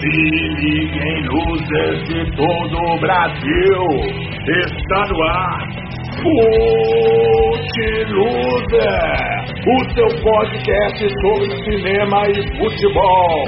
Se 0.00 0.06
liguem 0.06 1.26
luzes 1.26 2.08
de 2.08 2.36
todo 2.36 2.76
o 2.78 3.00
Brasil, 3.00 3.82
está 4.46 5.06
no 5.08 5.22
ar. 5.22 5.80
Fute 6.22 7.88
Loser, 8.08 9.40
o 9.66 9.76
seu 9.94 10.08
podcast 10.22 11.00
sobre 11.22 11.46
cinema 11.64 12.28
e 12.28 12.34
futebol. 12.58 13.44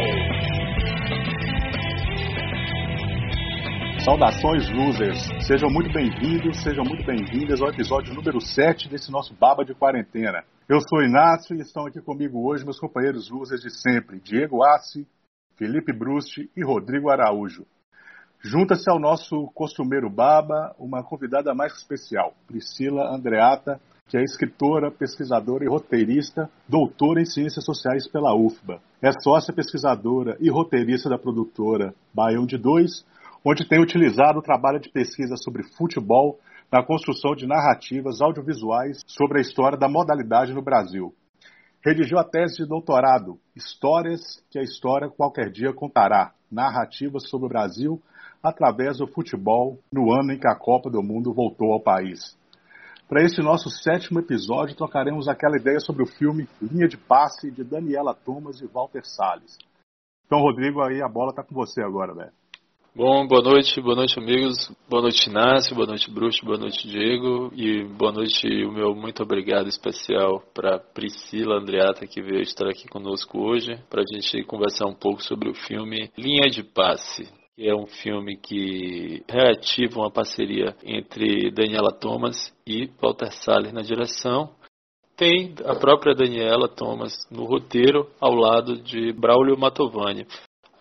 Saudações, 4.04 4.68
losers! 4.70 5.46
Sejam 5.46 5.70
muito 5.70 5.92
bem-vindos, 5.92 6.60
sejam 6.62 6.84
muito 6.84 7.04
bem-vindas 7.04 7.62
ao 7.62 7.68
episódio 7.68 8.12
número 8.12 8.40
7 8.40 8.88
desse 8.88 9.12
nosso 9.12 9.32
Baba 9.34 9.64
de 9.64 9.74
Quarentena. 9.74 10.42
Eu 10.72 10.80
sou 10.80 11.02
Inácio 11.02 11.54
e 11.54 11.60
estão 11.60 11.84
aqui 11.84 12.00
comigo 12.00 12.48
hoje 12.48 12.64
meus 12.64 12.80
companheiros 12.80 13.28
losers 13.28 13.60
de 13.60 13.68
sempre, 13.68 14.18
Diego 14.18 14.64
Assi, 14.64 15.06
Felipe 15.58 15.92
Brusti 15.92 16.50
e 16.56 16.64
Rodrigo 16.64 17.10
Araújo. 17.10 17.66
Junta-se 18.40 18.90
ao 18.90 18.98
nosso 18.98 19.48
costumeiro 19.54 20.08
Baba 20.08 20.74
uma 20.78 21.04
convidada 21.04 21.54
mais 21.54 21.74
especial, 21.74 22.32
Priscila 22.46 23.14
Andreata, 23.14 23.78
que 24.08 24.16
é 24.16 24.22
escritora, 24.22 24.90
pesquisadora 24.90 25.62
e 25.62 25.68
roteirista, 25.68 26.48
doutora 26.66 27.20
em 27.20 27.26
Ciências 27.26 27.66
Sociais 27.66 28.08
pela 28.08 28.34
UFBA. 28.34 28.80
É 29.02 29.10
sócia 29.20 29.52
pesquisadora 29.52 30.38
e 30.40 30.48
roteirista 30.48 31.06
da 31.06 31.18
produtora 31.18 31.94
Baião 32.14 32.46
de 32.46 32.56
Dois, 32.56 33.04
onde 33.44 33.68
tem 33.68 33.78
utilizado 33.78 34.38
o 34.38 34.42
trabalho 34.42 34.80
de 34.80 34.88
pesquisa 34.88 35.36
sobre 35.36 35.64
futebol 35.76 36.38
na 36.72 36.82
construção 36.82 37.34
de 37.34 37.46
narrativas 37.46 38.22
audiovisuais 38.22 39.02
sobre 39.06 39.38
a 39.38 39.40
história 39.42 39.76
da 39.76 39.90
modalidade 39.90 40.54
no 40.54 40.62
Brasil. 40.62 41.14
Redigiu 41.84 42.18
a 42.18 42.24
tese 42.24 42.62
de 42.62 42.66
doutorado 42.66 43.38
Histórias 43.54 44.42
que 44.50 44.58
a 44.58 44.62
História 44.62 45.10
Qualquer 45.10 45.50
Dia 45.50 45.74
Contará 45.74 46.32
Narrativas 46.50 47.28
sobre 47.28 47.46
o 47.46 47.48
Brasil 47.50 48.00
através 48.42 48.98
do 48.98 49.06
futebol 49.06 49.78
no 49.92 50.14
ano 50.14 50.32
em 50.32 50.38
que 50.38 50.48
a 50.48 50.56
Copa 50.56 50.88
do 50.88 51.02
Mundo 51.02 51.34
voltou 51.34 51.72
ao 51.72 51.80
país. 51.80 52.36
Para 53.06 53.22
este 53.22 53.42
nosso 53.42 53.68
sétimo 53.68 54.20
episódio, 54.20 54.74
trocaremos 54.74 55.28
aquela 55.28 55.58
ideia 55.58 55.78
sobre 55.78 56.02
o 56.02 56.06
filme 56.06 56.48
Linha 56.60 56.88
de 56.88 56.96
Passe 56.96 57.50
de 57.50 57.62
Daniela 57.62 58.14
Thomas 58.14 58.62
e 58.62 58.66
Walter 58.66 59.04
Salles. 59.04 59.58
Então, 60.24 60.40
Rodrigo, 60.40 60.80
aí 60.80 61.02
a 61.02 61.08
bola 61.08 61.30
está 61.30 61.42
com 61.42 61.54
você 61.54 61.82
agora, 61.82 62.14
velho. 62.14 62.32
Bom, 62.94 63.26
boa 63.26 63.40
noite, 63.40 63.80
boa 63.80 63.96
noite 63.96 64.18
amigos, 64.18 64.70
boa 64.86 65.00
noite 65.00 65.26
Inácio, 65.26 65.74
boa 65.74 65.86
noite 65.86 66.10
Bruxo, 66.10 66.44
boa 66.44 66.58
noite 66.58 66.86
Diego 66.86 67.50
e 67.56 67.84
boa 67.84 68.12
noite 68.12 68.46
o 68.66 68.70
meu 68.70 68.94
muito 68.94 69.22
obrigado 69.22 69.66
especial 69.66 70.42
para 70.52 70.78
Priscila 70.78 71.56
Andreata 71.56 72.06
que 72.06 72.20
veio 72.20 72.42
estar 72.42 72.68
aqui 72.68 72.86
conosco 72.86 73.38
hoje 73.38 73.82
para 73.88 74.02
a 74.02 74.04
gente 74.04 74.44
conversar 74.44 74.84
um 74.84 74.94
pouco 74.94 75.22
sobre 75.22 75.48
o 75.48 75.54
filme 75.54 76.10
Linha 76.18 76.50
de 76.50 76.62
Passe. 76.62 77.32
Que 77.56 77.66
é 77.66 77.74
um 77.74 77.86
filme 77.86 78.36
que 78.36 79.24
reativa 79.26 79.98
uma 79.98 80.10
parceria 80.10 80.76
entre 80.84 81.50
Daniela 81.50 81.92
Thomas 81.92 82.54
e 82.66 82.90
Walter 83.00 83.32
Salles 83.32 83.72
na 83.72 83.80
direção. 83.80 84.50
Tem 85.16 85.54
a 85.64 85.74
própria 85.74 86.14
Daniela 86.14 86.68
Thomas 86.68 87.26
no 87.30 87.44
roteiro 87.44 88.10
ao 88.20 88.34
lado 88.34 88.82
de 88.82 89.14
Braulio 89.14 89.56
Matovani. 89.56 90.26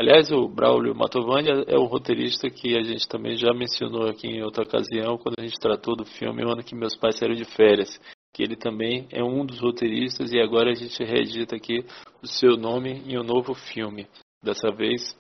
Aliás, 0.02 0.32
o 0.32 0.48
Braulio 0.48 0.96
Matovani 0.96 1.48
é 1.68 1.78
um 1.78 1.86
roteirista 1.86 2.50
que 2.50 2.76
a 2.76 2.82
gente 2.82 3.08
também 3.08 3.38
já 3.38 3.54
mencionou 3.54 4.10
aqui 4.10 4.26
em 4.26 4.42
outra 4.42 4.64
ocasião, 4.64 5.16
quando 5.16 5.36
a 5.38 5.44
gente 5.44 5.60
tratou 5.60 5.96
do 5.96 6.04
filme 6.04 6.44
O 6.44 6.50
Ano 6.50 6.64
que 6.64 6.74
Meus 6.74 6.98
Pais 6.98 7.18
Saíram 7.18 7.36
de 7.36 7.46
Férias, 7.46 8.02
que 8.34 8.42
ele 8.42 8.56
também 8.56 9.08
é 9.12 9.24
um 9.24 9.46
dos 9.46 9.60
roteiristas 9.60 10.34
e 10.34 10.40
agora 10.40 10.72
a 10.72 10.74
gente 10.74 11.04
reedita 11.04 11.56
aqui 11.56 11.86
o 12.20 12.26
seu 12.26 12.58
nome 12.58 13.04
em 13.06 13.16
um 13.16 13.24
novo 13.24 13.54
filme, 13.54 14.08
dessa 14.44 14.72
vez 14.72 15.16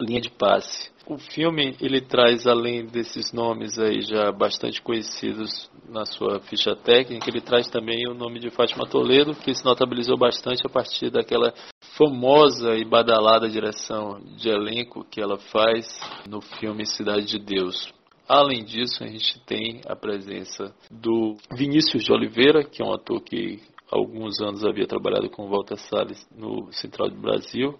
Linha 0.00 0.20
de 0.20 0.30
Passe. 0.30 0.90
O 1.06 1.16
filme 1.16 1.76
ele 1.80 2.00
traz 2.00 2.44
além 2.44 2.86
desses 2.86 3.32
nomes 3.32 3.78
aí 3.78 4.00
já 4.00 4.32
bastante 4.32 4.82
conhecidos 4.82 5.70
na 5.88 6.04
sua 6.04 6.40
ficha 6.40 6.74
técnica, 6.74 7.30
ele 7.30 7.40
traz 7.40 7.68
também 7.68 8.08
o 8.08 8.14
nome 8.14 8.40
de 8.40 8.50
Fátima 8.50 8.84
Toledo, 8.84 9.36
que 9.36 9.54
se 9.54 9.64
notabilizou 9.64 10.18
bastante 10.18 10.66
a 10.66 10.68
partir 10.68 11.08
daquela 11.08 11.54
famosa 11.98 12.76
e 12.76 12.84
badalada 12.84 13.48
direção 13.48 14.20
de 14.36 14.48
elenco 14.48 15.04
que 15.04 15.20
ela 15.20 15.36
faz 15.36 16.00
no 16.28 16.40
filme 16.40 16.86
Cidade 16.86 17.26
de 17.26 17.40
Deus. 17.40 17.92
Além 18.28 18.64
disso, 18.64 19.02
a 19.02 19.08
gente 19.08 19.40
tem 19.44 19.80
a 19.84 19.96
presença 19.96 20.72
do 20.88 21.36
Vinícius 21.56 22.04
de 22.04 22.12
Oliveira, 22.12 22.62
que 22.62 22.80
é 22.80 22.84
um 22.84 22.92
ator 22.92 23.20
que 23.20 23.60
há 23.90 23.96
alguns 23.96 24.40
anos 24.40 24.64
havia 24.64 24.86
trabalhado 24.86 25.28
com 25.28 25.48
Walter 25.48 25.76
Salles 25.76 26.24
no 26.36 26.72
Central 26.72 27.10
do 27.10 27.20
Brasil, 27.20 27.76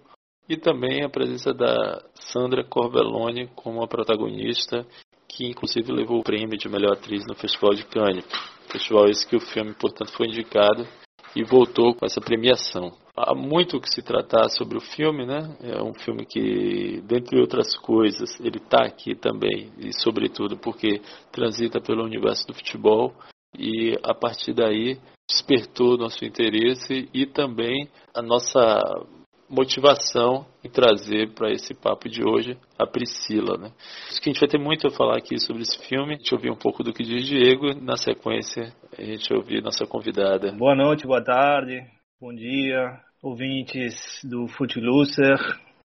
e 0.49 0.57
também 0.57 1.05
a 1.05 1.09
presença 1.09 1.53
da 1.53 2.03
Sandra 2.15 2.65
Corvelloni 2.65 3.47
como 3.55 3.81
a 3.81 3.87
protagonista, 3.87 4.85
que 5.29 5.45
inclusive 5.45 5.93
levou 5.93 6.19
o 6.19 6.23
prêmio 6.23 6.57
de 6.57 6.67
melhor 6.67 6.93
atriz 6.93 7.23
no 7.25 7.35
Festival 7.35 7.73
de 7.73 7.85
Cannes. 7.85 8.25
Festival 8.69 9.05
esse 9.07 9.25
que 9.25 9.37
o 9.37 9.39
filme, 9.39 9.73
portanto, 9.75 10.11
foi 10.11 10.27
indicado 10.27 10.85
e 11.35 11.43
voltou 11.43 11.93
com 11.93 12.05
essa 12.05 12.21
premiação. 12.21 12.91
Há 13.15 13.35
muito 13.35 13.79
que 13.81 13.89
se 13.89 14.01
tratar 14.01 14.49
sobre 14.49 14.77
o 14.77 14.81
filme, 14.81 15.25
né? 15.25 15.57
É 15.61 15.83
um 15.83 15.93
filme 15.93 16.25
que, 16.25 17.01
dentre 17.05 17.39
outras 17.39 17.75
coisas, 17.77 18.39
ele 18.39 18.57
está 18.57 18.85
aqui 18.85 19.13
também, 19.13 19.71
e 19.77 19.91
sobretudo 19.93 20.57
porque 20.57 21.01
transita 21.31 21.81
pelo 21.81 22.03
universo 22.03 22.47
do 22.47 22.53
futebol, 22.53 23.13
e 23.57 23.97
a 24.03 24.13
partir 24.13 24.53
daí 24.53 24.97
despertou 25.29 25.97
nosso 25.97 26.23
interesse 26.23 27.09
e 27.13 27.25
também 27.25 27.89
a 28.15 28.21
nossa 28.21 29.05
motivação 29.49 30.45
em 30.63 30.69
trazer 30.69 31.33
para 31.33 31.51
esse 31.51 31.73
papo 31.73 32.07
de 32.07 32.21
hoje 32.23 32.55
a 32.77 32.85
Priscila. 32.85 33.57
Né? 33.57 33.71
Acho 34.07 34.21
que 34.21 34.29
a 34.29 34.33
gente 34.33 34.39
vai 34.39 34.49
ter 34.49 34.59
muito 34.59 34.87
a 34.87 34.91
falar 34.91 35.17
aqui 35.17 35.39
sobre 35.39 35.63
esse 35.63 35.79
filme. 35.87 36.13
A 36.13 36.17
gente 36.17 36.33
ouvir 36.33 36.51
um 36.51 36.55
pouco 36.55 36.83
do 36.83 36.93
que 36.93 37.03
diz 37.03 37.25
Diego. 37.25 37.73
Na 37.81 37.97
sequência, 37.97 38.71
a 38.97 39.03
gente 39.03 39.33
ouvir 39.33 39.63
nossa 39.63 39.85
convidada. 39.85 40.51
Boa 40.51 40.75
noite, 40.75 41.07
boa 41.07 41.23
tarde, 41.23 41.83
bom 42.21 42.33
dia, 42.33 42.99
ouvintes 43.23 44.21
do 44.23 44.47
Footloser. 44.47 45.37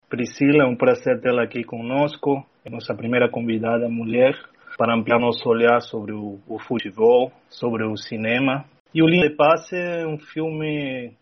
Priscila, 0.08 0.64
é 0.64 0.66
um 0.66 0.76
prazer 0.76 1.20
tê-la 1.20 1.44
aqui 1.44 1.62
conosco. 1.64 2.44
É 2.64 2.70
nossa 2.70 2.94
primeira 2.94 3.30
convidada 3.30 3.88
mulher 3.88 4.34
para 4.76 4.94
ampliar 4.94 5.18
nosso 5.18 5.48
olhar 5.48 5.80
sobre 5.80 6.12
o, 6.12 6.38
o 6.46 6.58
futebol, 6.58 7.32
sobre 7.48 7.84
o 7.84 7.96
cinema. 7.96 8.64
E 8.94 9.02
o 9.02 9.06
Linha 9.06 9.28
de 9.28 9.36
Passe 9.36 9.74
é 9.74 10.06
um 10.06 10.18
filme 10.18 11.12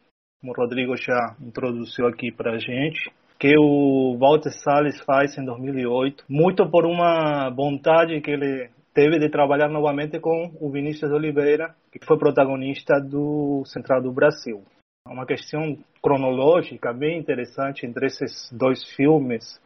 como 0.40 0.52
o 0.52 0.54
Rodrigo 0.54 0.96
já 0.96 1.36
introduziu 1.40 2.06
aqui 2.06 2.32
para 2.32 2.52
a 2.52 2.58
gente, 2.58 3.10
que 3.38 3.54
o 3.58 4.16
Walter 4.18 4.50
Salles 4.50 5.00
faz 5.02 5.36
em 5.36 5.44
2008, 5.44 6.24
muito 6.28 6.68
por 6.70 6.86
uma 6.86 7.50
vontade 7.50 8.20
que 8.20 8.30
ele 8.30 8.70
teve 8.94 9.18
de 9.18 9.28
trabalhar 9.28 9.68
novamente 9.68 10.18
com 10.18 10.50
o 10.60 10.70
Vinícius 10.70 11.12
Oliveira, 11.12 11.74
que 11.92 12.04
foi 12.04 12.18
protagonista 12.18 12.98
do 13.00 13.62
Central 13.66 14.02
do 14.02 14.12
Brasil. 14.12 14.62
É 15.06 15.12
uma 15.12 15.26
questão 15.26 15.78
cronológica 16.02 16.92
bem 16.92 17.18
interessante 17.18 17.86
entre 17.86 18.06
esses 18.06 18.50
dois 18.52 18.82
filmes, 18.94 19.60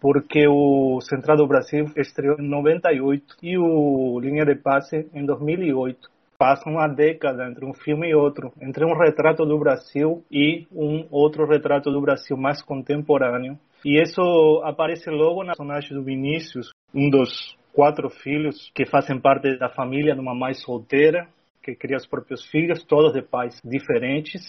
porque 0.00 0.46
o 0.48 1.00
Central 1.00 1.36
do 1.36 1.46
Brasil 1.46 1.86
estreou 1.96 2.38
em 2.38 2.48
98 2.48 3.36
e 3.42 3.58
o 3.58 4.18
Linha 4.20 4.44
de 4.44 4.54
Passe 4.56 5.08
em 5.12 5.24
2008 5.24 6.17
passa 6.38 6.70
uma 6.70 6.86
década 6.86 7.48
entre 7.50 7.66
um 7.66 7.74
filme 7.74 8.08
e 8.08 8.14
outro, 8.14 8.52
entre 8.62 8.84
um 8.84 8.96
retrato 8.96 9.44
do 9.44 9.58
Brasil 9.58 10.24
e 10.30 10.66
um 10.72 11.06
outro 11.10 11.44
retrato 11.44 11.90
do 11.90 12.00
Brasil 12.00 12.36
mais 12.36 12.62
contemporâneo. 12.62 13.58
E 13.84 14.00
isso 14.00 14.22
aparece 14.64 15.10
logo 15.10 15.42
na 15.42 15.52
personagem 15.52 15.96
do 15.96 16.04
Vinícius, 16.04 16.70
um 16.94 17.10
dos 17.10 17.56
quatro 17.72 18.08
filhos 18.08 18.70
que 18.74 18.86
fazem 18.86 19.20
parte 19.20 19.58
da 19.58 19.68
família 19.68 20.14
de 20.14 20.20
uma 20.20 20.34
mãe 20.34 20.54
solteira, 20.54 21.28
que 21.62 21.74
cria 21.74 21.96
os 21.96 22.06
próprios 22.06 22.46
filhos, 22.46 22.84
todos 22.84 23.12
de 23.12 23.22
pais 23.22 23.60
diferentes, 23.64 24.42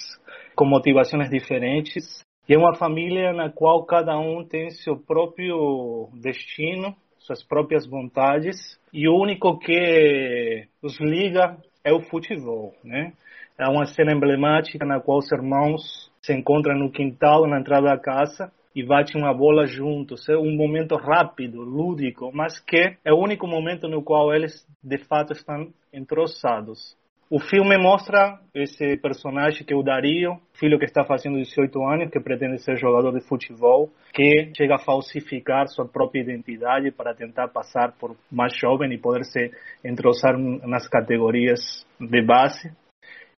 com 0.56 0.66
motivações 0.66 1.30
diferentes. 1.30 2.24
E 2.47 2.53
é 2.53 2.58
uma 2.58 2.76
família 2.76 3.34
na 3.34 3.52
qual 3.52 3.84
cada 3.85 4.18
um 4.18 4.44
tem 4.44 4.70
seu 4.70 4.97
próprio 4.97 6.09
destino, 6.14 6.96
suas 7.20 7.44
próprias 7.44 7.85
vontades, 7.85 8.80
e 8.92 9.08
o 9.08 9.16
único 9.16 9.59
que 9.59 10.68
os 10.82 11.00
liga 11.00 11.58
é 11.84 11.93
o 11.93 12.02
futebol, 12.02 12.73
né? 12.84 13.14
É 13.58 13.67
uma 13.67 13.85
cena 13.85 14.14
emblemática 14.14 14.85
na 14.85 14.99
qual 14.99 15.17
os 15.20 15.31
irmãos 15.31 16.09
se 16.22 16.34
encontram 16.34 16.78
no 16.78 16.91
quintal, 16.91 17.47
na 17.47 17.59
entrada 17.59 17.87
da 17.87 17.97
casa, 17.97 18.52
e 18.76 18.84
batem 18.84 19.22
uma 19.22 19.34
bola 19.34 19.66
juntos. 19.66 20.28
É 20.29 20.37
um 20.37 20.55
momento 20.55 20.96
rápido, 20.96 21.61
lúdico, 21.61 22.31
mas 22.34 22.59
que 22.59 22.96
é 23.03 23.11
o 23.11 23.17
único 23.17 23.47
momento 23.47 23.87
no 23.87 24.02
qual 24.02 24.34
eles 24.34 24.66
de 24.84 24.97
fato 24.97 25.34
estão 25.34 25.73
entrosados. 25.91 26.96
O 27.31 27.40
filme 27.40 27.78
mostra 27.78 28.40
esse 28.55 28.97
personagem 28.97 29.64
que 29.64 29.72
é 29.72 29.76
o 29.78 29.84
Dario, 29.84 30.40
filho 30.53 30.79
que 30.79 30.85
está 30.85 31.05
fazendo 31.05 31.37
18 31.37 31.79
anos, 31.84 32.09
que 32.09 32.20
pretende 32.20 32.58
ser 32.58 32.76
jogador 32.76 33.11
de 33.11 33.22
futebol, 33.22 33.91
que 34.11 34.52
chega 34.58 34.76
a 34.76 34.79
falsificar 34.79 35.67
sua 35.67 35.87
própria 35.87 36.22
identidade 36.22 36.90
para 36.91 37.14
tentar 37.14 37.49
passar 37.49 37.91
por 37.99 38.17
mais 38.31 38.58
jovem 38.58 38.91
e 38.91 38.97
poder 38.97 39.26
se 39.26 39.52
entrosar 39.85 40.35
nas 40.40 40.87
categorias 40.87 41.85
de 41.99 42.22
base. 42.23 42.72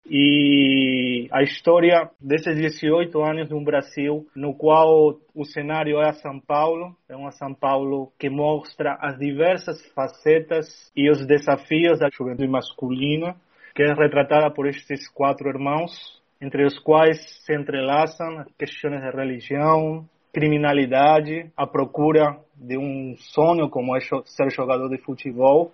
e 0.09 1.29
a 1.33 1.43
história 1.43 2.11
desses 2.21 2.57
18 2.57 3.21
anos 3.23 3.51
no 3.51 3.63
Brasil, 3.63 4.27
no 4.35 4.55
qual 4.55 5.19
o 5.35 5.45
cenário 5.45 6.01
é 6.01 6.13
São 6.13 6.41
Paulo, 6.41 6.97
é 7.09 7.17
uma 7.17 7.33
São 7.33 7.53
Paulo 7.53 8.13
que 8.19 8.31
mostra 8.31 8.97
as 9.01 9.19
diversas 9.19 9.85
facetas 9.93 10.91
e 10.97 11.11
os 11.11 11.27
desafios 11.27 11.99
da 11.99 12.09
juventude 12.11 12.49
masculina, 12.49 13.37
que 13.75 13.83
é 13.83 13.93
retratada 13.93 14.51
por 14.51 14.67
estes 14.67 15.09
quatro 15.09 15.49
irmãos, 15.49 16.21
entre 16.41 16.65
os 16.65 16.79
quais 16.79 17.19
se 17.45 17.55
entrelaçam 17.55 18.45
questões 18.59 19.01
de 19.01 19.11
religião, 19.11 20.09
criminalidade, 20.33 21.51
a 21.57 21.67
procura 21.67 22.39
de 22.55 22.79
um 22.79 23.15
sonho 23.17 23.69
como 23.69 23.97
é 23.97 24.01
ser 24.01 24.51
jogador 24.51 24.89
de 24.89 24.99
futebol 24.99 25.73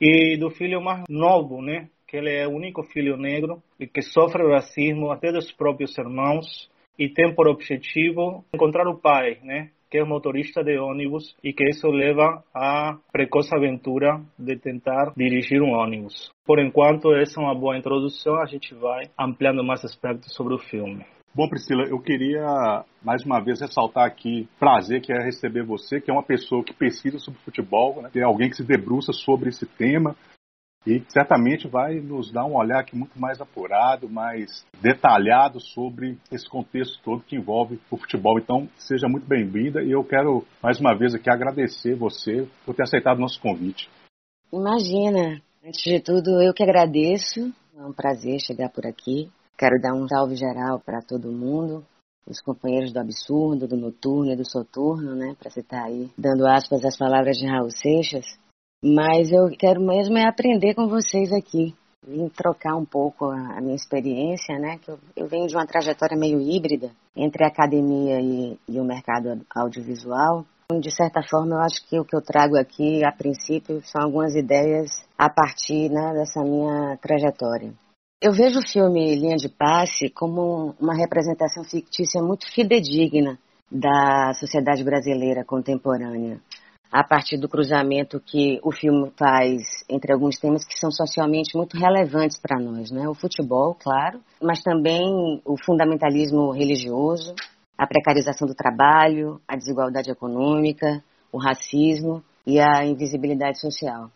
e 0.00 0.36
do 0.36 0.50
filho 0.50 0.80
mais 0.80 1.04
novo, 1.08 1.60
né, 1.60 1.88
que 2.06 2.16
ele 2.16 2.34
é 2.34 2.46
o 2.46 2.52
único 2.52 2.82
filho 2.84 3.16
negro 3.16 3.62
e 3.78 3.86
que 3.86 4.02
sofre 4.02 4.42
racismo 4.50 5.10
até 5.10 5.30
dos 5.30 5.52
próprios 5.52 5.96
irmãos 5.98 6.70
e 6.98 7.08
tem 7.08 7.34
por 7.34 7.48
objetivo 7.48 8.44
encontrar 8.52 8.88
o 8.88 8.98
pai, 8.98 9.38
né? 9.42 9.70
Que 9.90 9.98
é 9.98 10.04
motorista 10.04 10.62
de 10.62 10.78
ônibus 10.78 11.34
e 11.42 11.52
que 11.52 11.64
isso 11.64 11.88
leva 11.88 12.42
à 12.54 12.96
precoce 13.12 13.54
aventura 13.54 14.20
de 14.38 14.56
tentar 14.56 15.12
dirigir 15.16 15.62
um 15.62 15.72
ônibus. 15.72 16.30
Por 16.46 16.58
enquanto, 16.58 17.14
essa 17.14 17.40
é 17.40 17.44
uma 17.44 17.54
boa 17.54 17.76
introdução, 17.76 18.36
a 18.36 18.46
gente 18.46 18.74
vai 18.74 19.04
ampliando 19.18 19.64
mais 19.64 19.84
aspectos 19.84 20.34
sobre 20.34 20.54
o 20.54 20.58
filme. 20.58 21.04
Bom, 21.34 21.48
Priscila, 21.48 21.84
eu 21.84 22.00
queria 22.00 22.84
mais 23.02 23.24
uma 23.24 23.38
vez 23.38 23.60
ressaltar 23.60 24.04
aqui 24.04 24.48
prazer 24.58 25.00
que 25.00 25.12
é 25.12 25.22
receber 25.22 25.62
você, 25.62 26.00
que 26.00 26.10
é 26.10 26.12
uma 26.12 26.22
pessoa 26.22 26.64
que 26.64 26.74
pesquisa 26.74 27.18
sobre 27.18 27.38
futebol, 27.40 28.02
né? 28.02 28.08
que 28.12 28.18
é 28.18 28.22
alguém 28.22 28.48
que 28.50 28.56
se 28.56 28.64
debruça 28.64 29.12
sobre 29.12 29.50
esse 29.50 29.64
tema, 29.64 30.16
e 30.88 31.04
certamente 31.08 31.68
vai 31.68 32.00
nos 32.00 32.32
dar 32.32 32.46
um 32.46 32.56
olhar 32.56 32.80
aqui 32.80 32.96
muito 32.96 33.20
mais 33.20 33.40
apurado, 33.40 34.08
mais 34.08 34.64
detalhado 34.80 35.60
sobre 35.60 36.16
esse 36.32 36.48
contexto 36.48 36.98
todo 37.02 37.22
que 37.22 37.36
envolve 37.36 37.78
o 37.90 37.96
futebol. 37.98 38.38
Então, 38.38 38.68
seja 38.78 39.06
muito 39.06 39.26
bem-vinda 39.26 39.82
e 39.82 39.90
eu 39.90 40.02
quero 40.02 40.46
mais 40.62 40.80
uma 40.80 40.96
vez 40.96 41.14
aqui 41.14 41.30
agradecer 41.30 41.94
você 41.94 42.48
por 42.64 42.74
ter 42.74 42.84
aceitado 42.84 43.18
o 43.18 43.20
nosso 43.20 43.38
convite. 43.40 43.88
Imagina, 44.50 45.42
antes 45.62 45.82
de 45.82 46.00
tudo, 46.00 46.40
eu 46.40 46.54
que 46.54 46.62
agradeço. 46.62 47.52
É 47.76 47.84
um 47.84 47.92
prazer 47.92 48.40
chegar 48.40 48.70
por 48.70 48.86
aqui. 48.86 49.30
Quero 49.58 49.78
dar 49.80 49.92
um 49.92 50.08
salve 50.08 50.36
geral 50.36 50.80
para 50.80 51.00
todo 51.02 51.30
mundo, 51.30 51.84
os 52.26 52.40
companheiros 52.40 52.92
do 52.92 53.00
absurdo, 53.00 53.66
do 53.66 53.76
noturno 53.76 54.32
e 54.32 54.36
do 54.36 54.48
soturno, 54.48 55.14
né, 55.14 55.34
para 55.38 55.50
você 55.50 55.60
estar 55.60 55.84
aí 55.84 56.08
dando 56.16 56.46
aspas 56.46 56.84
às 56.84 56.96
palavras 56.96 57.36
de 57.36 57.46
Raul 57.46 57.70
Seixas. 57.70 58.24
Mas 58.82 59.32
eu 59.32 59.48
quero 59.58 59.80
mesmo 59.80 60.16
é 60.16 60.24
aprender 60.24 60.74
com 60.74 60.86
vocês 60.86 61.32
aqui. 61.32 61.74
Vim 62.06 62.28
trocar 62.28 62.76
um 62.76 62.84
pouco 62.84 63.24
a, 63.26 63.60
minha 63.60 63.74
experiência, 63.74 64.56
né? 64.56 64.78
Que 64.78 64.90
eu, 64.90 64.98
eu, 65.16 65.26
venho 65.26 65.48
de 65.48 65.56
uma 65.56 65.66
trajetória 65.66 66.16
meio 66.16 66.40
híbrida 66.40 66.90
entre 67.16 67.44
a 67.44 67.48
academia 67.48 68.20
e, 68.20 68.56
e 68.68 68.78
o 68.78 68.84
mercado 68.84 69.44
audiovisual. 69.54 70.46
De 70.80 70.94
certa 70.94 71.22
forma, 71.22 71.56
eu 71.56 71.60
acho 71.60 71.84
que 71.88 71.98
o 71.98 72.04
que 72.04 72.14
eu 72.14 72.22
trago 72.22 72.56
aqui, 72.56 73.04
a 73.04 73.10
princípio, 73.10 73.82
são 73.82 74.02
algumas 74.02 74.36
ideias 74.36 74.90
a 75.16 75.28
partir 75.28 75.90
né, 75.90 76.12
dessa 76.12 76.42
minha 76.42 76.96
trajetória. 76.98 77.72
Eu 78.22 78.32
vejo 78.32 78.60
o 78.60 78.66
filme 78.66 79.16
Linha 79.16 79.36
de 79.36 79.48
Passe 79.48 80.08
como 80.10 80.74
uma 80.80 80.94
representação 80.94 81.64
fictícia 81.64 82.22
muito 82.22 82.46
fidedigna 82.52 83.38
da 83.70 84.32
sociedade 84.34 84.84
brasileira 84.84 85.44
contemporânea 85.44 86.40
a 86.90 87.04
partir 87.04 87.36
do 87.36 87.48
cruzamento 87.48 88.20
que 88.20 88.58
o 88.62 88.72
filme 88.72 89.12
faz 89.16 89.62
entre 89.88 90.12
alguns 90.12 90.38
temas 90.38 90.64
que 90.64 90.78
são 90.78 90.90
socialmente 90.90 91.56
muito 91.56 91.76
relevantes 91.76 92.40
para 92.40 92.58
nós, 92.58 92.90
né? 92.90 93.08
O 93.08 93.14
futebol, 93.14 93.74
claro, 93.74 94.20
mas 94.42 94.62
também 94.62 95.42
o 95.44 95.56
fundamentalismo 95.64 96.50
religioso, 96.50 97.34
a 97.76 97.86
precarização 97.86 98.48
do 98.48 98.54
trabalho, 98.54 99.40
a 99.46 99.56
desigualdade 99.56 100.10
econômica, 100.10 101.02
o 101.30 101.38
racismo 101.38 102.22
e 102.46 102.58
a 102.58 102.84
invisibilidade 102.84 103.60
social. 103.60 104.10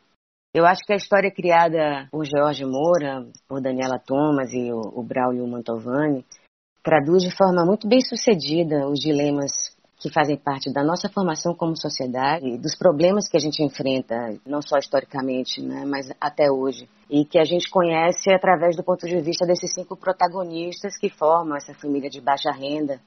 Eu 0.55 0.67
acho 0.67 0.83
que 0.85 0.93
a 0.93 0.97
história 0.97 1.31
criada 1.31 2.09
por 2.11 2.25
George 2.27 2.65
Moura, 2.65 3.27
por 3.49 3.61
Daniela 3.61 3.99
Thomas 3.99 4.53
e 4.53 4.71
o, 4.73 5.01
o 5.01 5.03
Braulio 5.03 5.47
Mantovani 5.47 6.25
traduz 6.83 7.23
de 7.23 7.35
forma 7.35 7.65
muito 7.65 7.89
bem 7.89 8.01
sucedida 8.01 8.89
os 8.89 8.99
dilemas 8.99 9.72
que 10.03 10.13
fazem 10.13 10.37
parte 10.37 10.73
da 10.73 10.83
nossa 10.83 11.09
formação 11.09 11.55
como 11.55 11.81
sociedade, 11.81 12.59
dos 12.59 12.75
problemas 12.75 13.29
que 13.29 13.37
a 13.37 13.41
gente 13.41 13.63
enfrenta, 13.63 14.37
não 14.45 14.61
só 14.61 14.77
historicamente, 14.77 15.63
né, 15.63 15.85
mas 15.87 16.11
até 16.21 16.51
hoje, 16.51 16.89
e 17.09 17.25
que 17.25 17.39
a 17.39 17.45
gente 17.45 17.71
conhece 17.71 18.33
através 18.33 18.77
do 18.77 18.83
ponto 18.83 19.07
de 19.07 19.21
vista 19.21 19.47
desses 19.47 19.73
cinco 19.73 19.97
protagonistas 19.97 20.97
que 20.99 21.09
formam 21.09 21.57
essa 21.57 21.73
família 21.73 22.11
de 22.11 22.21
baixa 22.21 22.51
renda 22.51 23.01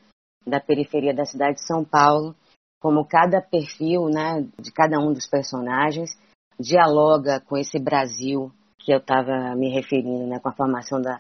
da 0.48 0.62
periferia 0.62 1.14
da 1.14 1.26
cidade 1.26 1.56
de 1.56 1.68
São 1.68 1.84
Paulo, 1.84 2.34
como 2.80 3.06
cada 3.06 3.42
perfil, 3.42 4.08
né, 4.08 4.48
de 4.58 4.72
cada 4.72 4.98
um 4.98 5.12
dos 5.12 5.28
personagens 5.28 6.18
dialoga 6.58 7.42
com 7.42 7.58
esse 7.58 7.78
Brasil 7.78 8.50
que 8.80 8.94
eu 8.94 9.00
estava 9.00 9.54
me 9.56 9.70
referindo, 9.70 10.28
né, 10.28 10.40
com 10.40 10.48
a 10.48 10.54
formação 10.56 11.02
da, 11.02 11.20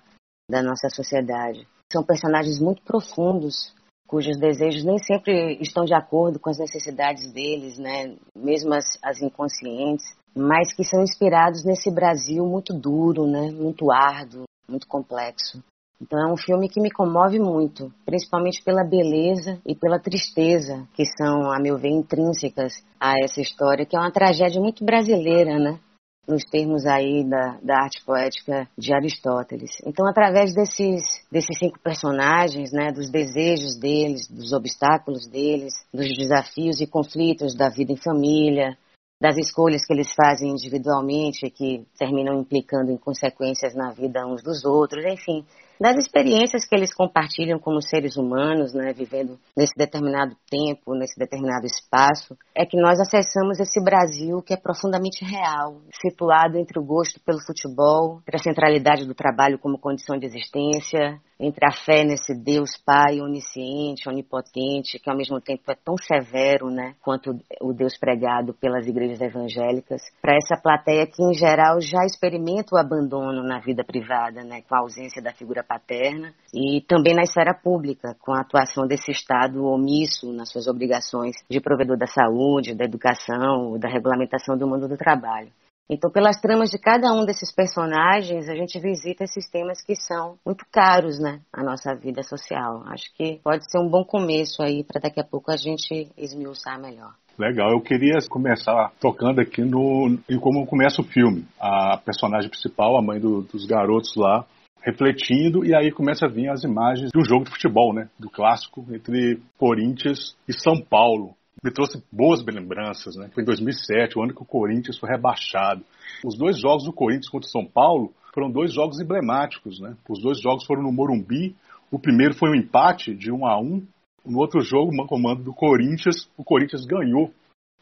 da 0.49 0.63
nossa 0.63 0.87
sociedade. 0.89 1.67
São 1.91 2.01
personagens 2.01 2.61
muito 2.61 2.81
profundos, 2.83 3.73
cujos 4.15 4.37
desejos 4.37 4.85
nem 4.85 4.97
sempre 4.97 5.57
estão 5.59 5.83
de 5.83 5.93
acordo 5.93 6.39
com 6.39 6.49
as 6.49 6.57
necessidades 6.57 7.29
deles, 7.33 7.77
né? 7.77 8.15
mesmo 8.33 8.73
as, 8.73 8.97
as 9.03 9.21
inconscientes, 9.21 10.05
mas 10.33 10.73
que 10.73 10.85
são 10.85 11.03
inspirados 11.03 11.65
nesse 11.65 11.93
Brasil 11.93 12.45
muito 12.45 12.73
duro, 12.73 13.27
né? 13.27 13.51
muito 13.51 13.91
árduo, 13.91 14.45
muito 14.69 14.87
complexo. 14.87 15.61
Então 16.01 16.17
é 16.17 16.31
um 16.31 16.37
filme 16.37 16.69
que 16.69 16.79
me 16.79 16.89
comove 16.89 17.39
muito, 17.39 17.91
principalmente 18.05 18.63
pela 18.63 18.85
beleza 18.85 19.59
e 19.65 19.75
pela 19.75 19.99
tristeza 19.99 20.87
que 20.93 21.03
são, 21.05 21.51
a 21.51 21.59
meu 21.59 21.77
ver, 21.77 21.89
intrínsecas 21.89 22.85
a 22.97 23.15
essa 23.21 23.41
história, 23.41 23.85
que 23.85 23.97
é 23.97 23.99
uma 23.99 24.11
tragédia 24.11 24.61
muito 24.61 24.85
brasileira, 24.85 25.59
né? 25.59 25.77
Nos 26.27 26.43
termos 26.43 26.85
aí 26.85 27.23
da, 27.23 27.57
da 27.61 27.83
arte 27.83 28.03
poética 28.05 28.67
de 28.77 28.93
Aristóteles. 28.93 29.71
Então, 29.85 30.07
através 30.07 30.53
desses, 30.53 31.03
desses 31.31 31.57
cinco 31.57 31.79
personagens, 31.79 32.71
né, 32.71 32.91
dos 32.91 33.09
desejos 33.09 33.77
deles, 33.77 34.27
dos 34.27 34.51
obstáculos 34.53 35.27
deles, 35.27 35.73
dos 35.93 36.07
desafios 36.17 36.81
e 36.81 36.87
conflitos 36.87 37.55
da 37.55 37.69
vida 37.69 37.91
em 37.91 37.97
família, 37.97 38.77
das 39.21 39.37
escolhas 39.37 39.85
que 39.85 39.93
eles 39.93 40.13
fazem 40.13 40.51
individualmente 40.51 41.49
que 41.49 41.85
terminam 41.97 42.39
implicando 42.41 42.91
em 42.91 42.97
consequências 42.97 43.73
na 43.73 43.91
vida 43.91 44.25
uns 44.25 44.43
dos 44.43 44.65
outros, 44.65 45.05
enfim, 45.05 45.45
das 45.79 45.97
experiências 45.97 46.65
que 46.65 46.75
eles 46.75 46.93
compartilham 46.93 47.59
como 47.59 47.81
seres 47.81 48.15
humanos, 48.15 48.73
né, 48.73 48.93
vivendo 48.93 49.37
nesse 49.55 49.73
determinado 49.75 50.35
tempo, 50.49 50.95
nesse 50.95 51.17
determinado 51.19 51.65
espaço, 51.65 52.37
é 52.55 52.65
que 52.65 52.79
nós 52.79 52.99
acessamos 52.99 53.59
esse 53.59 53.83
Brasil 53.83 54.41
que 54.41 54.53
é 54.53 54.57
profundamente 54.57 55.23
real, 55.25 55.81
situado 56.01 56.57
entre 56.57 56.79
o 56.79 56.83
gosto 56.83 57.19
pelo 57.19 57.39
futebol, 57.45 58.19
entre 58.21 58.37
a 58.37 58.43
centralidade 58.43 59.05
do 59.05 59.13
trabalho 59.13 59.59
como 59.59 59.79
condição 59.79 60.17
de 60.17 60.25
existência, 60.25 61.19
entre 61.39 61.65
a 61.65 61.71
fé 61.71 62.03
nesse 62.03 62.33
Deus 62.33 62.71
Pai 62.85 63.19
onisciente, 63.19 64.07
onipotente, 64.07 64.99
que 64.99 65.09
ao 65.09 65.17
mesmo 65.17 65.39
tempo 65.41 65.63
é 65.69 65.75
tão 65.75 65.95
severo, 65.97 66.69
né, 66.69 66.95
quanto 67.01 67.37
o 67.61 67.73
Deus 67.73 67.97
pregado 67.97 68.53
pelas 68.53 68.87
igrejas 68.87 69.19
evangélicas, 69.21 70.01
para 70.21 70.35
essa 70.35 70.61
plateia 70.61 71.05
que 71.05 71.23
em 71.23 71.33
geral 71.33 71.81
já 71.81 72.05
experimenta 72.05 72.75
o 72.75 72.79
abandono 72.79 73.43
na 73.43 73.59
vida 73.59 73.83
privada, 73.83 74.43
né, 74.43 74.61
com 74.61 74.75
a 74.75 74.79
ausência 74.79 75.21
da 75.21 75.33
figura 75.33 75.63
paterna 75.63 76.33
e 76.53 76.81
também 76.81 77.13
na 77.13 77.23
esfera 77.23 77.53
pública, 77.53 78.15
com 78.19 78.33
a 78.33 78.41
atuação 78.41 78.87
desse 78.87 79.11
Estado 79.11 79.65
omisso 79.65 80.31
nas 80.31 80.49
suas 80.49 80.67
obrigações 80.67 81.35
de 81.49 81.59
provedor 81.59 81.97
da 81.97 82.07
saúde, 82.07 82.75
da 82.75 82.85
educação, 82.85 83.77
da 83.77 83.89
regulamentação 83.89 84.57
do 84.57 84.67
mundo 84.67 84.87
do 84.87 84.97
trabalho. 84.97 85.51
Então, 85.87 86.09
pelas 86.09 86.41
tramas 86.41 86.71
de 86.71 86.79
cada 86.79 87.13
um 87.13 87.25
desses 87.25 87.53
personagens, 87.53 88.49
a 88.49 88.55
gente 88.55 88.79
visita 88.79 89.23
esses 89.23 89.47
temas 89.47 89.83
que 89.83 89.95
são 89.95 90.35
muito 90.43 90.65
caros, 90.71 91.19
né, 91.19 91.41
à 91.53 91.63
nossa 91.63 91.93
vida 91.95 92.23
social. 92.23 92.83
Acho 92.87 93.13
que 93.15 93.39
pode 93.43 93.69
ser 93.69 93.79
um 93.79 93.87
bom 93.87 94.03
começo 94.03 94.63
aí 94.63 94.83
para 94.83 94.99
daqui 94.99 95.19
a 95.19 95.23
pouco 95.23 95.51
a 95.51 95.57
gente 95.57 96.09
esmiuçar 96.17 96.81
melhor. 96.81 97.13
Legal, 97.37 97.69
eu 97.71 97.81
queria 97.81 98.15
começar 98.29 98.93
tocando 98.99 99.41
aqui 99.41 99.61
no 99.61 100.17
em 100.27 100.39
como 100.39 100.65
começa 100.65 101.01
o 101.01 101.05
filme. 101.05 101.45
A 101.59 101.97
personagem 101.97 102.49
principal, 102.49 102.97
a 102.97 103.01
mãe 103.01 103.19
do, 103.19 103.41
dos 103.41 103.65
garotos 103.67 104.15
lá, 104.15 104.45
refletindo 104.81 105.65
e 105.65 105.75
aí 105.75 105.91
começa 105.91 106.25
a 106.25 106.29
vir 106.29 106.49
as 106.49 106.63
imagens 106.63 107.11
de 107.11 107.19
um 107.19 107.25
jogo 107.25 107.45
de 107.45 107.51
futebol, 107.51 107.93
né, 107.93 108.07
do 108.17 108.29
clássico 108.29 108.85
entre 108.89 109.39
Corinthians 109.57 110.35
e 110.47 110.53
São 110.53 110.81
Paulo 110.81 111.35
me 111.65 111.71
trouxe 111.71 112.03
boas 112.11 112.45
lembranças, 112.45 113.15
né? 113.15 113.27
Foi 113.33 113.41
em 113.41 113.45
2007, 113.45 114.19
o 114.19 114.23
ano 114.23 114.35
que 114.35 114.41
o 114.43 114.45
Corinthians 114.45 114.99
foi 114.99 115.09
rebaixado. 115.09 115.83
Os 116.23 116.37
dois 116.37 116.59
jogos 116.59 116.85
do 116.85 116.93
Corinthians 116.93 117.27
contra 117.27 117.47
o 117.47 117.51
São 117.51 117.65
Paulo 117.65 118.13
foram 118.35 118.51
dois 118.51 118.71
jogos 118.71 118.99
emblemáticos, 118.99 119.79
né? 119.79 119.95
Os 120.07 120.21
dois 120.21 120.39
jogos 120.39 120.63
foram 120.63 120.83
no 120.83 120.91
Morumbi. 120.91 121.55
O 121.89 121.97
primeiro 121.97 122.35
foi 122.35 122.51
um 122.51 122.55
empate 122.55 123.15
de 123.15 123.31
1 123.31 123.47
a 123.47 123.59
1. 123.59 123.83
No 124.27 124.37
outro 124.37 124.61
jogo, 124.61 124.91
o 124.93 125.07
comando 125.07 125.41
do 125.41 125.53
Corinthians, 125.53 126.29
o 126.37 126.43
Corinthians 126.43 126.85
ganhou 126.85 127.33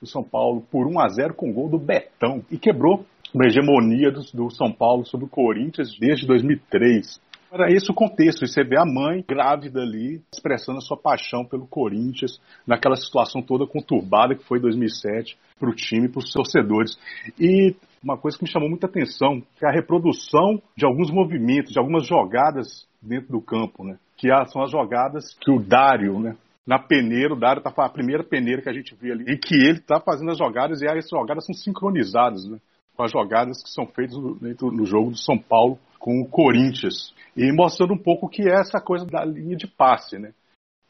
o 0.01 0.07
São 0.07 0.23
Paulo 0.23 0.61
por 0.71 0.87
1 0.87 0.99
a 1.01 1.07
0 1.09 1.33
com 1.33 1.51
gol 1.51 1.69
do 1.69 1.77
Betão 1.77 2.41
e 2.49 2.57
quebrou 2.57 3.05
uma 3.33 3.45
hegemonia 3.47 4.11
do, 4.11 4.21
do 4.33 4.49
São 4.49 4.71
Paulo 4.71 5.05
sobre 5.05 5.25
o 5.25 5.29
Corinthians 5.29 5.97
desde 5.99 6.25
2003. 6.25 7.19
Era 7.53 7.71
esse 7.71 7.91
o 7.91 7.93
contexto, 7.93 8.43
e 8.43 8.47
você 8.47 8.63
vê 8.63 8.79
a 8.79 8.83
mãe 8.83 9.23
grávida 9.29 9.79
ali, 9.79 10.19
expressando 10.33 10.79
a 10.79 10.81
sua 10.81 10.97
paixão 10.97 11.45
pelo 11.45 11.67
Corinthians, 11.67 12.41
naquela 12.65 12.95
situação 12.95 13.43
toda 13.43 13.67
conturbada 13.67 14.33
que 14.33 14.43
foi 14.43 14.59
2007 14.59 15.37
para 15.59 15.69
o 15.69 15.75
time, 15.75 16.09
para 16.09 16.17
os 16.17 16.33
torcedores. 16.33 16.97
E 17.39 17.75
uma 18.03 18.17
coisa 18.17 18.35
que 18.39 18.43
me 18.43 18.49
chamou 18.49 18.67
muita 18.67 18.87
atenção 18.87 19.43
é 19.61 19.67
a 19.67 19.71
reprodução 19.71 20.59
de 20.75 20.83
alguns 20.83 21.11
movimentos, 21.11 21.71
de 21.71 21.77
algumas 21.77 22.07
jogadas 22.07 22.87
dentro 22.99 23.31
do 23.31 23.39
campo, 23.39 23.83
né? 23.83 23.99
Que 24.17 24.29
são 24.47 24.63
as 24.63 24.71
jogadas 24.71 25.35
que 25.39 25.51
o 25.51 25.59
Dário, 25.59 26.19
né? 26.19 26.35
Na 26.65 26.79
peneira, 26.79 27.35
o 27.35 27.39
Dário 27.39 27.61
tá 27.61 27.71
a 27.77 27.89
primeira 27.89 28.23
peneira 28.23 28.63
que 28.63 28.69
a 28.69 28.73
gente 28.73 28.95
vê 28.95 29.11
ali, 29.11 29.25
e 29.27 29.37
que 29.37 29.53
ele 29.53 29.77
está 29.77 29.99
fazendo 29.99 30.31
as 30.31 30.39
jogadas, 30.39 30.81
e 30.81 30.87
as 30.87 31.07
jogadas 31.07 31.45
são 31.45 31.53
sincronizadas, 31.53 32.47
né? 32.47 32.57
Com 32.95 33.03
as 33.03 33.11
jogadas 33.11 33.61
que 33.63 33.69
são 33.69 33.85
feitas 33.85 34.15
no, 34.15 34.37
no 34.71 34.85
jogo 34.85 35.11
do 35.11 35.17
São 35.17 35.37
Paulo 35.37 35.79
com 35.99 36.21
o 36.21 36.27
Corinthians. 36.27 37.13
E 37.35 37.51
mostrando 37.51 37.93
um 37.93 37.97
pouco 37.97 38.25
o 38.25 38.29
que 38.29 38.43
é 38.43 38.59
essa 38.59 38.79
coisa 38.79 39.05
da 39.05 39.23
linha 39.23 39.55
de 39.55 39.67
passe, 39.67 40.19
né? 40.19 40.33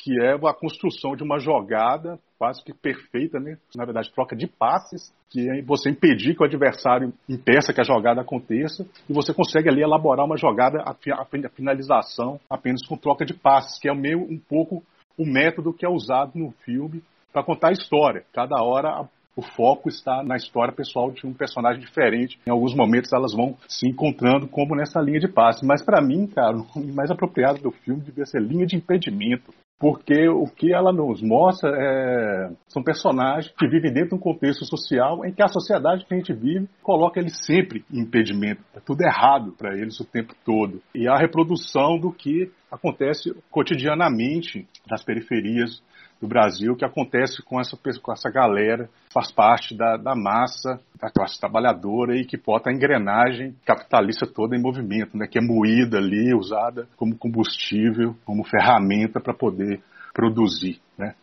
que 0.04 0.20
é 0.20 0.34
a 0.34 0.54
construção 0.54 1.16
de 1.16 1.24
uma 1.24 1.40
jogada 1.40 2.20
quase 2.38 2.62
que 2.62 2.74
perfeita, 2.74 3.40
né? 3.40 3.58
na 3.74 3.86
verdade, 3.86 4.12
troca 4.12 4.36
de 4.36 4.48
passes, 4.48 5.14
que 5.30 5.50
é 5.50 5.62
você 5.62 5.90
impedir 5.90 6.36
que 6.36 6.44
o 6.44 6.46
adversário 6.46 7.14
impeça 7.30 7.72
que 7.72 7.80
a 7.80 7.86
jogada 7.86 8.20
aconteça, 8.20 8.86
e 9.10 9.14
você 9.14 9.34
consegue 9.34 9.70
ali 9.70 9.82
elaborar 9.82 10.26
uma 10.26 10.36
jogada, 10.36 10.84
a 10.84 11.50
finalização 11.50 12.38
apenas 12.50 12.86
com 12.86 12.98
troca 12.98 13.24
de 13.24 13.34
passes, 13.34 13.80
que 13.80 13.88
é 13.88 13.94
meio 13.94 14.20
um 14.20 14.38
pouco 14.38 14.84
o 15.18 15.26
método 15.26 15.74
que 15.74 15.86
é 15.86 15.90
usado 15.90 16.32
no 16.36 16.52
filme 16.66 17.02
para 17.32 17.44
contar 17.44 17.70
a 17.70 17.74
história. 17.74 18.26
Cada 18.34 18.62
hora 18.62 19.08
o 19.36 19.42
foco 19.42 19.90
está 19.90 20.24
na 20.24 20.36
história 20.36 20.74
pessoal 20.74 21.12
de 21.12 21.25
um 21.25 21.34
personagem 21.34 21.82
diferente. 21.82 22.40
Em 22.46 22.52
alguns 22.52 22.75
momentos 22.75 23.12
elas 23.13 23.34
vão 23.34 23.58
se 23.68 23.88
encontrando 23.88 24.48
como 24.48 24.75
nessa 24.75 25.00
linha 25.00 25.20
de 25.20 25.28
passe. 25.28 25.66
Mas 25.66 25.84
para 25.84 26.02
mim, 26.02 26.28
cara, 26.28 26.56
o 26.75 26.94
mais 26.94 27.10
apropriado 27.10 27.62
do 27.62 27.72
filme 27.72 28.02
devia 28.02 28.25
ser 28.25 28.42
linha 28.42 28.66
de 28.66 28.75
impedimento 28.75 29.52
porque 29.84 30.30
o 30.30 30.46
que 30.46 30.74
ela 30.74 30.94
nos 30.94 31.22
mostra 31.22 31.70
é, 31.70 32.50
são 32.70 32.82
personagens 32.82 33.54
que 33.58 33.68
vivem 33.68 33.92
dentro 33.92 34.12
de 34.12 34.16
um 34.16 34.18
contexto 34.18 34.63
social 34.66 35.25
em 35.25 35.34
que 35.34 35.44
a 35.44 35.50
sociedade 35.50 36.06
que 36.06 36.13
a 36.13 36.18
gente 36.18 36.32
vive 36.32 36.70
coloca 36.82 37.20
eles 37.20 37.38
sempre 37.46 37.84
em 37.92 38.00
impedimento. 38.00 38.62
É 38.74 38.80
tudo 38.80 39.02
errado 39.02 39.52
para 39.58 39.75
eles 39.78 40.00
o 40.00 40.06
tempo 40.06 40.34
todo. 40.46 40.82
E 40.96 41.06
a 41.06 41.18
reprodução 41.18 42.00
do 42.00 42.13
que 42.13 42.50
acontece 42.72 43.36
cotidianamente 43.52 44.66
nas 44.90 45.04
periferias 45.04 45.84
do 46.24 46.27
Brasil 46.27 46.74
que 46.77 46.86
acontece 46.86 47.44
com 47.44 47.60
essa, 47.60 47.77
com 48.01 48.13
essa 48.13 48.32
galera, 48.32 48.89
faz 49.13 49.30
parte 49.30 49.75
da, 49.75 49.98
da 49.98 50.15
massa, 50.15 50.80
da 50.98 51.12
classe 51.12 51.38
trabalhadora 51.38 52.15
e 52.15 52.24
que 52.25 52.38
bota 52.38 52.70
a 52.70 52.74
engrenagem 52.74 53.53
capitalista 53.65 54.25
toda 54.25 54.56
em 54.56 54.62
movimento, 54.62 55.18
né, 55.18 55.27
que 55.27 55.38
é 55.38 55.42
moída 55.42 55.98
ali, 55.98 56.34
usada 56.34 56.88
como 56.96 57.18
combustível, 57.18 58.15
como 58.24 58.46
ferramenta 58.46 59.20
para 59.20 59.34
poder 59.34 59.84
produzir. 60.13 60.80
Né. 60.98 61.13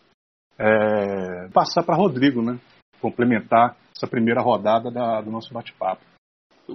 É, 0.58 1.48
passar 1.48 1.82
para 1.82 1.96
Rodrigo, 1.96 2.42
né, 2.42 2.58
complementar 3.00 3.76
essa 3.96 4.06
primeira 4.06 4.42
rodada 4.42 4.90
da, 4.90 5.22
do 5.22 5.30
nosso 5.30 5.54
bate-papo 5.54 6.09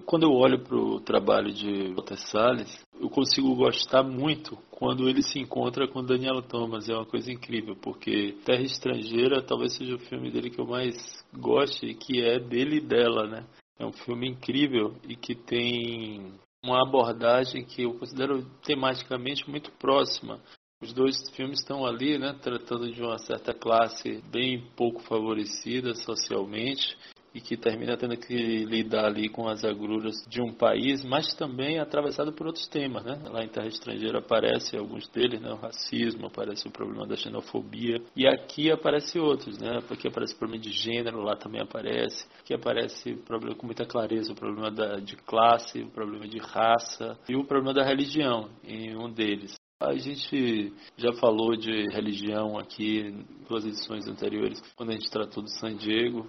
quando 0.02 0.24
eu 0.24 0.32
olho 0.32 0.60
para 0.60 0.76
o 0.76 1.00
trabalho 1.00 1.52
de 1.52 1.94
Walter 1.94 2.18
Salles, 2.18 2.86
eu 3.00 3.10
consigo 3.10 3.56
gostar 3.56 4.04
muito 4.04 4.58
quando 4.72 5.08
ele 5.08 5.22
se 5.22 5.40
encontra 5.40 5.88
com 5.88 6.04
Daniela 6.04 6.42
Thomas. 6.42 6.90
É 6.90 6.94
uma 6.94 7.06
coisa 7.06 7.32
incrível, 7.32 7.76
porque 7.76 8.36
Terra 8.44 8.62
Estrangeira 8.62 9.42
talvez 9.42 9.74
seja 9.74 9.96
o 9.96 10.00
filme 10.00 10.32
dele 10.32 10.50
que 10.50 10.60
eu 10.60 10.66
mais 10.66 10.96
goste, 11.34 11.94
que 11.94 12.22
é 12.22 12.40
dele 12.40 12.78
e 12.78 12.82
dela, 12.82 13.28
né? 13.28 13.46
É 13.78 13.86
um 13.86 13.92
filme 13.92 14.30
incrível 14.30 14.96
e 15.08 15.16
que 15.16 15.36
tem 15.36 16.34
uma 16.64 16.82
abordagem 16.82 17.64
que 17.64 17.84
eu 17.84 17.94
considero 17.94 18.44
tematicamente 18.64 19.50
muito 19.50 19.72
próxima. 19.74 20.40
Os 20.82 20.94
dois 20.94 21.16
filmes 21.36 21.60
estão 21.60 21.86
ali, 21.86 22.18
né, 22.18 22.34
tratando 22.42 22.92
de 22.92 23.02
uma 23.02 23.18
certa 23.18 23.54
classe 23.54 24.22
bem 24.32 24.62
pouco 24.76 25.02
favorecida 25.02 25.94
socialmente 25.96 26.98
e 27.36 27.42
que 27.42 27.58
termina 27.58 27.98
tendo 27.98 28.16
que 28.16 28.64
lidar 28.64 29.08
ali 29.08 29.28
com 29.28 29.50
as 29.50 29.66
agruras 29.66 30.16
de 30.26 30.42
um 30.42 30.54
país, 30.54 31.04
mas 31.04 31.34
também 31.36 31.80
atravessado 31.80 32.32
por 32.32 32.48
outros 32.48 32.66
temas, 32.66 33.04
né? 33.04 33.20
Lá 33.30 33.44
em 33.44 33.50
Terra 33.50 33.68
Estrangeira 33.68 34.20
aparece 34.20 34.78
alguns 34.78 35.06
deles, 35.10 35.42
né? 35.42 35.52
O 35.52 35.58
racismo, 35.58 36.28
aparece 36.28 36.66
o 36.66 36.72
problema 36.72 37.06
da 37.06 37.18
xenofobia, 37.18 38.02
e 38.16 38.26
aqui 38.26 38.72
aparece 38.72 39.20
outros, 39.20 39.60
né? 39.60 39.80
Aqui 39.92 40.08
aparece 40.08 40.34
o 40.34 40.38
problema 40.38 40.64
de 40.64 40.72
gênero, 40.72 41.22
lá 41.22 41.36
também 41.36 41.62
aparece, 41.62 42.26
aqui 42.40 42.54
aparece 42.54 43.12
o 43.12 43.24
problema 43.24 43.54
com 43.54 43.66
muita 43.66 43.86
clareza, 43.86 44.32
o 44.32 44.36
problema 44.36 44.72
da, 44.72 44.96
de 44.96 45.18
classe, 45.18 45.82
o 45.82 45.90
problema 45.90 46.26
de 46.26 46.38
raça 46.38 47.20
e 47.28 47.36
o 47.36 47.44
problema 47.44 47.74
da 47.74 47.84
religião 47.84 48.50
em 48.64 48.96
um 48.96 49.12
deles. 49.12 49.54
A 49.82 49.94
gente 49.96 50.74
já 50.96 51.12
falou 51.20 51.58
de 51.58 51.84
religião 51.92 52.58
aqui 52.58 53.00
em 53.00 53.26
duas 53.46 53.66
edições 53.66 54.08
anteriores, 54.08 54.62
quando 54.78 54.92
a 54.92 54.94
gente 54.94 55.12
tratou 55.12 55.44
do 55.44 55.50
San 55.50 55.76
Diego, 55.76 56.26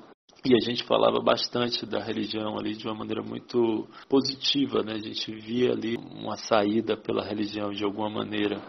e 0.46 0.54
a 0.54 0.60
gente 0.60 0.84
falava 0.84 1.20
bastante 1.20 1.84
da 1.84 2.02
religião 2.02 2.58
ali 2.58 2.74
de 2.74 2.86
uma 2.86 2.94
maneira 2.94 3.22
muito 3.22 3.86
positiva, 4.08 4.82
né? 4.82 4.94
A 4.94 4.98
gente 4.98 5.34
via 5.34 5.72
ali 5.72 5.96
uma 5.96 6.36
saída 6.36 6.96
pela 6.96 7.24
religião 7.24 7.70
de 7.70 7.84
alguma 7.84 8.08
maneira 8.08 8.62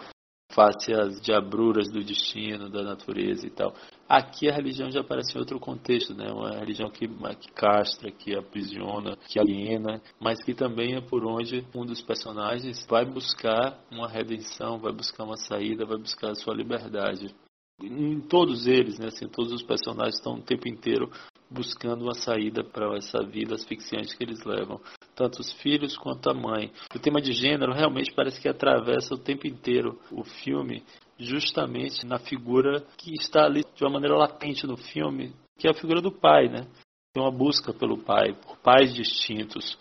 face 0.52 0.92
às 0.92 1.22
diabruras 1.22 1.88
do 1.92 2.04
destino, 2.04 2.70
da 2.70 2.82
natureza 2.82 3.46
e 3.46 3.50
tal. 3.52 3.74
Aqui 4.10 4.50
a 4.50 4.56
religião 4.56 4.90
já 4.90 5.02
aparece 5.02 5.36
em 5.36 5.40
outro 5.40 5.60
contexto, 5.60 6.16
né? 6.16 6.32
Uma 6.32 6.52
religião 6.58 6.90
que, 6.90 7.08
que 7.08 7.52
castra, 7.54 8.10
que 8.12 8.36
aprisiona, 8.36 9.16
que 9.28 9.40
aliena, 9.40 10.02
mas 10.20 10.44
que 10.44 10.56
também 10.56 10.96
é 10.96 11.02
por 11.02 11.26
onde 11.26 11.64
um 11.76 11.86
dos 11.86 12.02
personagens 12.02 12.86
vai 12.90 13.06
buscar 13.06 13.80
uma 13.92 14.08
redenção, 14.08 14.80
vai 14.80 14.92
buscar 14.92 15.26
uma 15.26 15.38
saída, 15.38 15.86
vai 15.86 15.98
buscar 15.98 16.32
a 16.32 16.36
sua 16.36 16.56
liberdade 16.56 17.34
em 17.80 18.20
todos 18.22 18.66
eles, 18.66 18.98
né, 18.98 19.08
assim, 19.08 19.28
todos 19.28 19.52
os 19.54 19.62
personagens 19.62 20.16
estão 20.16 20.36
o 20.36 20.42
tempo 20.42 20.68
inteiro 20.68 21.12
buscando 21.50 22.04
uma 22.04 22.14
saída 22.14 22.64
para 22.64 22.96
essa 22.98 23.24
vida 23.24 23.56
asfixiante 23.56 24.16
que 24.16 24.24
eles 24.24 24.44
levam, 24.44 24.80
tanto 25.16 25.40
os 25.40 25.52
filhos 25.54 25.98
quanto 25.98 26.30
a 26.30 26.34
mãe. 26.34 26.72
O 26.94 27.00
tema 27.00 27.22
de 27.22 27.32
gênero 27.32 27.74
realmente 27.74 28.14
parece 28.14 28.40
que 28.42 28.50
atravessa 28.50 29.14
o 29.14 29.18
tempo 29.18 29.48
inteiro 29.48 30.00
o 30.12 30.24
filme, 30.24 30.84
justamente 31.18 32.06
na 32.06 32.20
figura 32.20 32.82
que 32.98 33.14
está 33.14 33.46
ali 33.46 33.64
de 33.76 33.84
uma 33.84 33.94
maneira 33.94 34.16
latente 34.16 34.68
no 34.68 34.78
filme, 34.78 35.34
que 35.58 35.68
é 35.68 35.72
a 35.72 35.76
figura 35.76 36.02
do 36.02 36.12
pai, 36.12 36.48
né? 36.48 36.68
Tem 37.14 37.24
uma 37.24 37.32
busca 37.32 37.74
pelo 37.74 37.98
pai, 37.98 38.34
por 38.34 38.58
pais 38.58 38.94
distintos. 38.94 39.78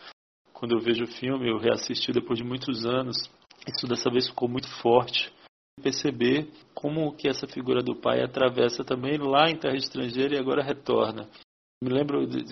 Quando 0.53 0.73
eu 0.73 0.81
vejo 0.81 1.05
o 1.05 1.09
filme, 1.09 1.51
eu 1.51 1.59
reassisti 1.59 2.13
depois 2.13 2.39
de 2.39 2.45
muitos 2.45 2.87
anos, 2.87 3.17
isso 3.69 3.87
dessa 3.87 4.11
vez 4.11 4.29
ficou 4.29 4.49
muito 4.49 4.69
forte 4.81 5.31
perceber 5.83 6.49
como 6.75 7.15
que 7.15 7.29
essa 7.29 7.47
figura 7.47 7.83
do 7.83 7.95
pai 7.95 8.23
atravessa 8.23 8.83
também 8.83 9.19
lá 9.19 9.51
em 9.51 9.57
terra 9.57 9.77
estrangeira 9.77 10.35
e 10.35 10.39
agora 10.39 10.63
retorna. 10.63 11.29
Me 11.83 11.91
lembro 11.91 12.27
de, 12.27 12.43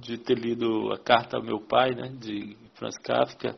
de, 0.00 0.18
ter 0.18 0.38
lido 0.38 0.92
a 0.92 0.98
carta 0.98 1.36
ao 1.36 1.42
meu 1.42 1.60
pai, 1.60 1.94
né, 1.94 2.08
de 2.08 2.56
Franz 2.74 2.96
Kafka, 2.98 3.56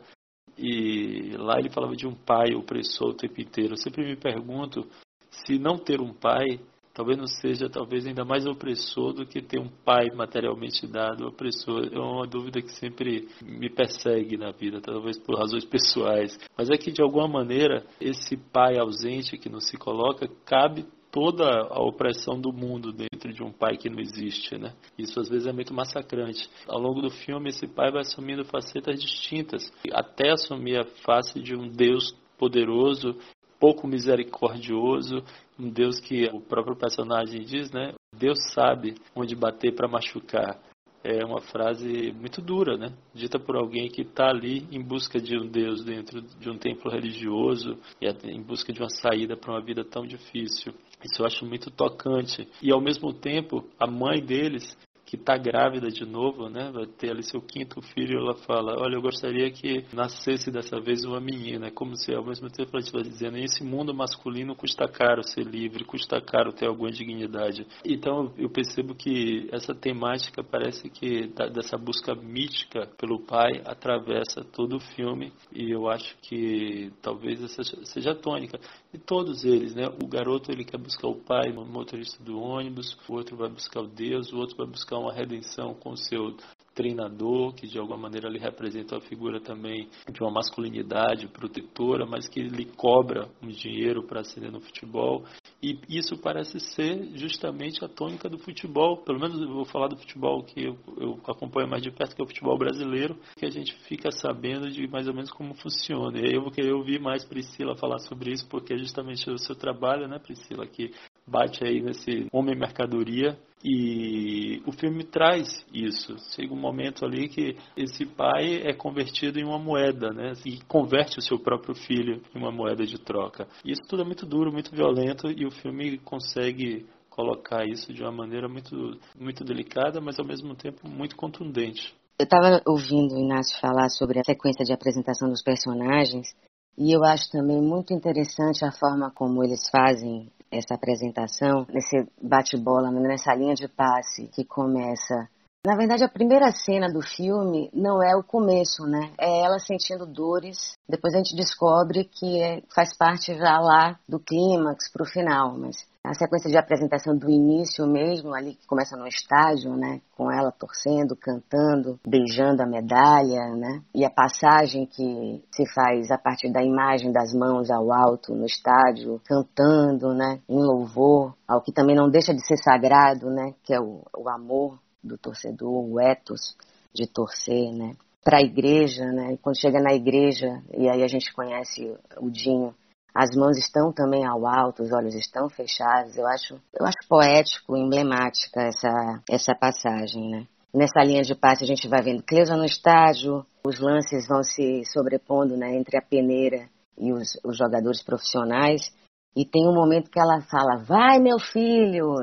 e 0.57 1.31
lá 1.37 1.57
ele 1.57 1.69
falava 1.69 1.95
de 1.95 2.05
um 2.05 2.13
pai 2.13 2.53
opressor 2.53 3.09
o 3.09 3.17
tempo 3.17 3.39
inteiro. 3.39 3.73
Eu 3.73 3.77
sempre 3.77 4.05
me 4.05 4.17
pergunto 4.17 4.85
se 5.31 5.57
não 5.57 5.77
ter 5.77 6.01
um 6.01 6.13
pai 6.13 6.59
talvez 6.99 7.17
não 7.17 7.27
seja 7.27 7.69
talvez 7.69 8.05
ainda 8.05 8.25
mais 8.25 8.45
opressor 8.45 9.13
do 9.13 9.25
que 9.25 9.41
ter 9.41 9.57
um 9.57 9.69
pai 9.69 10.09
materialmente 10.13 10.85
dado 10.85 11.27
opressor. 11.27 11.87
É 11.93 11.97
uma 11.97 12.27
dúvida 12.27 12.61
que 12.61 12.73
sempre 12.73 13.25
me 13.41 13.69
persegue 13.69 14.35
na 14.35 14.51
vida, 14.51 14.81
talvez 14.81 15.17
por 15.17 15.39
razões 15.39 15.63
pessoais. 15.63 16.37
Mas 16.57 16.69
é 16.69 16.75
que 16.75 16.91
de 16.91 17.01
alguma 17.01 17.27
maneira 17.27 17.85
esse 18.01 18.35
pai 18.35 18.77
ausente 18.77 19.37
que 19.37 19.47
não 19.47 19.61
se 19.61 19.77
coloca 19.77 20.27
cabe 20.45 20.85
toda 21.09 21.45
a 21.69 21.81
opressão 21.81 22.37
do 22.39 22.51
mundo 22.51 22.91
dentro 23.19 23.33
de 23.33 23.43
um 23.43 23.51
pai 23.51 23.75
que 23.75 23.89
não 23.89 23.99
existe, 23.99 24.57
né? 24.57 24.73
Isso 24.97 25.19
às 25.19 25.27
vezes 25.27 25.45
é 25.45 25.51
muito 25.51 25.73
massacrante. 25.73 26.49
Ao 26.67 26.79
longo 26.79 27.01
do 27.01 27.09
filme, 27.09 27.49
esse 27.49 27.67
pai 27.67 27.91
vai 27.91 28.01
assumindo 28.01 28.45
facetas 28.45 28.99
distintas, 28.99 29.71
até 29.91 30.31
assumir 30.31 30.79
a 30.79 30.85
face 31.05 31.39
de 31.41 31.53
um 31.53 31.67
Deus 31.67 32.15
poderoso, 32.37 33.17
pouco 33.59 33.85
misericordioso, 33.85 35.21
um 35.59 35.69
Deus 35.69 35.99
que 35.99 36.25
o 36.33 36.39
próprio 36.39 36.77
personagem 36.77 37.41
diz, 37.41 37.69
né? 37.71 37.93
Deus 38.15 38.39
sabe 38.53 38.95
onde 39.13 39.35
bater 39.35 39.75
para 39.75 39.87
machucar 39.87 40.57
é 41.03 41.23
uma 41.23 41.39
frase 41.39 42.11
muito 42.11 42.41
dura, 42.41 42.77
né? 42.77 42.93
Dita 43.13 43.39
por 43.39 43.55
alguém 43.55 43.89
que 43.89 44.01
está 44.01 44.29
ali 44.29 44.67
em 44.71 44.81
busca 44.81 45.19
de 45.19 45.37
um 45.37 45.47
Deus 45.47 45.83
dentro 45.83 46.21
de 46.21 46.49
um 46.49 46.57
templo 46.57 46.91
religioso 46.91 47.77
e 48.01 48.07
em 48.27 48.41
busca 48.41 48.73
de 48.73 48.81
uma 48.81 48.89
saída 48.89 49.37
para 49.37 49.51
uma 49.51 49.61
vida 49.61 49.83
tão 49.83 50.05
difícil. 50.05 50.73
Isso 51.03 51.21
eu 51.21 51.25
acho 51.25 51.45
muito 51.45 51.71
tocante. 51.71 52.47
E 52.61 52.71
ao 52.71 52.81
mesmo 52.81 53.13
tempo, 53.13 53.65
a 53.79 53.87
mãe 53.87 54.23
deles 54.23 54.77
que 55.09 55.15
está 55.15 55.35
grávida 55.35 55.89
de 55.89 56.05
novo, 56.05 56.49
né? 56.49 56.69
Vai 56.71 56.85
ter 56.85 57.09
ali 57.09 57.23
seu 57.23 57.41
quinto 57.41 57.81
filho, 57.81 58.19
ela 58.19 58.35
fala, 58.35 58.79
olha, 58.79 58.93
eu 58.93 59.01
gostaria 59.01 59.49
que 59.49 59.83
nascesse 59.91 60.51
dessa 60.51 60.79
vez 60.79 61.03
uma 61.03 61.19
menina. 61.19 61.65
É 61.65 61.71
como 61.71 61.95
se 61.95 62.13
ao 62.13 62.23
mesmo 62.23 62.47
tempo 62.47 62.69
ela 62.73 62.79
estivesse 62.79 63.09
dizendo, 63.09 63.35
esse 63.39 63.63
mundo 63.63 63.91
masculino 63.91 64.55
custa 64.55 64.87
caro 64.87 65.23
ser 65.23 65.43
livre, 65.43 65.83
custa 65.83 66.21
caro 66.21 66.53
ter 66.53 66.67
alguma 66.67 66.91
dignidade. 66.91 67.65
Então 67.83 68.31
eu 68.37 68.51
percebo 68.51 68.93
que 68.93 69.49
essa 69.51 69.73
temática 69.73 70.43
parece 70.43 70.91
que 70.91 71.25
dessa 71.51 71.75
busca 71.75 72.13
mítica 72.13 72.85
pelo 72.95 73.19
pai 73.19 73.63
atravessa 73.65 74.43
todo 74.43 74.75
o 74.75 74.79
filme 74.79 75.33
e 75.51 75.71
eu 75.71 75.89
acho 75.89 76.15
que 76.21 76.91
talvez 77.01 77.41
essa 77.43 77.63
seja 77.83 78.11
a 78.11 78.15
tônica. 78.15 78.59
E 78.91 78.97
todos 78.97 79.45
eles, 79.45 79.75
né? 79.75 79.87
O 79.87 80.07
garoto 80.07 80.51
ele 80.51 80.65
quer 80.65 80.79
buscar 80.79 81.07
o 81.07 81.21
pai, 81.21 81.51
o 81.51 81.65
motorista 81.65 82.23
do 82.23 82.39
ônibus, 82.39 82.97
o 83.07 83.13
outro 83.13 83.37
vai 83.37 83.49
buscar 83.49 83.81
o 83.81 83.87
Deus, 83.87 84.33
o 84.33 84.37
outro 84.37 84.57
vai 84.57 84.65
buscar 84.65 84.97
uma 84.97 85.13
redenção 85.13 85.75
com 85.75 85.91
o 85.91 85.97
seu 85.97 86.35
treinador, 86.79 87.53
que 87.53 87.67
de 87.67 87.77
alguma 87.77 87.97
maneira 87.97 88.29
lhe 88.29 88.39
representa 88.39 88.95
a 88.95 89.01
figura 89.01 89.41
também 89.41 89.89
de 90.09 90.21
uma 90.21 90.31
masculinidade 90.31 91.27
protetora, 91.27 92.05
mas 92.05 92.29
que 92.29 92.41
lhe 92.41 92.63
cobra 92.63 93.27
um 93.43 93.49
dinheiro 93.49 94.07
para 94.07 94.21
ascender 94.21 94.49
no 94.49 94.61
futebol. 94.61 95.25
E 95.61 95.77
isso 95.89 96.17
parece 96.17 96.57
ser 96.57 97.17
justamente 97.17 97.83
a 97.83 97.89
tônica 97.89 98.29
do 98.29 98.39
futebol, 98.39 99.03
pelo 99.03 99.19
menos 99.19 99.41
eu 99.41 99.53
vou 99.53 99.65
falar 99.65 99.89
do 99.89 99.97
futebol 99.97 100.41
que 100.41 100.67
eu, 100.67 100.77
eu 100.95 101.19
acompanho 101.27 101.67
mais 101.67 101.83
de 101.83 101.91
perto, 101.91 102.15
que 102.15 102.21
é 102.21 102.23
o 102.23 102.27
futebol 102.27 102.57
brasileiro, 102.57 103.17
que 103.35 103.45
a 103.45 103.51
gente 103.51 103.73
fica 103.89 104.09
sabendo 104.09 104.71
de 104.71 104.87
mais 104.87 105.05
ou 105.05 105.13
menos 105.13 105.31
como 105.31 105.53
funciona. 105.55 106.17
E 106.17 106.27
aí 106.27 106.33
eu 106.33 106.41
vou 106.41 106.51
querer 106.51 106.71
ouvir 106.71 107.01
mais 107.01 107.25
Priscila 107.25 107.75
falar 107.75 107.99
sobre 107.99 108.31
isso, 108.31 108.47
porque 108.47 108.73
é 108.73 108.77
justamente 108.77 109.29
o 109.29 109.37
seu 109.37 109.55
trabalho, 109.55 110.07
né, 110.07 110.17
Priscila, 110.17 110.65
que 110.65 110.91
bate 111.29 111.63
aí 111.63 111.81
nesse 111.81 112.27
homem 112.31 112.57
mercadoria 112.57 113.37
e 113.63 114.61
o 114.65 114.71
filme 114.71 115.03
traz 115.03 115.65
isso. 115.73 116.15
Chega 116.33 116.53
um 116.53 116.59
momento 116.59 117.05
ali 117.05 117.27
que 117.27 117.57
esse 117.75 118.05
pai 118.05 118.61
é 118.63 118.73
convertido 118.73 119.39
em 119.39 119.43
uma 119.43 119.59
moeda, 119.59 120.11
né? 120.11 120.33
E 120.45 120.61
converte 120.65 121.19
o 121.19 121.21
seu 121.21 121.37
próprio 121.37 121.75
filho 121.75 122.21
em 122.33 122.39
uma 122.39 122.51
moeda 122.51 122.85
de 122.85 122.97
troca. 122.97 123.47
Isso 123.65 123.81
tudo 123.87 124.01
é 124.01 124.05
muito 124.05 124.25
duro, 124.25 124.51
muito 124.51 124.73
violento 124.73 125.27
e 125.29 125.45
o 125.45 125.51
filme 125.51 125.97
consegue 125.99 126.85
colocar 127.09 127.65
isso 127.65 127.93
de 127.93 128.01
uma 128.01 128.13
maneira 128.13 128.47
muito, 128.47 128.97
muito 129.19 129.43
delicada, 129.43 129.99
mas 129.99 130.17
ao 130.17 130.25
mesmo 130.25 130.55
tempo 130.55 130.87
muito 130.87 131.17
contundente. 131.17 131.93
Eu 132.17 132.23
estava 132.23 132.61
ouvindo 132.65 133.15
o 133.15 133.19
Inácio 133.19 133.59
falar 133.59 133.89
sobre 133.89 134.19
a 134.19 134.23
sequência 134.23 134.63
de 134.63 134.73
apresentação 134.73 135.29
dos 135.29 135.43
personagens 135.43 136.33
e 136.77 136.95
eu 136.95 137.03
acho 137.03 137.29
também 137.29 137.61
muito 137.61 137.93
interessante 137.93 138.63
a 138.63 138.71
forma 138.71 139.11
como 139.11 139.43
eles 139.43 139.69
fazem 139.69 140.31
essa 140.51 140.75
apresentação, 140.75 141.65
nesse 141.69 142.07
bate-bola, 142.21 142.91
nessa 142.91 143.33
linha 143.33 143.53
de 143.53 143.67
passe 143.67 144.27
que 144.27 144.43
começa. 144.43 145.29
Na 145.65 145.75
verdade, 145.75 146.05
a 146.05 146.09
primeira 146.09 146.53
cena 146.53 146.87
do 146.87 147.01
filme 147.01 147.69
não 147.73 148.01
é 148.01 148.15
o 148.15 148.23
começo, 148.23 148.83
né? 148.83 149.11
É 149.19 149.43
ela 149.43 149.59
sentindo 149.59 150.05
dores. 150.05 150.71
Depois 150.87 151.13
a 151.13 151.17
gente 151.17 151.35
descobre 151.35 152.05
que 152.05 152.41
é, 152.41 152.63
faz 152.73 152.95
parte 152.97 153.35
já 153.35 153.59
lá 153.59 153.99
do 154.07 154.21
clímax 154.21 154.89
para 154.89 155.03
o 155.03 155.05
final. 155.05 155.57
Mas 155.57 155.75
a 156.01 156.13
sequência 156.13 156.49
de 156.49 156.57
apresentação 156.57 157.13
do 157.13 157.29
início 157.29 157.85
mesmo, 157.85 158.33
ali 158.33 158.55
que 158.55 158.65
começa 158.65 158.95
no 158.95 159.05
estádio, 159.05 159.75
né, 159.75 159.99
com 160.15 160.31
ela 160.31 160.49
torcendo, 160.49 161.13
cantando, 161.13 161.99
beijando 162.07 162.63
a 162.63 162.65
medalha, 162.65 163.53
né, 163.57 163.81
e 163.93 164.05
a 164.05 164.09
passagem 164.09 164.85
que 164.85 165.43
se 165.53 165.65
faz 165.73 166.09
a 166.09 166.17
partir 166.17 166.53
da 166.53 166.63
imagem 166.63 167.11
das 167.11 167.33
mãos 167.33 167.69
ao 167.69 167.91
alto 167.91 168.33
no 168.33 168.45
estádio, 168.45 169.21
cantando, 169.25 170.13
né, 170.13 170.39
em 170.47 170.63
louvor, 170.63 171.35
ao 171.45 171.61
que 171.61 171.73
também 171.73 171.97
não 171.97 172.09
deixa 172.09 172.33
de 172.33 172.47
ser 172.47 172.57
sagrado, 172.57 173.29
né, 173.29 173.53
que 173.61 173.73
é 173.73 173.79
o, 173.81 174.01
o 174.17 174.29
amor 174.29 174.79
do 175.03 175.17
torcedor, 175.17 175.85
o 175.85 175.99
ethos 175.99 176.55
de 176.93 177.07
torcer, 177.07 177.71
né, 177.71 177.95
para 178.23 178.37
a 178.37 178.41
igreja, 178.41 179.05
né, 179.05 179.37
quando 179.41 179.59
chega 179.59 179.79
na 179.79 179.93
igreja, 179.93 180.61
e 180.77 180.89
aí 180.89 181.03
a 181.03 181.07
gente 181.07 181.33
conhece 181.33 181.95
o 182.17 182.29
Dinho 182.29 182.73
as 183.13 183.35
mãos 183.35 183.57
estão 183.57 183.91
também 183.91 184.25
ao 184.25 184.45
alto, 184.45 184.83
os 184.83 184.91
olhos 184.91 185.15
estão 185.15 185.49
fechados. 185.49 186.15
Eu 186.15 186.27
acho, 186.27 186.53
eu 186.73 186.85
acho 186.85 187.07
poético, 187.07 187.75
emblemática 187.75 188.61
essa, 188.61 189.21
essa 189.29 189.55
passagem, 189.55 190.29
né? 190.29 190.47
Nessa 190.73 191.01
linha 191.03 191.23
de 191.23 191.33
passe 191.33 191.63
a 191.63 191.67
gente 191.67 191.87
vai 191.87 192.01
vendo 192.01 192.23
Cleusa 192.23 192.55
no 192.55 192.63
estádio, 192.63 193.43
os 193.65 193.79
lances 193.79 194.27
vão 194.27 194.43
se 194.43 194.83
sobrepondo 194.85 195.57
né, 195.57 195.75
entre 195.75 195.97
a 195.97 196.01
peneira 196.01 196.69
e 196.95 197.11
os, 197.11 197.37
os 197.43 197.57
jogadores 197.57 198.03
profissionais. 198.03 198.93
E 199.35 199.45
tem 199.45 199.67
um 199.67 199.73
momento 199.73 200.11
que 200.11 200.19
ela 200.19 200.41
fala, 200.41 200.83
vai 200.83 201.19
meu 201.19 201.39
filho, 201.39 202.13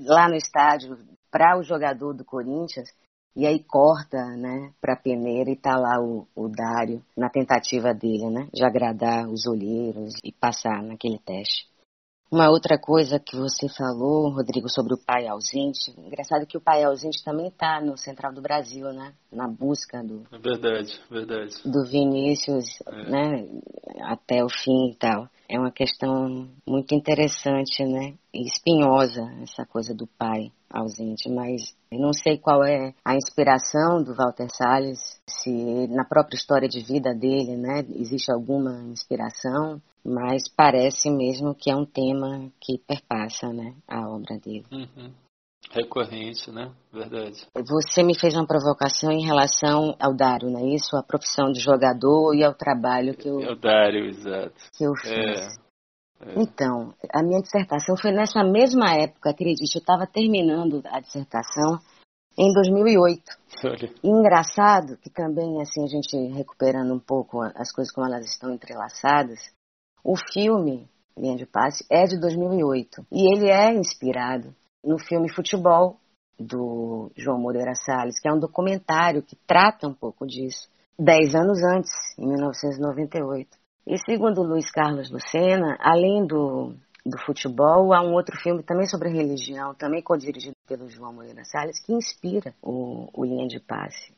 lá 0.00 0.28
no 0.28 0.34
estádio, 0.34 0.98
para 1.34 1.58
o 1.58 1.64
jogador 1.64 2.14
do 2.14 2.24
Corinthians. 2.24 2.88
E 3.34 3.44
aí 3.44 3.58
corta, 3.64 4.24
né, 4.36 4.72
pra 4.80 4.94
peneira 4.94 5.50
e 5.50 5.56
tá 5.56 5.76
lá 5.76 6.00
o, 6.00 6.28
o 6.36 6.48
Dário 6.48 7.02
na 7.16 7.28
tentativa 7.28 7.92
dele, 7.92 8.30
né, 8.30 8.48
de 8.54 8.64
agradar 8.64 9.28
os 9.28 9.44
olheiros 9.44 10.14
e 10.22 10.30
passar 10.30 10.80
naquele 10.84 11.18
teste. 11.18 11.66
Uma 12.30 12.48
outra 12.48 12.78
coisa 12.78 13.18
que 13.18 13.36
você 13.36 13.68
falou, 13.68 14.32
Rodrigo, 14.32 14.68
sobre 14.68 14.94
o 14.94 15.04
pai 15.04 15.26
ausente. 15.26 15.90
Engraçado 15.98 16.46
que 16.46 16.56
o 16.56 16.60
pai 16.60 16.84
ausente 16.84 17.24
também 17.24 17.48
está 17.48 17.80
no 17.80 17.98
Central 17.98 18.32
do 18.32 18.40
Brasil, 18.40 18.92
né? 18.92 19.12
Na 19.34 19.48
busca 19.48 20.02
do. 20.02 20.22
É 20.30 20.38
verdade, 20.38 21.00
verdade. 21.10 21.56
Do 21.64 21.84
Vinícius, 21.84 22.66
é. 22.86 23.10
né? 23.10 23.48
Até 24.02 24.44
o 24.44 24.48
fim 24.48 24.90
e 24.90 24.94
tal. 24.96 25.28
É 25.48 25.58
uma 25.58 25.70
questão 25.70 26.48
muito 26.66 26.94
interessante, 26.94 27.84
né? 27.84 28.14
E 28.32 28.46
espinhosa, 28.46 29.22
essa 29.42 29.66
coisa 29.66 29.94
do 29.94 30.06
pai 30.06 30.50
ausente, 30.74 31.28
mas 31.28 31.74
eu 31.90 32.00
não 32.00 32.12
sei 32.12 32.36
qual 32.36 32.64
é 32.64 32.92
a 33.04 33.14
inspiração 33.14 34.02
do 34.02 34.14
Walter 34.14 34.48
Salles, 34.50 35.20
se 35.28 35.86
na 35.88 36.04
própria 36.04 36.36
história 36.36 36.68
de 36.68 36.80
vida 36.80 37.14
dele, 37.14 37.56
né, 37.56 37.84
existe 37.94 38.32
alguma 38.32 38.82
inspiração, 38.82 39.80
mas 40.04 40.48
parece 40.48 41.08
mesmo 41.10 41.54
que 41.54 41.70
é 41.70 41.76
um 41.76 41.86
tema 41.86 42.50
que 42.60 42.78
perpassa, 42.78 43.52
né, 43.52 43.74
a 43.86 44.08
obra 44.08 44.36
dele. 44.38 44.66
Uhum. 44.72 45.12
Recorrente, 45.70 46.50
né? 46.50 46.72
Verdade. 46.92 47.46
Você 47.66 48.02
me 48.02 48.18
fez 48.18 48.34
uma 48.34 48.46
provocação 48.46 49.10
em 49.10 49.24
relação 49.24 49.96
ao 49.98 50.14
Dário, 50.14 50.50
não 50.50 50.60
é 50.60 50.74
isso? 50.74 50.96
A 50.96 51.02
profissão 51.02 51.50
de 51.50 51.60
jogador 51.60 52.34
e 52.34 52.44
ao 52.44 52.54
trabalho 52.54 53.16
que 53.16 53.28
eu. 53.28 53.40
É 53.40 53.52
o 53.52 53.56
Dário, 53.56 54.06
exato. 54.06 54.54
Que 54.76 54.84
eu 54.84 54.94
fiz. 54.94 55.10
É. 55.10 55.64
É. 56.20 56.40
Então, 56.40 56.94
a 57.12 57.22
minha 57.22 57.40
dissertação 57.40 57.96
foi 57.96 58.12
nessa 58.12 58.42
mesma 58.42 58.94
época, 58.94 59.30
acredite, 59.30 59.76
eu 59.76 59.80
estava 59.80 60.06
terminando 60.06 60.80
a 60.86 61.00
dissertação 61.00 61.78
em 62.38 62.52
2008. 62.52 63.22
Olha. 63.64 63.94
engraçado 64.02 64.96
que 64.98 65.10
também, 65.10 65.60
assim, 65.60 65.84
a 65.84 65.86
gente 65.86 66.16
recuperando 66.34 66.92
um 66.92 67.00
pouco 67.00 67.40
as 67.42 67.72
coisas 67.72 67.92
como 67.92 68.06
elas 68.06 68.26
estão 68.26 68.52
entrelaçadas, 68.52 69.40
o 70.04 70.14
filme 70.32 70.88
Linha 71.16 71.36
de 71.36 71.46
Passe 71.46 71.84
é 71.90 72.04
de 72.04 72.18
2008 72.20 73.06
e 73.10 73.32
ele 73.32 73.48
é 73.48 73.72
inspirado 73.72 74.54
no 74.84 74.98
filme 74.98 75.32
Futebol 75.32 75.98
do 76.38 77.10
João 77.16 77.38
Moreira 77.38 77.74
Salles, 77.74 78.20
que 78.20 78.28
é 78.28 78.32
um 78.32 78.38
documentário 78.38 79.22
que 79.22 79.36
trata 79.46 79.88
um 79.88 79.94
pouco 79.94 80.26
disso, 80.26 80.68
dez 80.98 81.34
anos 81.34 81.62
antes, 81.62 81.92
em 82.18 82.26
1998. 82.26 83.48
E 83.86 83.98
segundo 83.98 84.42
Luiz 84.42 84.70
Carlos 84.70 85.10
Lucena, 85.10 85.76
além 85.80 86.26
do, 86.26 86.74
do 87.04 87.18
futebol, 87.24 87.92
há 87.92 88.02
um 88.02 88.14
outro 88.14 88.36
filme 88.40 88.62
também 88.62 88.86
sobre 88.86 89.10
religião, 89.10 89.74
também 89.74 90.02
co-dirigido 90.02 90.56
pelo 90.66 90.88
João 90.88 91.12
Moreira 91.12 91.44
Salles, 91.44 91.80
que 91.84 91.92
inspira 91.92 92.54
o, 92.62 93.08
o 93.12 93.24
Linha 93.24 93.46
de 93.46 93.60
Passe. 93.60 94.12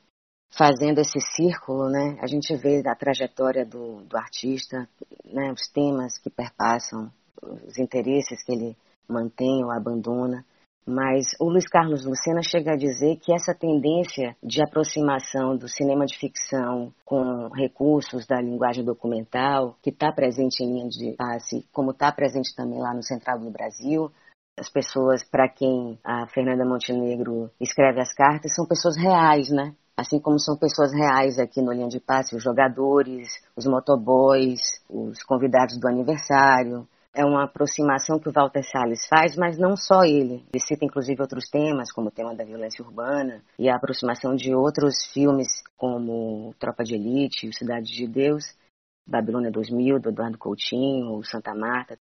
Fazendo 0.57 1.01
esse 1.01 1.21
círculo, 1.35 1.91
né, 1.91 2.17
a 2.21 2.27
gente 2.27 2.55
vê 2.57 2.81
a 2.87 2.95
trajetória 2.95 3.67
do, 3.67 4.03
do 4.03 4.17
artista, 4.17 4.89
né, 5.25 5.53
os 5.53 5.69
temas 5.69 6.17
que 6.19 6.31
perpassam, 6.31 7.11
os 7.43 7.77
interesses 7.79 8.43
que 8.45 8.53
ele 8.53 8.77
mantém 9.09 9.65
ou 9.65 9.71
abandona. 9.71 10.45
Mas 10.89 11.27
o 11.41 11.51
Luiz 11.51 11.67
Carlos 11.67 12.07
Lucena 12.07 12.41
chega 12.49 12.75
a 12.75 12.77
dizer 12.77 13.17
que 13.17 13.35
essa 13.35 13.53
tendência 13.53 14.37
de 14.41 14.63
aproximação 14.63 15.57
do 15.57 15.69
cinema 15.69 16.07
de 16.07 16.17
ficção 16.17 16.93
com 17.05 17.49
recursos 17.49 18.25
da 18.25 18.41
linguagem 18.41 18.85
documental, 18.85 19.77
que 19.83 19.91
está 19.91 20.13
presente 20.13 20.63
em 20.63 20.73
linha 20.73 20.89
de 20.89 21.17
passe, 21.17 21.67
como 21.73 21.91
está 21.91 22.13
presente 22.13 22.55
também 22.55 22.79
lá 22.79 22.95
no 22.95 23.03
Central 23.03 23.41
do 23.41 23.51
Brasil, 23.51 24.13
as 24.57 24.71
pessoas 24.71 25.25
para 25.29 25.49
quem 25.49 25.99
a 26.05 26.29
Fernanda 26.29 26.65
Montenegro 26.65 27.51
escreve 27.61 28.01
as 28.01 28.15
cartas 28.15 28.55
são 28.55 28.65
pessoas 28.65 28.97
reais, 28.97 29.51
né? 29.51 29.75
Assim 29.97 30.21
como 30.21 30.39
são 30.39 30.57
pessoas 30.57 30.93
reais 30.93 31.39
aqui 31.39 31.61
no 31.61 31.73
Linha 31.73 31.89
de 31.89 31.99
Passe, 31.99 32.37
os 32.37 32.45
jogadores, 32.45 33.29
os 33.57 33.67
motoboys, 33.67 34.61
os 34.89 35.23
convidados 35.25 35.79
do 35.79 35.89
aniversário, 35.89 36.87
é 37.17 37.25
uma 37.25 37.45
aproximação 37.45 38.19
que 38.19 38.29
o 38.29 38.33
Walter 38.33 38.63
Salles 38.63 39.07
faz, 39.09 39.35
mas 39.37 39.57
não 39.57 39.75
só 39.75 40.05
ele. 40.05 40.45
Ele 40.53 40.63
cita 40.63 40.85
inclusive 40.85 41.23
outros 41.23 41.49
temas, 41.49 41.91
como 41.91 42.09
o 42.09 42.13
tema 42.13 42.35
da 42.35 42.45
violência 42.45 42.85
urbana 42.85 43.43
e 43.59 43.71
a 43.71 43.77
aproximação 43.77 44.37
de 44.37 44.55
outros 44.55 45.07
filmes 45.15 45.65
como 45.79 46.55
Tropa 46.59 46.85
de 46.85 46.95
Elite, 46.95 47.51
Cidade 47.57 47.87
de 47.87 48.07
Deus, 48.07 48.45
Babilônia 49.09 49.51
2000, 49.51 49.99
do 49.99 50.11
Eduardo 50.11 50.37
Coutinho, 50.37 51.25
Santa 51.25 51.55
Marta. 51.55 51.97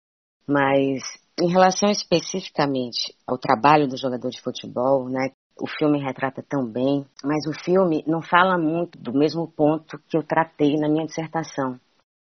Mas 0.49 1.03
em 1.39 1.51
relação 1.51 1.91
especificamente 1.91 3.15
ao 3.27 3.37
trabalho 3.37 3.87
do 3.87 3.99
jogador 3.99 4.31
de 4.31 4.41
futebol, 4.41 5.11
né, 5.11 5.31
o 5.61 5.67
filme 5.67 6.03
retrata 6.03 6.43
tão 6.43 6.67
bem, 6.67 7.05
mas 7.23 7.47
o 7.47 7.53
filme 7.63 8.03
não 8.07 8.23
fala 8.23 8.57
muito 8.57 8.99
do 8.99 9.13
mesmo 9.13 9.47
ponto 9.47 9.99
que 10.09 10.17
eu 10.17 10.23
tratei 10.23 10.77
na 10.77 10.89
minha 10.89 11.05
dissertação. 11.05 11.79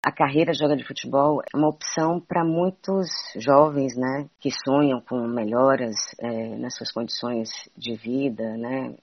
A 0.04 0.12
carreira 0.12 0.52
de 0.52 0.59
jogador 0.59 0.76
de 0.76 0.87
futebol 0.87 1.42
é 1.42 1.56
uma 1.56 1.68
opção 1.68 2.20
para 2.20 2.44
muitos 2.44 3.09
jovens, 3.37 3.96
né, 3.96 4.28
que 4.38 4.50
sonham 4.50 5.00
com 5.00 5.26
melhoras 5.26 5.96
é, 6.20 6.56
nas 6.56 6.76
suas 6.76 6.92
condições 6.92 7.48
de 7.76 7.96
vida, 7.96 8.56
né, 8.56 8.94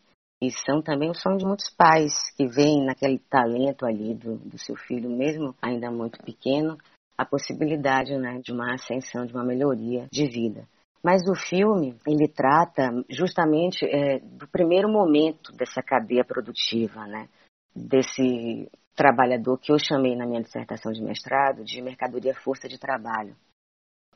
e 0.41 0.51
são 0.51 0.81
também 0.81 1.09
o 1.09 1.13
sonho 1.15 1.37
de 1.37 1.45
muitos 1.45 1.69
pais 1.69 2.13
que 2.35 2.47
veem 2.47 2.85
naquele 2.85 3.19
talento 3.29 3.85
ali 3.85 4.13
do, 4.13 4.37
do 4.37 4.57
seu 4.57 4.75
filho, 4.75 5.09
mesmo 5.09 5.55
ainda 5.61 5.89
muito 5.89 6.21
pequeno, 6.23 6.77
a 7.17 7.25
possibilidade 7.25 8.17
né, 8.17 8.39
de 8.43 8.51
uma 8.51 8.73
ascensão, 8.73 9.25
de 9.25 9.33
uma 9.33 9.45
melhoria 9.45 10.07
de 10.11 10.27
vida. 10.27 10.67
Mas 11.03 11.27
o 11.27 11.35
filme, 11.35 11.95
ele 12.07 12.27
trata 12.27 12.89
justamente 13.09 13.85
é, 13.85 14.19
do 14.19 14.47
primeiro 14.47 14.89
momento 14.89 15.51
dessa 15.53 15.81
cadeia 15.81 16.23
produtiva, 16.23 17.05
né? 17.05 17.27
Desse 17.75 18.69
trabalhador 18.95 19.57
que 19.59 19.71
eu 19.71 19.77
chamei 19.79 20.15
na 20.15 20.25
minha 20.25 20.41
dissertação 20.41 20.91
de 20.91 21.01
mestrado 21.01 21.63
de 21.63 21.81
mercadoria 21.81 22.33
força 22.33 22.67
de 22.67 22.79
trabalho. 22.79 23.35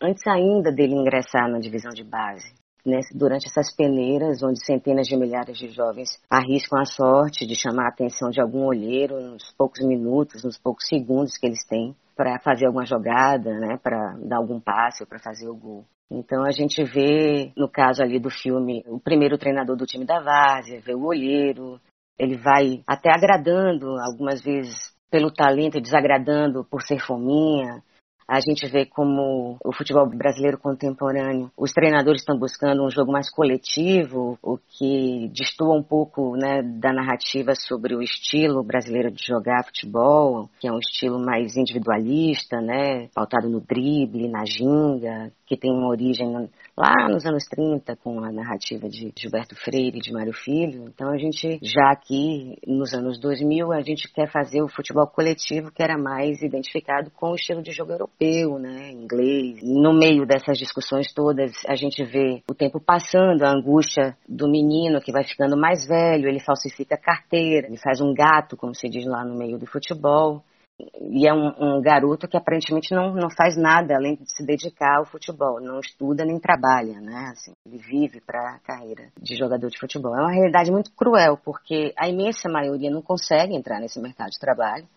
Antes 0.01 0.25
ainda 0.27 0.71
dele 0.71 0.93
ingressar 0.93 1.49
na 1.49 1.59
divisão 1.59 1.91
de 1.91 2.03
base, 2.03 2.53
né, 2.85 2.99
durante 3.13 3.47
essas 3.47 3.75
peneiras, 3.75 4.41
onde 4.41 4.63
centenas 4.63 5.07
de 5.07 5.17
milhares 5.17 5.57
de 5.57 5.69
jovens 5.69 6.09
arriscam 6.29 6.79
a 6.79 6.85
sorte 6.85 7.45
de 7.45 7.55
chamar 7.55 7.85
a 7.85 7.89
atenção 7.89 8.29
de 8.29 8.39
algum 8.39 8.65
olheiro 8.65 9.19
nos 9.19 9.51
poucos 9.57 9.85
minutos, 9.85 10.43
nos 10.43 10.57
poucos 10.57 10.87
segundos 10.87 11.37
que 11.37 11.47
eles 11.47 11.65
têm 11.65 11.95
para 12.15 12.39
fazer 12.39 12.65
alguma 12.65 12.85
jogada, 12.85 13.53
né, 13.59 13.77
para 13.81 14.15
dar 14.23 14.37
algum 14.37 14.59
passe 14.59 15.03
ou 15.03 15.07
para 15.07 15.19
fazer 15.19 15.49
o 15.49 15.55
gol. 15.55 15.85
Então 16.09 16.45
a 16.45 16.51
gente 16.51 16.81
vê, 16.83 17.51
no 17.57 17.69
caso 17.69 18.01
ali 18.01 18.19
do 18.19 18.29
filme, 18.29 18.81
o 18.87 18.99
primeiro 18.99 19.37
treinador 19.37 19.75
do 19.75 19.85
time 19.85 20.05
da 20.05 20.21
várzea, 20.21 20.79
vê 20.79 20.95
o 20.95 21.05
olheiro, 21.05 21.79
ele 22.17 22.37
vai 22.37 22.83
até 22.85 23.11
agradando 23.11 23.87
algumas 23.99 24.41
vezes 24.41 24.95
pelo 25.09 25.31
talento 25.31 25.79
desagradando 25.79 26.65
por 26.65 26.81
ser 26.81 26.99
fominha, 26.99 27.81
a 28.27 28.41
gente 28.41 28.67
vê 28.67 28.85
como 28.85 29.57
o 29.63 29.71
futebol 29.71 30.05
brasileiro 30.05 30.57
contemporâneo, 30.57 31.49
os 31.57 31.71
treinadores 31.71 32.21
estão 32.21 32.37
buscando 32.37 32.83
um 32.83 32.89
jogo 32.89 33.09
mais 33.09 33.29
coletivo, 33.29 34.37
o 34.43 34.57
que 34.57 35.31
destoa 35.33 35.77
um 35.77 35.83
pouco 35.83 36.35
né, 36.35 36.61
da 36.61 36.91
narrativa 36.91 37.53
sobre 37.55 37.95
o 37.95 38.01
estilo 38.01 38.61
brasileiro 38.63 39.09
de 39.09 39.25
jogar 39.25 39.63
futebol, 39.63 40.49
que 40.59 40.67
é 40.67 40.71
um 40.71 40.79
estilo 40.79 41.17
mais 41.17 41.55
individualista, 41.55 42.59
né, 42.59 43.07
pautado 43.15 43.49
no 43.49 43.61
drible, 43.61 44.27
na 44.27 44.43
ginga, 44.43 45.31
que 45.45 45.55
tem 45.55 45.71
uma 45.71 45.87
origem 45.87 46.49
lá 46.77 47.09
nos 47.09 47.25
anos 47.25 47.45
30 47.45 47.95
com 47.95 48.23
a 48.23 48.31
narrativa 48.31 48.87
de 48.87 49.11
Gilberto 49.17 49.55
Freire 49.55 49.97
e 49.97 50.01
de 50.01 50.13
Mário 50.13 50.31
Filho. 50.31 50.85
Então 50.87 51.09
a 51.09 51.17
gente 51.17 51.57
já 51.63 51.89
aqui 51.91 52.55
nos 52.67 52.93
anos 52.93 53.19
2000 53.19 53.73
a 53.73 53.81
gente 53.81 54.07
quer 54.13 54.31
fazer 54.31 54.61
o 54.61 54.67
futebol 54.67 55.07
coletivo 55.07 55.71
que 55.71 55.81
era 55.81 55.97
mais 55.97 56.43
identificado 56.43 57.09
com 57.09 57.31
o 57.31 57.35
estilo 57.35 57.63
de 57.63 57.71
jogo 57.71 57.93
europeu, 57.93 58.59
né, 58.59 58.91
inglês. 58.91 59.59
No 59.63 59.91
meio 59.91 60.25
dessas 60.27 60.59
discussões 60.59 61.11
todas 61.11 61.51
a 61.67 61.73
gente 61.73 62.03
vê 62.03 62.43
o 62.47 62.53
tempo 62.53 62.79
passando, 62.79 63.43
a 63.43 63.49
angústia 63.49 64.15
do 64.29 64.47
menino 64.47 65.01
que 65.01 65.11
vai 65.11 65.23
ficando 65.23 65.57
mais 65.57 65.87
velho, 65.87 66.29
ele 66.29 66.39
falsifica 66.39 66.93
a 66.93 67.01
carteira, 67.01 67.67
ele 67.67 67.77
faz 67.77 67.99
um 67.99 68.13
gato, 68.13 68.55
como 68.55 68.75
se 68.75 68.87
diz 68.87 69.05
lá 69.05 69.25
no 69.25 69.35
meio 69.35 69.57
do 69.57 69.65
futebol 69.65 70.43
e 70.79 71.27
é 71.27 71.33
um, 71.33 71.47
um, 71.59 71.81
garoto 71.81 72.27
que 72.27 72.37
aparentemente 72.37 72.93
não, 72.93 73.13
não 73.13 73.29
faz 73.31 73.57
nada 73.57 73.95
além 73.95 74.15
de 74.15 74.31
se 74.31 74.45
dedicar 74.45 74.99
ao 74.99 75.05
futebol, 75.05 75.59
não 75.59 75.79
estuda 75.79 76.23
nem 76.23 76.39
trabalha, 76.39 77.01
né? 77.01 77.31
Assim, 77.31 77.51
ele 77.65 77.79
vive 77.79 78.21
para 78.21 78.55
a 78.55 78.59
carreira 78.59 79.09
de 79.19 79.35
jogador 79.35 79.69
de 79.69 79.79
futebol. 79.79 80.15
É 80.15 80.21
uma 80.21 80.31
realidade 80.31 80.71
muito 80.71 80.91
cruel, 80.91 81.37
porque 81.43 81.93
a 81.97 82.07
imensa 82.07 82.47
maioria 82.47 82.91
não 82.91 83.01
consegue 83.01 83.55
entrar 83.55 83.79
nesse 83.79 83.99
mercado 83.99 84.29
de 84.29 84.39
trabalho 84.39 84.87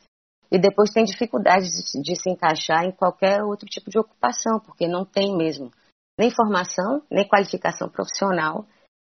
e 0.52 0.58
depois 0.58 0.90
tem 0.90 1.04
dificuldade 1.04 1.64
de, 1.64 2.02
de 2.02 2.16
se 2.16 2.28
encaixar 2.28 2.84
em 2.84 2.92
qualquer 2.92 3.42
outro 3.42 3.66
tipo 3.66 3.88
de 3.88 3.98
ocupação, 3.98 4.60
porque 4.60 4.86
não 4.86 5.06
tem 5.06 5.34
mesmo 5.34 5.70
nem 6.18 6.30
formação, 6.30 7.02
nem 7.10 7.26
qualificação 7.26 7.88
profissional 7.88 8.66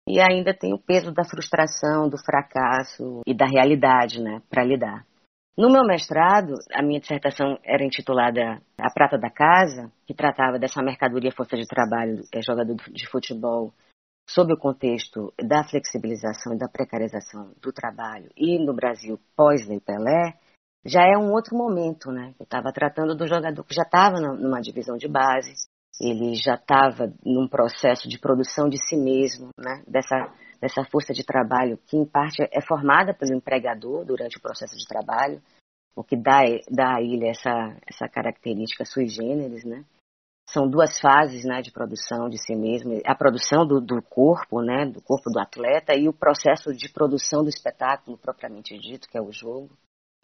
e 0.07 0.21
ainda 0.21 0.53
tem 0.53 0.73
o 0.73 0.79
peso 0.79 1.11
da 1.11 1.25
frustração, 1.25 2.07
do 2.07 2.17
fracasso 2.17 3.21
e 3.27 3.33
da 3.33 3.45
realidade, 3.45 4.21
né, 4.21 4.41
para 4.49 4.63
lidar. 4.63 5.05
No 5.57 5.69
meu 5.69 5.83
mestrado, 5.83 6.55
a 6.73 6.81
minha 6.81 6.99
dissertação 6.99 7.57
era 7.63 7.83
intitulada 7.83 8.61
A 8.79 8.91
Prata 8.93 9.17
da 9.17 9.29
Casa, 9.29 9.91
que 10.07 10.13
tratava 10.13 10.57
dessa 10.57 10.81
mercadoria 10.81 11.31
força 11.31 11.57
de 11.57 11.67
trabalho, 11.67 12.23
é, 12.33 12.41
jogador 12.41 12.75
de 12.75 13.07
futebol, 13.09 13.73
sob 14.29 14.53
o 14.53 14.57
contexto 14.57 15.33
da 15.37 15.63
flexibilização 15.63 16.53
e 16.53 16.57
da 16.57 16.69
precarização 16.69 17.53
do 17.61 17.73
trabalho 17.73 18.29
e 18.37 18.63
no 18.63 18.73
Brasil 18.73 19.19
pós-Lei 19.35 19.81
Pelé, 19.81 20.35
já 20.85 21.01
é 21.01 21.17
um 21.17 21.31
outro 21.31 21.55
momento, 21.55 22.11
né? 22.11 22.33
Eu 22.39 22.43
estava 22.45 22.71
tratando 22.71 23.15
do 23.15 23.27
jogador 23.27 23.63
que 23.63 23.75
já 23.75 23.83
estava 23.83 24.19
numa 24.19 24.61
divisão 24.61 24.95
de 24.95 25.07
base, 25.07 25.53
ele 26.01 26.33
já 26.33 26.55
estava 26.55 27.13
num 27.23 27.47
processo 27.47 28.07
de 28.07 28.17
produção 28.17 28.67
de 28.67 28.77
si 28.77 28.95
mesmo, 28.95 29.49
né? 29.57 29.83
Dessa 29.87 30.33
dessa 30.61 30.85
força 30.85 31.11
de 31.11 31.25
trabalho 31.25 31.79
que, 31.87 31.97
em 31.97 32.05
parte, 32.05 32.43
é 32.51 32.61
formada 32.61 33.13
pelo 33.13 33.35
empregador 33.35 34.05
durante 34.05 34.37
o 34.37 34.41
processo 34.41 34.77
de 34.77 34.85
trabalho, 34.87 35.41
o 35.95 36.03
que 36.03 36.15
dá, 36.15 36.41
dá 36.69 36.97
a 36.97 37.01
ele 37.01 37.27
essa, 37.27 37.75
essa 37.87 38.07
característica 38.07 38.85
sui 38.85 39.07
generis, 39.07 39.65
né? 39.65 39.83
São 40.47 40.69
duas 40.69 40.99
fases 40.99 41.45
né, 41.45 41.61
de 41.61 41.71
produção 41.71 42.27
de 42.27 42.37
si 42.37 42.55
mesmo, 42.55 42.99
a 43.05 43.15
produção 43.15 43.65
do, 43.65 43.79
do 43.79 44.01
corpo, 44.01 44.61
né, 44.61 44.85
do 44.85 45.01
corpo 45.01 45.29
do 45.31 45.39
atleta, 45.39 45.95
e 45.95 46.09
o 46.09 46.13
processo 46.13 46.73
de 46.73 46.91
produção 46.91 47.41
do 47.41 47.49
espetáculo 47.49 48.17
propriamente 48.17 48.77
dito, 48.77 49.07
que 49.07 49.17
é 49.17 49.21
o 49.21 49.31
jogo. 49.31 49.69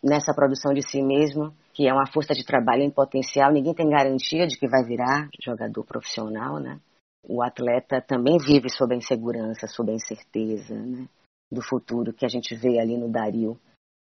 Nessa 0.04 0.34
produção 0.34 0.73
de 0.73 0.82
si 0.88 1.02
mesmo, 1.02 1.56
que 1.73 1.88
é 1.88 1.93
uma 1.93 2.06
força 2.06 2.34
de 2.34 2.45
trabalho 2.45 2.84
em 2.84 2.91
potencial, 2.91 3.52
ninguém 3.52 3.73
tem 3.73 3.89
garantia 3.89 4.45
de 4.45 4.60
que 4.60 4.67
vai 4.67 4.84
virar 4.84 5.30
jogador 5.41 5.84
profissional, 5.86 6.60
né? 6.60 6.80
O 7.23 7.41
atleta 7.41 8.01
também 8.01 8.38
vive 8.38 8.69
sob 8.69 8.93
a 8.93 8.97
insegurança, 8.97 9.67
sob 9.67 9.91
a 9.91 9.95
incerteza 9.95 10.75
né, 10.75 11.08
do 11.51 11.62
futuro 11.62 12.13
que 12.13 12.25
a 12.25 12.30
gente 12.30 12.56
vê 12.56 12.80
ali 12.80 12.97
no 12.97 13.10
Dario. 13.10 13.60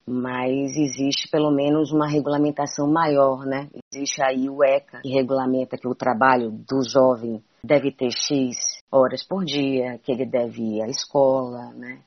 Mas 0.08 0.76
existe 0.76 1.28
pelo 1.28 1.50
menos 1.50 1.90
uma 1.90 2.08
regulamentação 2.08 2.86
maior, 2.86 3.44
né? 3.44 3.68
Existe 3.92 4.22
aí 4.22 4.48
o 4.48 4.62
ECA, 4.62 5.00
que 5.00 5.08
regulamenta 5.08 5.76
que 5.76 5.88
o 5.88 5.96
trabalho 5.96 6.52
do 6.52 6.80
jovem 6.88 7.42
deve 7.64 7.90
ter 7.90 8.12
X 8.12 8.78
horas 8.88 9.26
por 9.26 9.44
dia, 9.44 9.98
que 9.98 10.12
ele 10.12 10.24
deve 10.24 10.62
ir 10.62 10.82
à 10.82 10.86
escola, 10.86 11.72
né? 11.74 12.00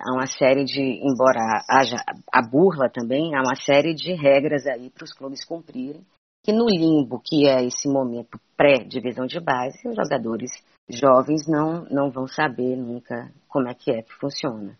Há 0.00 0.12
uma 0.12 0.26
série 0.26 0.64
de, 0.64 0.80
embora 0.80 1.62
haja 1.70 1.96
a 2.32 2.42
burla 2.42 2.90
também, 2.90 3.36
há 3.36 3.40
uma 3.40 3.54
série 3.54 3.94
de 3.94 4.12
regras 4.14 4.66
aí 4.66 4.90
para 4.90 5.04
os 5.04 5.12
clubes 5.12 5.44
cumprirem 5.44 6.04
que 6.44 6.52
no 6.52 6.66
limbo, 6.66 7.18
que 7.20 7.48
é 7.48 7.64
esse 7.64 7.88
momento 7.88 8.38
pré-divisão 8.54 9.24
de 9.26 9.40
base, 9.40 9.88
os 9.88 9.96
jogadores 9.96 10.50
jovens 10.86 11.48
não, 11.48 11.84
não 11.86 12.10
vão 12.10 12.28
saber 12.28 12.76
nunca 12.76 13.32
como 13.48 13.66
é 13.68 13.74
que 13.74 13.90
é 13.90 14.02
que 14.02 14.12
funciona. 14.12 14.78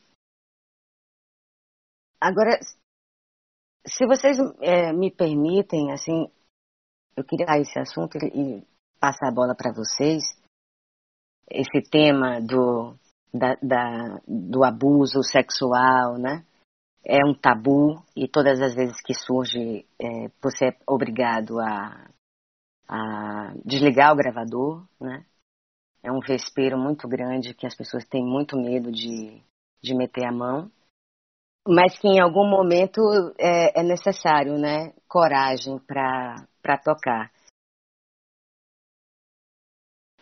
Agora, 2.20 2.58
se 3.86 4.06
vocês 4.06 4.36
é, 4.60 4.92
me 4.92 5.10
permitem, 5.10 5.90
assim, 5.90 6.30
eu 7.16 7.24
queria 7.24 7.58
esse 7.58 7.78
assunto 7.78 8.18
e 8.18 8.62
passar 9.00 9.28
a 9.28 9.34
bola 9.34 9.54
para 9.54 9.72
vocês, 9.72 10.22
esse 11.50 11.82
tema 11.90 12.40
do, 12.40 12.94
da, 13.32 13.54
da, 13.62 14.20
do 14.26 14.64
abuso 14.64 15.22
sexual, 15.22 16.18
né? 16.18 16.44
É 17.04 17.18
um 17.24 17.34
tabu 17.34 18.02
e 18.16 18.26
todas 18.26 18.60
as 18.60 18.74
vezes 18.74 19.00
que 19.02 19.14
surge 19.14 19.86
é, 20.00 20.28
você 20.42 20.68
é 20.68 20.76
obrigado 20.86 21.60
a, 21.60 22.10
a 22.88 23.52
desligar 23.64 24.12
o 24.12 24.16
gravador, 24.16 24.86
né? 25.00 25.24
É 26.02 26.12
um 26.12 26.20
vespeiro 26.20 26.78
muito 26.78 27.08
grande 27.08 27.54
que 27.54 27.66
as 27.66 27.74
pessoas 27.74 28.04
têm 28.04 28.24
muito 28.24 28.56
medo 28.56 28.90
de, 28.90 29.42
de 29.82 29.94
meter 29.94 30.26
a 30.26 30.32
mão, 30.32 30.70
mas 31.66 31.98
que 31.98 32.08
em 32.08 32.20
algum 32.20 32.46
momento 32.48 33.00
é, 33.38 33.80
é 33.80 33.82
necessário, 33.82 34.58
né? 34.58 34.92
Coragem 35.08 35.78
para 35.78 36.78
tocar. 36.82 37.30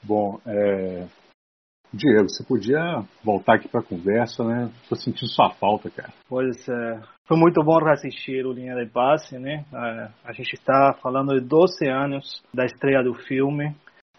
Bom, 0.05 0.41
é, 0.47 1.07
Diego, 1.93 2.29
você 2.29 2.43
podia 2.43 3.05
voltar 3.23 3.57
aqui 3.57 3.69
para 3.69 3.81
a 3.81 3.85
conversa, 3.85 4.43
né? 4.45 4.71
Tô 4.89 4.97
sentindo 4.97 5.29
sua 5.29 5.51
falta, 5.51 5.91
cara. 5.91 6.13
Pois 6.29 6.67
é. 6.69 7.01
Foi 7.27 7.37
muito 7.37 7.63
bom 7.63 7.79
reassistir 7.79 8.47
o 8.47 8.53
Linha 8.53 8.75
de 8.75 8.91
Passe, 8.91 9.39
né? 9.39 9.65
A 10.25 10.33
gente 10.33 10.55
está 10.55 10.95
falando 11.03 11.39
de 11.39 11.47
12 11.47 11.87
anos 11.89 12.43
da 12.53 12.65
estreia 12.65 13.03
do 13.03 13.15
filme. 13.15 13.75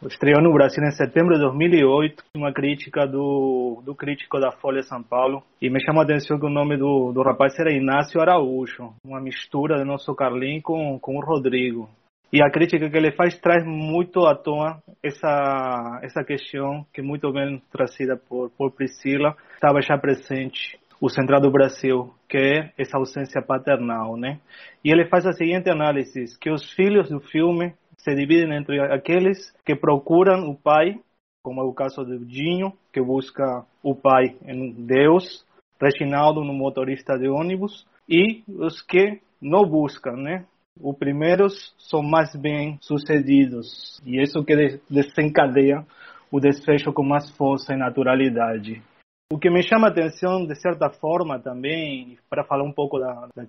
Estreou 0.05 0.41
no 0.41 0.53
Brasil 0.53 0.83
em 0.83 0.91
setembro 0.91 1.33
de 1.33 1.41
2008, 1.41 2.23
uma 2.35 2.51
crítica 2.51 3.07
do, 3.07 3.81
do 3.85 3.95
crítico 3.95 4.39
da 4.39 4.51
Folha 4.51 4.83
São 4.83 5.01
Paulo. 5.01 5.41
E 5.61 5.69
me 5.69 5.79
chamou 5.83 6.01
a 6.01 6.03
atenção 6.03 6.37
que 6.37 6.45
o 6.45 6.49
nome 6.49 6.77
do, 6.77 7.11
do 7.13 7.23
rapaz 7.23 7.57
era 7.57 7.71
Inácio 7.71 8.19
Araújo, 8.19 8.93
uma 9.05 9.21
mistura 9.21 9.77
do 9.77 9.85
nosso 9.85 10.13
Carlinho 10.13 10.61
com, 10.61 10.99
com 10.99 11.15
o 11.15 11.21
Rodrigo. 11.21 11.89
E 12.33 12.41
a 12.41 12.49
crítica 12.49 12.89
que 12.89 12.97
ele 12.97 13.11
faz 13.11 13.37
traz 13.37 13.63
muito 13.63 14.25
à 14.25 14.33
tona 14.33 14.81
essa 15.03 15.99
essa 16.01 16.23
questão 16.23 16.83
que 16.91 16.99
muito 16.99 17.31
bem 17.31 17.61
trazida 17.71 18.17
por 18.17 18.49
por 18.57 18.71
Priscila 18.71 19.37
estava 19.53 19.79
já 19.81 19.95
presente 19.99 20.79
o 20.99 21.09
central 21.09 21.39
do 21.39 21.51
Brasil, 21.51 22.11
que 22.27 22.37
é 22.37 22.73
essa 22.75 22.97
ausência 22.97 23.39
paternal, 23.39 24.17
né? 24.17 24.39
E 24.83 24.89
ele 24.89 25.05
faz 25.05 25.27
a 25.27 25.33
seguinte 25.33 25.69
análise, 25.69 26.25
que 26.39 26.49
os 26.49 26.71
filhos 26.73 27.07
do 27.07 27.19
filme 27.19 27.75
se 27.97 28.15
dividem 28.15 28.57
entre 28.57 28.79
aqueles 28.81 29.51
que 29.63 29.75
procuram 29.75 30.49
o 30.49 30.55
pai, 30.57 30.99
como 31.43 31.61
é 31.61 31.63
o 31.63 31.73
caso 31.73 32.03
do 32.03 32.25
Dinho, 32.25 32.73
que 32.91 33.01
busca 33.01 33.63
o 33.83 33.93
pai 33.93 34.35
em 34.47 34.71
Deus, 34.71 35.45
Reginaldo 35.79 36.43
no 36.43 36.53
motorista 36.53 37.15
de 37.19 37.27
ônibus, 37.27 37.85
e 38.09 38.41
os 38.47 38.81
que 38.81 39.19
não 39.41 39.65
buscam, 39.65 40.13
né? 40.13 40.45
Os 40.79 40.97
primeiros 40.97 41.73
são 41.77 42.01
mais 42.01 42.35
bem 42.35 42.77
sucedidos, 42.81 44.01
e 44.05 44.21
isso 44.21 44.43
que 44.43 44.79
desencadeia 44.89 45.85
o 46.31 46.39
desfecho 46.39 46.91
com 46.91 47.03
mais 47.03 47.29
força 47.37 47.73
e 47.73 47.77
naturalidade. 47.77 48.81
O 49.31 49.37
que 49.37 49.49
me 49.49 49.63
chama 49.63 49.87
a 49.87 49.89
atenção, 49.89 50.45
de 50.45 50.55
certa 50.55 50.89
forma, 50.89 51.39
também, 51.39 52.17
para 52.29 52.43
falar 52.43 52.63
um 52.63 52.71
pouco 52.71 52.99
da, 52.99 53.27
da 53.35 53.45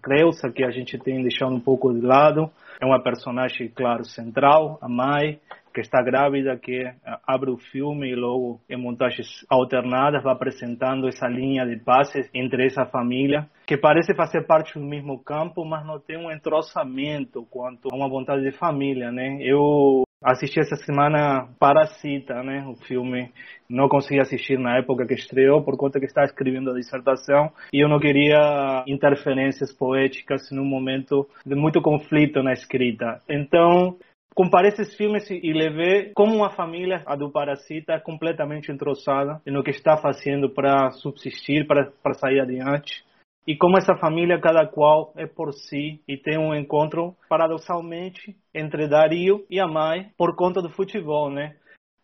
que 0.50 0.64
a 0.64 0.70
gente 0.70 0.98
tem 0.98 1.22
deixado 1.22 1.54
um 1.54 1.60
pouco 1.60 1.92
de 1.92 2.00
lado, 2.00 2.50
é 2.80 2.86
uma 2.86 3.02
personagem, 3.02 3.68
claro, 3.68 4.04
central, 4.04 4.78
a 4.80 4.88
mãe, 4.88 5.38
que 5.74 5.80
está 5.80 6.00
grávida, 6.00 6.56
que 6.56 6.82
eh, 6.84 6.94
abre 7.26 7.50
o 7.50 7.58
filme 7.58 8.08
e 8.08 8.14
logo, 8.14 8.60
em 8.70 8.76
montagens 8.76 9.44
alternadas, 9.50 10.22
vai 10.22 10.32
apresentando 10.32 11.08
essa 11.08 11.26
linha 11.26 11.66
de 11.66 11.76
passes 11.76 12.30
entre 12.32 12.66
essa 12.66 12.86
família, 12.86 13.48
que 13.66 13.76
parece 13.76 14.14
fazer 14.14 14.46
parte 14.46 14.78
do 14.78 14.84
mesmo 14.84 15.18
campo, 15.18 15.64
mas 15.64 15.84
não 15.84 15.98
tem 15.98 16.16
um 16.16 16.30
entrosamento 16.30 17.44
quanto 17.50 17.88
a 17.92 17.96
uma 17.96 18.08
vontade 18.08 18.42
de 18.42 18.52
família, 18.56 19.10
né? 19.10 19.38
Eu 19.40 20.04
assisti 20.22 20.60
essa 20.60 20.76
semana 20.76 21.48
Parasita, 21.58 22.42
né? 22.42 22.64
O 22.66 22.76
filme 22.86 23.30
não 23.68 23.88
consegui 23.88 24.20
assistir 24.20 24.58
na 24.58 24.78
época 24.78 25.06
que 25.06 25.14
estreou 25.14 25.62
por 25.62 25.76
conta 25.76 25.98
que 25.98 26.06
estava 26.06 26.26
escrevendo 26.26 26.70
a 26.70 26.74
dissertação 26.74 27.50
e 27.72 27.84
eu 27.84 27.88
não 27.88 27.98
queria 27.98 28.84
interferências 28.86 29.72
poéticas 29.72 30.50
num 30.52 30.64
momento 30.64 31.28
de 31.44 31.54
muito 31.54 31.82
conflito 31.82 32.42
na 32.42 32.52
escrita. 32.52 33.20
Então 33.28 33.96
comparei 34.34 34.70
esses 34.70 34.94
filmes 34.96 35.30
e 35.30 35.52
levei 35.52 36.12
como 36.14 36.34
uma 36.34 36.50
família, 36.50 37.02
a 37.06 37.14
do 37.16 37.30
Parasita, 37.30 38.00
completamente 38.00 38.72
entroçada 38.72 39.40
no 39.46 39.62
que 39.62 39.70
está 39.70 39.96
fazendo 39.96 40.50
para 40.50 40.90
subsistir, 40.90 41.66
para 41.66 42.14
sair 42.14 42.40
adiante 42.40 43.04
e 43.46 43.54
como 43.54 43.76
essa 43.76 43.94
família, 43.96 44.40
cada 44.40 44.66
qual 44.66 45.12
é 45.16 45.26
por 45.26 45.52
si 45.52 46.00
e 46.08 46.16
tem 46.16 46.38
um 46.38 46.54
encontro 46.54 47.14
paradoxalmente 47.28 48.34
entre 48.54 48.88
Dario 48.88 49.44
e 49.50 49.60
a 49.60 49.66
mãe 49.66 50.10
por 50.16 50.34
conta 50.34 50.62
do 50.62 50.70
futebol, 50.70 51.30
né? 51.30 51.54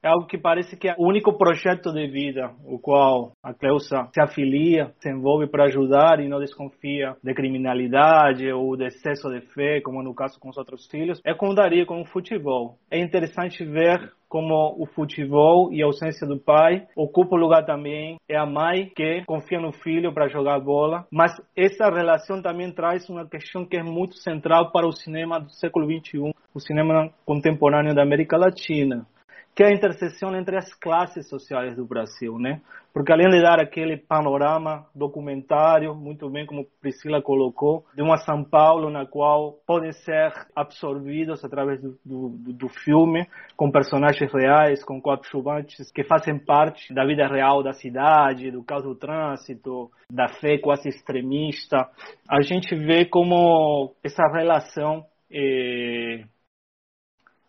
É 0.02 0.08
algo 0.08 0.26
que 0.26 0.38
parece 0.38 0.78
que 0.78 0.88
é 0.88 0.94
o 0.96 1.06
único 1.06 1.36
projeto 1.36 1.92
de 1.92 2.06
vida 2.06 2.52
o 2.64 2.78
qual 2.78 3.32
a 3.42 3.52
Cleusa 3.52 4.08
se 4.14 4.20
afilia, 4.20 4.92
se 4.98 5.10
envolve 5.10 5.46
para 5.46 5.64
ajudar 5.64 6.20
e 6.20 6.28
não 6.28 6.40
desconfia 6.40 7.14
de 7.22 7.34
criminalidade 7.34 8.50
ou 8.50 8.76
de 8.76 8.86
excesso 8.86 9.28
de 9.28 9.42
fé, 9.52 9.80
como 9.82 10.02
no 10.02 10.14
caso 10.14 10.40
com 10.40 10.48
os 10.48 10.56
outros 10.56 10.86
filhos, 10.86 11.20
é 11.22 11.34
com 11.34 11.54
Dario, 11.54 11.84
com 11.84 12.00
o 12.00 12.06
futebol. 12.06 12.78
É 12.90 12.98
interessante 12.98 13.62
ver 13.62 14.10
como 14.26 14.76
o 14.78 14.86
futebol 14.86 15.70
e 15.72 15.82
a 15.82 15.86
ausência 15.86 16.26
do 16.26 16.38
pai 16.38 16.86
ocupa 16.96 17.34
o 17.34 17.38
lugar 17.38 17.66
também. 17.66 18.16
É 18.28 18.38
a 18.38 18.46
mãe 18.46 18.90
que 18.96 19.22
confia 19.26 19.60
no 19.60 19.72
filho 19.72 20.14
para 20.14 20.28
jogar 20.28 20.60
bola, 20.60 21.04
mas 21.12 21.32
essa 21.54 21.90
relação 21.90 22.40
também 22.40 22.72
traz 22.72 23.06
uma 23.10 23.28
questão 23.28 23.66
que 23.66 23.76
é 23.76 23.82
muito 23.82 24.16
central 24.16 24.70
para 24.70 24.86
o 24.86 24.92
cinema 24.92 25.40
do 25.40 25.50
século 25.50 25.86
21, 25.86 26.30
o 26.54 26.60
cinema 26.60 27.10
contemporâneo 27.26 27.94
da 27.94 28.02
América 28.02 28.38
Latina 28.38 29.06
que 29.54 29.62
é 29.62 29.66
a 29.66 29.72
interseção 29.72 30.34
entre 30.34 30.56
as 30.56 30.72
classes 30.74 31.28
sociais 31.28 31.76
do 31.76 31.84
Brasil, 31.84 32.38
né? 32.38 32.60
Porque 32.92 33.12
além 33.12 33.28
de 33.28 33.40
dar 33.40 33.60
aquele 33.60 33.96
panorama 33.96 34.86
documentário, 34.94 35.94
muito 35.94 36.28
bem 36.28 36.44
como 36.44 36.66
Priscila 36.80 37.22
colocou, 37.22 37.84
de 37.94 38.02
uma 38.02 38.16
São 38.16 38.42
Paulo 38.42 38.90
na 38.90 39.06
qual 39.06 39.58
podem 39.66 39.92
ser 39.92 40.32
absorvidos 40.56 41.44
através 41.44 41.80
do, 41.80 41.98
do, 42.04 42.28
do 42.52 42.68
filme, 42.68 43.26
com 43.56 43.70
personagens 43.70 44.32
reais, 44.32 44.82
com 44.82 45.00
coadjuvantes 45.00 45.90
que 45.92 46.02
fazem 46.02 46.38
parte 46.38 46.92
da 46.92 47.04
vida 47.04 47.28
real 47.28 47.62
da 47.62 47.72
cidade, 47.72 48.50
do 48.50 48.64
caos 48.64 48.82
do 48.82 48.96
trânsito, 48.96 49.90
da 50.10 50.28
fé 50.28 50.58
quase 50.58 50.88
extremista, 50.88 51.88
a 52.28 52.42
gente 52.42 52.74
vê 52.74 53.04
como 53.04 53.94
essa 54.02 54.26
relação 54.32 55.04
eh, 55.30 56.24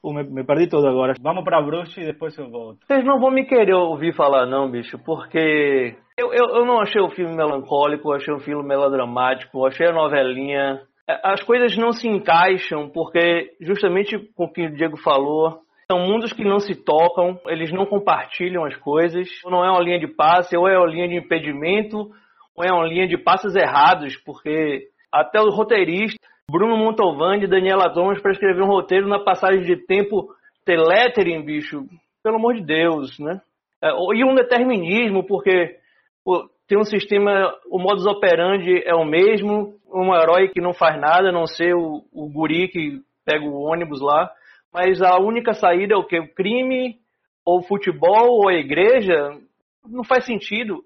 Me, 0.03 0.23
me, 0.23 0.43
perdi 0.43 0.67
todo 0.67 0.87
agora. 0.87 1.13
Vamos 1.21 1.43
pra 1.43 1.61
bruxa 1.61 2.01
e 2.01 2.05
depois 2.05 2.35
eu 2.37 2.49
volto. 2.49 2.79
Vocês 2.85 3.05
não 3.05 3.19
vão 3.19 3.29
me 3.29 3.45
querer 3.45 3.75
ouvir 3.75 4.15
falar, 4.15 4.47
não, 4.47 4.69
bicho, 4.69 4.97
porque 5.05 5.95
eu, 6.17 6.33
eu, 6.33 6.55
eu 6.55 6.65
não 6.65 6.79
achei 6.79 6.99
o 6.99 7.09
filme 7.09 7.35
melancólico, 7.35 8.11
achei 8.11 8.33
o 8.33 8.39
filme 8.39 8.67
melodramático, 8.67 9.65
achei 9.65 9.87
a 9.87 9.93
novelinha. 9.93 10.81
É, 11.07 11.19
as 11.23 11.43
coisas 11.43 11.77
não 11.77 11.91
se 11.91 12.07
encaixam 12.07 12.89
porque, 12.89 13.51
justamente 13.61 14.17
com 14.35 14.45
o 14.45 14.51
que 14.51 14.65
o 14.65 14.73
Diego 14.73 14.97
falou, 14.97 15.59
são 15.91 15.99
mundos 15.99 16.33
que 16.33 16.43
não 16.43 16.59
se 16.59 16.73
tocam, 16.73 17.39
eles 17.47 17.71
não 17.71 17.85
compartilham 17.85 18.65
as 18.65 18.75
coisas. 18.77 19.27
Não 19.45 19.63
é 19.63 19.69
uma 19.69 19.81
linha 19.81 19.99
de 19.99 20.07
passe, 20.07 20.57
ou 20.57 20.67
é 20.67 20.77
uma 20.77 20.87
linha 20.87 21.09
de 21.09 21.17
impedimento, 21.17 22.09
ou 22.55 22.63
é 22.63 22.71
uma 22.71 22.87
linha 22.87 23.07
de 23.07 23.17
passos 23.17 23.55
errados, 23.55 24.15
porque 24.25 24.87
até 25.11 25.39
o 25.41 25.49
roteirista 25.49 26.17
Bruno 26.51 26.75
Montalvani 26.75 27.45
e 27.45 27.47
Daniela 27.47 27.93
Thomas 27.93 28.21
para 28.21 28.33
escrever 28.33 28.61
um 28.61 28.67
roteiro 28.67 29.07
na 29.07 29.19
passagem 29.19 29.63
de 29.63 29.77
tempo 29.77 30.27
telettering, 30.65 31.41
bicho. 31.43 31.85
Pelo 32.21 32.35
amor 32.35 32.55
de 32.55 32.63
Deus, 32.63 33.17
né? 33.17 33.41
É, 33.81 33.89
e 33.89 34.23
um 34.23 34.35
determinismo, 34.35 35.25
porque 35.25 35.77
pô, 36.23 36.47
tem 36.67 36.77
um 36.77 36.83
sistema, 36.83 37.53
o 37.69 37.79
modus 37.79 38.05
operandi 38.05 38.83
é 38.85 38.93
o 38.93 39.05
mesmo, 39.05 39.75
um 39.91 40.13
herói 40.13 40.49
que 40.49 40.61
não 40.61 40.73
faz 40.73 40.99
nada, 40.99 41.29
a 41.29 41.31
não 41.31 41.47
ser 41.47 41.73
o, 41.73 42.03
o 42.11 42.29
guri 42.29 42.67
que 42.67 42.99
pega 43.25 43.45
o 43.45 43.61
ônibus 43.61 44.01
lá, 44.01 44.29
mas 44.73 45.01
a 45.01 45.17
única 45.17 45.53
saída 45.53 45.93
é 45.93 45.97
o 45.97 46.05
que? 46.05 46.19
O 46.19 46.33
crime, 46.33 46.97
ou 47.45 47.63
futebol, 47.63 48.29
ou 48.29 48.49
a 48.49 48.53
igreja, 48.53 49.37
não 49.87 50.03
faz 50.03 50.25
sentido. 50.25 50.83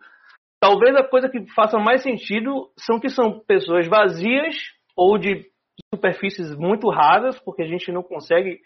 Talvez 0.59 0.95
a 0.95 1.03
coisa 1.03 1.27
que 1.27 1.45
faça 1.53 1.77
mais 1.77 2.01
sentido 2.01 2.69
são 2.77 2.99
que 2.99 3.09
são 3.09 3.39
pessoas 3.39 3.87
vazias 3.87 4.55
ou 4.95 5.17
de 5.17 5.45
superfícies 5.93 6.55
muito 6.55 6.89
rasas, 6.89 7.39
porque 7.39 7.63
a 7.63 7.67
gente 7.67 7.91
não 7.91 8.03
consegue 8.03 8.59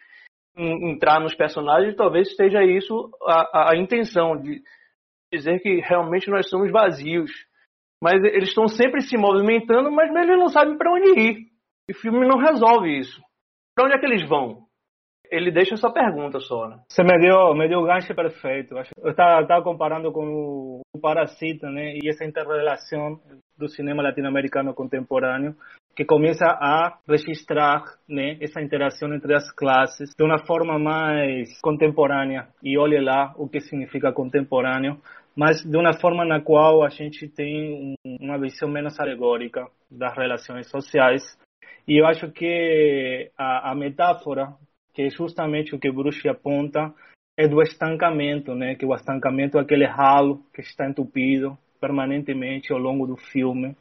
entrar 0.58 1.20
nos 1.20 1.36
personagens, 1.36 1.96
talvez 1.96 2.28
esteja 2.28 2.64
isso 2.64 3.10
a, 3.24 3.72
a, 3.72 3.78
intenção 3.78 4.36
de 4.38 4.62
dizer 5.34 5.60
que 5.62 5.80
realmente 5.80 6.30
nós 6.30 6.50
somos 6.50 6.72
vazios. 6.72 7.32
Mas 8.02 8.24
eles 8.24 8.50
estão 8.50 8.68
sempre 8.68 9.02
se 9.02 9.18
movimentando, 9.18 9.92
mas 9.92 10.10
eles 10.10 10.38
não 10.38 10.48
sabem 10.48 10.78
para 10.78 10.92
onde 10.92 11.20
ir. 11.20 11.38
E 11.90 11.92
o 11.92 11.96
filme 11.96 12.26
não 12.26 12.38
resolve 12.38 12.98
isso. 12.98 13.22
Para 13.76 13.86
onde 13.86 13.96
é 13.96 14.00
que 14.00 14.06
eles 14.06 14.28
vão? 14.28 14.68
Ele 15.30 15.52
deixa 15.52 15.76
essa 15.76 15.92
pergunta 15.92 16.40
só, 16.40 16.68
né? 16.68 16.80
Você 16.90 17.04
me 17.04 17.20
deu, 17.20 17.54
me 17.54 17.68
deu 17.68 17.80
o 17.80 17.86
gancho 17.86 18.16
perfeito. 18.16 18.74
Eu 18.98 19.12
estava 19.12 19.62
comparando 19.62 20.12
com 20.12 20.26
o, 20.26 20.82
o 20.96 21.00
Parasita, 21.00 21.70
né? 21.70 21.94
E 22.02 22.10
essa 22.10 22.26
interrelação 22.26 23.20
do 23.58 23.68
cinema 23.68 24.02
latino-americano 24.02 24.74
contemporâneo 24.74 25.56
que 25.96 26.06
começa 26.06 26.46
a 26.46 26.98
registrar 27.08 27.84
né, 28.08 28.38
essa 28.40 28.62
interação 28.62 29.14
entre 29.14 29.36
as 29.36 29.52
classes 29.52 30.12
de 30.18 30.24
uma 30.24 30.40
forma 30.46 30.80
mais 30.80 31.60
contemporânea. 31.62 32.48
E 32.64 32.78
olhe 32.78 33.00
lá 33.02 33.34
o 33.38 33.50
que 33.50 33.60
significa 33.60 34.14
contemporâneo, 34.14 35.00
mas 35.36 35.64
de 35.64 35.78
uma 35.78 35.94
forma 35.94 36.26
na 36.26 36.42
qual 36.42 36.84
a 36.84 36.90
gente 36.90 37.28
tem 37.28 37.96
uma 38.06 38.40
visão 38.40 38.70
menos 38.70 39.00
alegórica 39.00 39.68
das 39.92 40.16
relações 40.16 40.70
sociais. 40.70 41.22
E 41.88 42.02
eu 42.02 42.06
acho 42.06 42.32
que 42.32 43.30
a, 43.38 43.72
a 43.72 43.76
metáfora, 43.76 44.54
que 44.94 45.04
é 45.04 45.10
justamente 45.10 45.76
o 45.76 45.80
que 45.80 45.92
Bruce 45.92 46.28
aponta, 46.30 46.94
é 47.38 47.48
do 47.48 47.62
estancamento, 47.62 48.54
né? 48.54 48.76
Que 48.76 48.86
o 48.86 48.94
estancamento 48.94 49.58
é 49.58 49.62
aquele 49.62 49.86
ralo 49.86 50.44
que 50.54 50.62
está 50.62 50.88
entupido 50.88 51.58
permanentemente 51.80 52.74
ao 52.74 52.80
longo 52.80 53.08
do 53.08 53.16
filme 53.16 53.76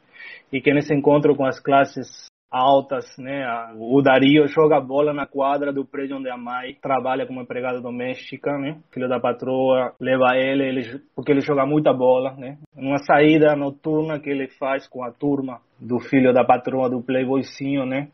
e 0.51 0.61
que 0.61 0.73
nesse 0.73 0.93
encontro 0.93 1.35
com 1.35 1.45
as 1.45 1.59
classes 1.59 2.29
altas, 2.51 3.05
né? 3.17 3.45
O 3.77 4.01
Dario 4.01 4.47
joga 4.47 4.81
bola 4.81 5.13
na 5.13 5.27
quadra 5.27 5.71
do 5.71 5.85
prédio 5.85 6.17
onde 6.17 6.29
a 6.29 6.37
mãe 6.37 6.75
trabalha 6.81 7.27
como 7.27 7.41
empregada 7.41 7.79
doméstica, 7.79 8.57
né? 8.57 8.81
Filho 8.91 9.07
da 9.07 9.19
patroa 9.19 9.93
leva 9.99 10.35
ele, 10.35 10.67
ele 10.67 11.01
porque 11.15 11.31
ele 11.31 11.41
joga 11.41 11.65
muita 11.65 11.93
bola, 11.93 12.33
né? 12.35 12.57
Numa 12.75 12.97
saída 12.97 13.55
noturna 13.55 14.19
que 14.19 14.29
ele 14.29 14.47
faz 14.47 14.87
com 14.87 15.03
a 15.03 15.11
turma 15.11 15.61
do 15.79 15.99
filho 15.99 16.33
da 16.33 16.43
patroa 16.43 16.89
do 16.89 17.03
playboyzinho, 17.03 17.85
né? 17.85 18.09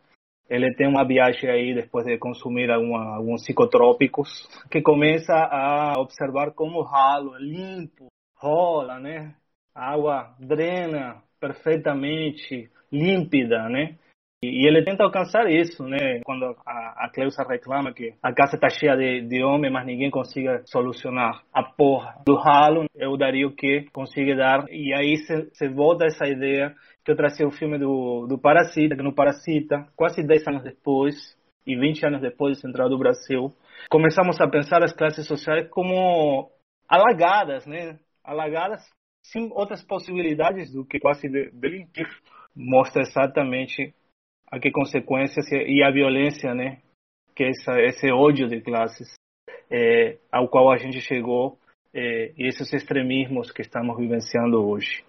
Ele 0.49 0.75
tem 0.75 0.87
uma 0.87 1.07
viagem 1.07 1.49
aí 1.49 1.73
depois 1.73 2.05
de 2.05 2.19
consumir 2.19 2.69
alguma, 2.69 3.15
alguns 3.15 3.41
psicotrópicos 3.41 4.47
que 4.69 4.79
começa 4.81 5.33
a 5.33 5.93
observar 5.97 6.51
como 6.51 6.79
o 6.79 6.83
ralo 6.83 7.35
é 7.35 7.39
limpo, 7.39 8.07
rola, 8.37 8.99
né? 8.99 9.33
A 9.73 9.93
água 9.93 10.35
drena 10.39 11.23
perfeitamente 11.39 12.69
límpida, 12.91 13.69
né? 13.69 13.95
E 14.43 14.67
ele 14.67 14.83
tenta 14.83 15.03
alcançar 15.03 15.49
isso, 15.49 15.83
né? 15.83 16.21
Quando 16.23 16.55
a, 16.65 17.05
a 17.05 17.09
Cleusa 17.11 17.43
reclama 17.43 17.93
que 17.93 18.13
a 18.21 18.33
casa 18.33 18.55
está 18.55 18.69
cheia 18.69 18.95
de, 18.95 19.21
de 19.21 19.43
homens, 19.43 19.73
mas 19.73 19.85
ninguém 19.85 20.11
consiga 20.11 20.61
solucionar 20.65 21.41
a 21.53 21.63
porra 21.63 22.21
do 22.25 22.35
ralo, 22.35 22.85
é 22.95 23.07
o 23.07 23.17
Dario 23.17 23.55
que 23.55 23.87
consegue 23.91 24.35
dar. 24.35 24.65
E 24.69 24.93
aí 24.93 25.17
se, 25.17 25.67
volta 25.69 26.05
essa 26.05 26.27
ideia 26.27 26.75
que 27.03 27.11
eu 27.11 27.15
trazia 27.15 27.47
o 27.47 27.51
filme 27.51 27.77
do, 27.79 28.27
do 28.27 28.37
Parasita, 28.37 28.95
que 28.95 29.03
no 29.03 29.15
Parasita, 29.15 29.87
quase 29.95 30.21
10 30.21 30.47
anos 30.47 30.63
depois, 30.63 31.15
e 31.65 31.75
20 31.75 32.05
anos 32.05 32.21
depois 32.21 32.57
de 32.57 32.61
Central 32.61 32.89
do 32.89 32.99
Brasil, 32.99 33.51
começamos 33.89 34.39
a 34.39 34.47
pensar 34.47 34.83
as 34.83 34.93
classes 34.93 35.25
sociais 35.27 35.67
como 35.69 36.51
alagadas, 36.87 37.65
né? 37.65 37.97
Alagadas 38.23 38.81
sem 39.31 39.51
outras 39.51 39.83
possibilidades 39.83 40.71
do 40.71 40.85
que 40.85 40.99
quase 40.99 41.27
delinquir. 41.27 42.07
Mostra 42.55 43.01
exatamente 43.01 43.93
a 44.49 44.59
que 44.59 44.71
consequências 44.71 45.51
e 45.51 45.83
a 45.83 45.91
violência, 45.91 46.53
né? 46.53 46.79
Que 47.35 47.43
essa, 47.45 47.79
esse 47.81 48.11
ódio 48.11 48.47
de 48.47 48.61
classes 48.61 49.13
é, 49.69 50.17
ao 50.31 50.47
qual 50.47 50.71
a 50.71 50.77
gente 50.77 51.01
chegou 51.01 51.57
é, 51.93 52.33
e 52.37 52.47
esses 52.47 52.71
extremismos 52.71 53.51
que 53.51 53.61
estamos 53.61 53.97
vivenciando 53.97 54.63
hoje. 54.65 55.03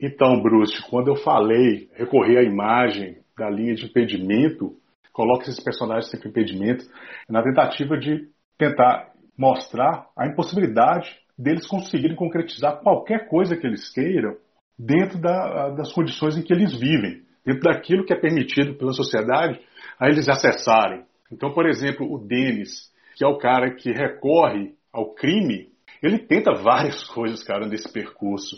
Então, 0.00 0.40
Bruce, 0.40 0.80
quando 0.88 1.08
eu 1.08 1.16
falei, 1.16 1.88
recorri 1.94 2.36
à 2.36 2.42
imagem 2.42 3.18
da 3.36 3.48
linha 3.48 3.74
de 3.74 3.86
impedimento, 3.86 4.76
coloque 5.12 5.44
esses 5.44 5.62
personagens 5.62 6.10
sem 6.10 6.20
impedimento, 6.20 6.84
na 7.28 7.42
tentativa 7.42 7.96
de 7.96 8.28
tentar 8.56 9.12
mostrar 9.36 10.08
a 10.16 10.26
impossibilidade 10.26 11.20
deles 11.38 11.66
conseguirem 11.66 12.16
concretizar 12.16 12.80
qualquer 12.80 13.28
coisa 13.28 13.56
que 13.56 13.66
eles 13.66 13.88
queiram 13.92 14.36
dentro 14.78 15.18
da, 15.18 15.70
das 15.70 15.92
condições 15.92 16.36
em 16.36 16.42
que 16.42 16.52
eles 16.52 16.72
vivem, 16.78 17.22
dentro 17.44 17.62
daquilo 17.62 18.04
que 18.04 18.12
é 18.12 18.16
permitido 18.16 18.74
pela 18.74 18.92
sociedade 18.92 19.60
a 19.98 20.08
eles 20.08 20.28
acessarem. 20.28 21.04
Então, 21.30 21.52
por 21.52 21.66
exemplo, 21.66 22.10
o 22.12 22.18
Denis, 22.18 22.90
que 23.16 23.24
é 23.24 23.28
o 23.28 23.38
cara 23.38 23.74
que 23.74 23.90
recorre 23.92 24.74
ao 24.92 25.14
crime, 25.14 25.68
ele 26.02 26.18
tenta 26.18 26.52
várias 26.54 27.04
coisas, 27.08 27.42
cara, 27.42 27.66
nesse 27.66 27.92
percurso. 27.92 28.56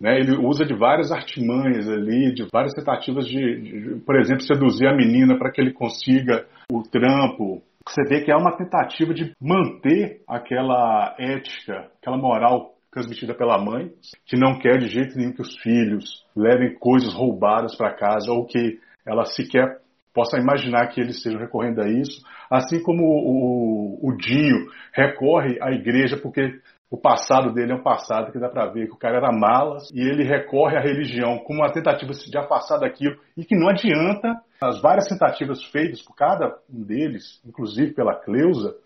Né? 0.00 0.18
Ele 0.18 0.36
usa 0.36 0.64
de 0.64 0.74
várias 0.74 1.12
artimanhas 1.12 1.88
ali, 1.88 2.34
de 2.34 2.46
várias 2.52 2.74
tentativas 2.74 3.26
de, 3.26 3.60
de 3.60 4.00
por 4.04 4.18
exemplo, 4.20 4.42
seduzir 4.42 4.86
a 4.86 4.96
menina 4.96 5.38
para 5.38 5.50
que 5.50 5.60
ele 5.60 5.72
consiga 5.72 6.46
o 6.70 6.82
trampo, 6.82 7.62
você 7.86 8.02
vê 8.08 8.24
que 8.24 8.30
é 8.30 8.36
uma 8.36 8.56
tentativa 8.56 9.12
de 9.12 9.32
manter 9.40 10.22
aquela 10.28 11.14
ética, 11.18 11.90
aquela 12.00 12.16
moral 12.16 12.74
transmitida 12.90 13.34
pela 13.34 13.58
mãe, 13.58 13.90
que 14.24 14.36
não 14.36 14.58
quer 14.58 14.78
de 14.78 14.86
jeito 14.86 15.16
nenhum 15.16 15.32
que 15.32 15.42
os 15.42 15.56
filhos 15.58 16.24
levem 16.34 16.78
coisas 16.78 17.12
roubadas 17.12 17.76
para 17.76 17.94
casa 17.94 18.30
ou 18.32 18.46
que 18.46 18.78
ela 19.04 19.24
sequer 19.24 19.80
possa 20.14 20.38
imaginar 20.38 20.86
que 20.88 21.00
eles 21.00 21.16
estejam 21.16 21.40
recorrendo 21.40 21.82
a 21.82 21.88
isso. 21.88 22.22
Assim 22.48 22.80
como 22.80 23.02
o, 23.02 24.08
o, 24.08 24.16
Dinho 24.16 24.70
recorre 24.92 25.58
à 25.60 25.72
igreja 25.72 26.16
porque 26.16 26.60
o 26.90 26.96
passado 26.96 27.52
dele 27.52 27.72
é 27.72 27.74
um 27.74 27.82
passado 27.82 28.30
que 28.30 28.38
dá 28.38 28.48
para 28.48 28.66
ver 28.66 28.86
que 28.86 28.94
o 28.94 28.98
cara 28.98 29.16
era 29.16 29.32
malas 29.32 29.90
e 29.90 30.00
ele 30.00 30.22
recorre 30.22 30.76
à 30.76 30.80
religião 30.80 31.38
como 31.38 31.60
uma 31.60 31.72
tentativa 31.72 32.12
de 32.12 32.38
afastar 32.38 32.78
daquilo 32.78 33.16
e 33.36 33.44
que 33.44 33.56
não 33.56 33.68
adianta. 33.68 34.40
As 34.60 34.80
várias 34.80 35.08
tentativas 35.08 35.62
feitas 35.64 36.02
por 36.02 36.14
cada 36.14 36.56
um 36.70 36.82
deles, 36.82 37.42
inclusive 37.44 37.94
pela 37.94 38.14
Cleusa, 38.14 38.76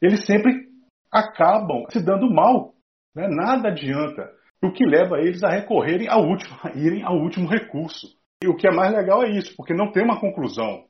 eles 0.00 0.24
sempre 0.24 0.68
acabam 1.10 1.84
se 1.90 2.02
dando 2.04 2.30
mal. 2.30 2.74
Né? 3.14 3.26
Nada 3.28 3.68
adianta. 3.68 4.30
O 4.62 4.72
que 4.72 4.84
leva 4.84 5.18
eles 5.18 5.42
a 5.42 5.50
recorrerem 5.50 6.08
ao 6.08 6.22
último, 6.22 6.56
a 6.62 6.70
irem 6.70 7.02
ao 7.02 7.16
último 7.16 7.48
recurso. 7.48 8.06
E 8.42 8.48
o 8.48 8.56
que 8.56 8.68
é 8.68 8.70
mais 8.70 8.92
legal 8.94 9.22
é 9.22 9.30
isso, 9.30 9.54
porque 9.56 9.74
não 9.74 9.90
tem 9.90 10.04
uma 10.04 10.20
conclusão. 10.20 10.84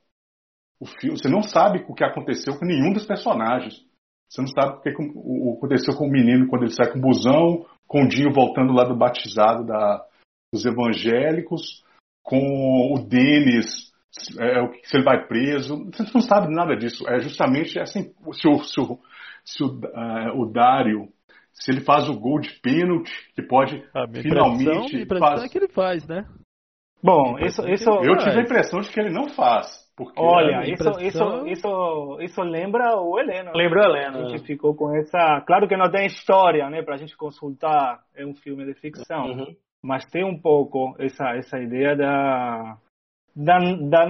O 0.81 0.87
filme, 0.87 1.19
você 1.19 1.29
não 1.29 1.43
sabe 1.43 1.85
o 1.89 1.95
que 1.95 2.05
aconteceu 2.05 2.59
com 2.59 2.67
nenhum 2.67 2.93
dos 2.93 3.07
personagens. 3.07 3.86
Você 4.29 4.41
não 4.41 4.49
sabe 4.49 4.79
o 4.79 4.81
que 4.81 4.89
aconteceu 4.89 5.97
com 5.97 6.07
o 6.07 6.11
menino 6.11 6.49
quando 6.49 6.63
ele 6.63 6.73
sai 6.73 6.91
com 6.91 6.99
o 6.99 7.03
busão, 7.03 7.67
com 7.87 8.03
o 8.03 8.09
Dinho 8.09 8.33
voltando 8.33 8.73
lá 8.73 8.85
do 8.85 8.97
batizado 8.97 9.65
da, 9.65 10.05
dos 10.53 10.65
evangélicos, 10.65 11.85
com 12.23 12.93
o 12.93 12.99
Denis, 13.07 13.93
é, 14.39 14.67
se 14.83 14.97
ele 14.97 15.05
vai 15.05 15.27
preso. 15.27 15.85
Você 15.93 16.05
não 16.13 16.21
sabe 16.21 16.53
nada 16.53 16.77
disso. 16.77 17.09
É 17.09 17.21
justamente 17.21 17.79
assim, 17.79 18.13
se 18.33 18.49
o, 18.49 18.59
se 18.65 18.81
o, 18.81 18.99
se 19.45 19.63
o, 19.63 19.69
uh, 19.69 20.41
o 20.41 20.51
Dário, 20.51 21.09
se 21.53 21.71
ele 21.71 21.81
faz 21.81 22.09
o 22.09 22.19
gol 22.19 22.41
de 22.41 22.53
pênalti, 22.61 23.13
que 23.35 23.43
pode 23.43 23.77
a 23.95 24.07
finalmente. 24.09 25.03
A 25.03 25.19
faz... 25.19 25.45
é 25.45 25.49
que 25.49 25.59
ele 25.59 25.69
faz, 25.69 26.07
né? 26.07 26.27
Bom, 27.03 27.39
isso, 27.39 27.63
isso. 27.69 27.89
Eu 27.89 28.17
tive 28.17 28.39
a 28.39 28.43
impressão 28.43 28.81
de 28.81 28.91
que 28.91 28.99
ele 28.99 29.13
não 29.13 29.29
faz. 29.29 29.86
Porque 29.97 30.21
Olha, 30.21 30.63
isso, 30.71 30.91
isso, 31.01 31.47
isso, 31.47 32.19
isso 32.21 32.43
lembra 32.43 33.01
o 33.01 33.19
Helena. 33.19 33.51
Lembra 33.55 33.81
o 33.81 33.85
Helena. 33.85 34.27
A 34.27 34.29
gente 34.29 34.45
ficou 34.45 34.75
com 34.75 34.95
essa. 34.95 35.41
Claro 35.47 35.67
que 35.67 35.77
não 35.77 35.91
tem 35.91 36.05
história, 36.05 36.69
né, 36.69 36.83
pra 36.83 36.99
gente 36.99 37.17
consultar. 37.17 38.05
É 38.15 38.27
um 38.27 38.35
filme 38.35 38.67
de 38.67 38.75
ficção. 38.75 39.25
Uhum. 39.25 39.57
Mas 39.83 40.05
tem 40.11 40.23
um 40.23 40.39
pouco 40.39 40.95
essa, 40.99 41.35
essa 41.35 41.59
ideia 41.59 41.97
da, 41.97 42.77
da, 43.35 43.59
da, 43.59 44.07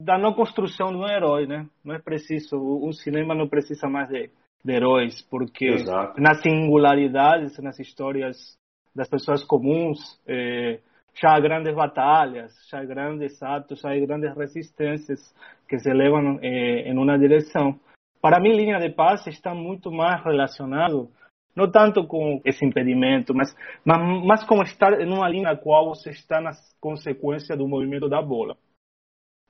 da 0.00 0.18
não 0.18 0.34
construção 0.34 0.90
de 0.92 0.96
um 0.96 1.08
herói, 1.08 1.46
né? 1.48 1.66
Não 1.84 1.96
é 1.96 1.98
preciso. 1.98 2.56
Um 2.56 2.92
cinema 2.92 3.34
não 3.34 3.48
precisa 3.48 3.88
mais 3.88 4.08
de, 4.08 4.30
de 4.64 4.72
heróis, 4.72 5.20
porque 5.28 5.66
Exato. 5.66 6.20
nas 6.20 6.40
singularidades, 6.42 7.58
nas 7.58 7.80
histórias 7.80 8.56
das 8.94 9.08
pessoas 9.08 9.42
comuns. 9.42 9.98
Eh, 10.28 10.78
já 11.14 11.34
há 11.34 11.40
grandes 11.40 11.74
batalhas, 11.74 12.52
já 12.70 12.80
há 12.80 12.84
grandes 12.84 13.42
atos, 13.42 13.80
já 13.80 13.90
há 13.90 13.98
grandes 13.98 14.34
resistências 14.36 15.20
que 15.68 15.78
se 15.78 15.92
levam 15.92 16.38
eh, 16.42 16.88
em 16.88 16.96
uma 16.96 17.18
direção. 17.18 17.78
Para 18.20 18.40
mim, 18.40 18.52
linha 18.52 18.78
de 18.78 18.90
paz 18.90 19.26
está 19.26 19.54
muito 19.54 19.90
mais 19.90 20.22
relacionado, 20.24 21.10
não 21.54 21.70
tanto 21.70 22.06
com 22.06 22.40
esse 22.44 22.64
impedimento, 22.64 23.34
mas, 23.34 23.54
mas, 23.84 23.98
mas 24.24 24.44
com 24.44 24.62
estar 24.62 25.00
em 25.00 25.12
uma 25.12 25.28
linha 25.28 25.50
na 25.50 25.56
qual 25.56 25.88
você 25.88 26.10
está 26.10 26.40
na 26.40 26.52
consequência 26.80 27.56
do 27.56 27.68
movimento 27.68 28.08
da 28.08 28.22
bola. 28.22 28.56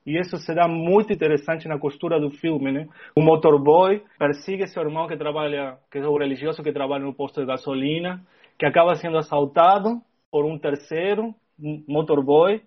E 0.05 0.19
isso 0.19 0.35
será 0.37 0.67
muito 0.67 1.13
interessante 1.13 1.67
na 1.67 1.79
costura 1.79 2.19
do 2.19 2.29
filme, 2.29 2.73
né? 2.73 2.89
O 3.15 3.21
motorboy 3.21 4.03
persegue 4.19 4.67
seu 4.67 4.83
irmão 4.83 5.07
que 5.07 5.15
trabalha, 5.15 5.77
que 5.89 5.99
é 5.99 6.05
o 6.05 6.17
religioso 6.17 6.61
que 6.61 6.73
trabalha 6.73 7.05
no 7.05 7.13
posto 7.13 7.39
de 7.39 7.47
gasolina, 7.47 8.21
que 8.59 8.65
acaba 8.65 8.95
sendo 8.95 9.17
assaltado 9.17 10.01
por 10.29 10.45
um 10.45 10.57
terceiro 10.57 11.33
motorboy 11.59 12.61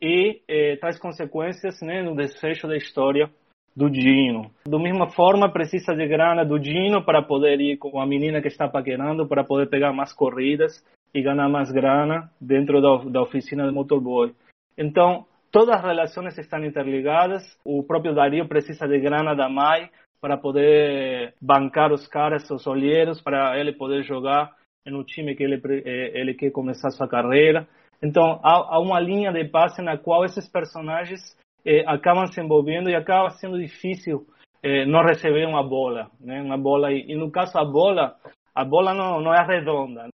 e 0.00 0.42
eh, 0.48 0.76
traz 0.76 0.98
consequências 0.98 1.80
né, 1.82 2.02
no 2.02 2.14
desfecho 2.14 2.66
da 2.68 2.76
história 2.76 3.30
do 3.74 3.88
Dino. 3.88 4.50
Da 4.66 4.78
mesma 4.78 5.08
forma, 5.10 5.52
precisa 5.52 5.94
de 5.94 6.06
grana 6.06 6.44
do 6.44 6.58
Dino 6.58 7.04
para 7.04 7.22
poder 7.22 7.60
ir 7.60 7.76
com 7.78 8.00
a 8.00 8.06
menina 8.06 8.40
que 8.42 8.48
está 8.48 8.68
paquerando, 8.68 9.26
para 9.26 9.44
poder 9.44 9.68
pegar 9.68 9.92
mais 9.92 10.12
corridas 10.12 10.84
e 11.14 11.22
ganhar 11.22 11.48
mais 11.48 11.70
grana 11.70 12.30
dentro 12.40 12.80
da, 12.80 12.96
da 13.10 13.22
oficina 13.22 13.66
do 13.66 13.72
motorboy. 13.72 14.34
Então, 14.76 15.24
todas 15.50 15.76
as 15.76 15.84
relações 15.84 16.36
estão 16.38 16.64
interligadas. 16.64 17.42
O 17.64 17.82
próprio 17.82 18.14
Dario 18.14 18.48
precisa 18.48 18.86
de 18.86 18.98
grana 18.98 19.34
da 19.34 19.48
mãe 19.48 19.88
para 20.20 20.36
poder 20.36 21.34
bancar 21.40 21.92
os 21.92 22.06
caras, 22.06 22.50
os 22.50 22.66
olheiros, 22.66 23.20
para 23.22 23.58
ele 23.58 23.72
poder 23.72 24.02
jogar 24.02 24.50
no 24.86 25.04
time 25.04 25.34
que 25.34 25.44
ele, 25.44 25.60
eh, 25.84 26.20
ele 26.20 26.34
quer 26.34 26.50
começar 26.50 26.90
sua 26.90 27.06
carreira. 27.06 27.68
Então, 28.02 28.40
há, 28.42 28.76
há 28.76 28.78
uma 28.78 29.00
linha 29.00 29.32
de 29.32 29.44
passe 29.44 29.82
na 29.82 29.98
qual 29.98 30.24
esses 30.24 30.48
personagens 30.48 31.36
eh, 31.64 31.84
acabam 31.86 32.26
se 32.26 32.40
envolvendo 32.40 32.88
e 32.88 32.94
acaba 32.94 33.30
sendo 33.30 33.58
difícil 33.58 34.26
eh, 34.62 34.86
não 34.86 35.02
receber 35.02 35.46
uma 35.46 35.62
bola, 35.62 36.10
né? 36.20 36.40
Uma 36.40 36.56
bola 36.56 36.92
e, 36.92 37.10
e, 37.10 37.16
no 37.16 37.30
caso 37.30 37.58
a 37.58 37.64
bola, 37.64 38.16
a 38.54 38.64
bola 38.64 38.94
não, 38.94 39.20
não 39.20 39.34
é 39.34 39.44
redonda, 39.44 40.04
né? 40.04 40.10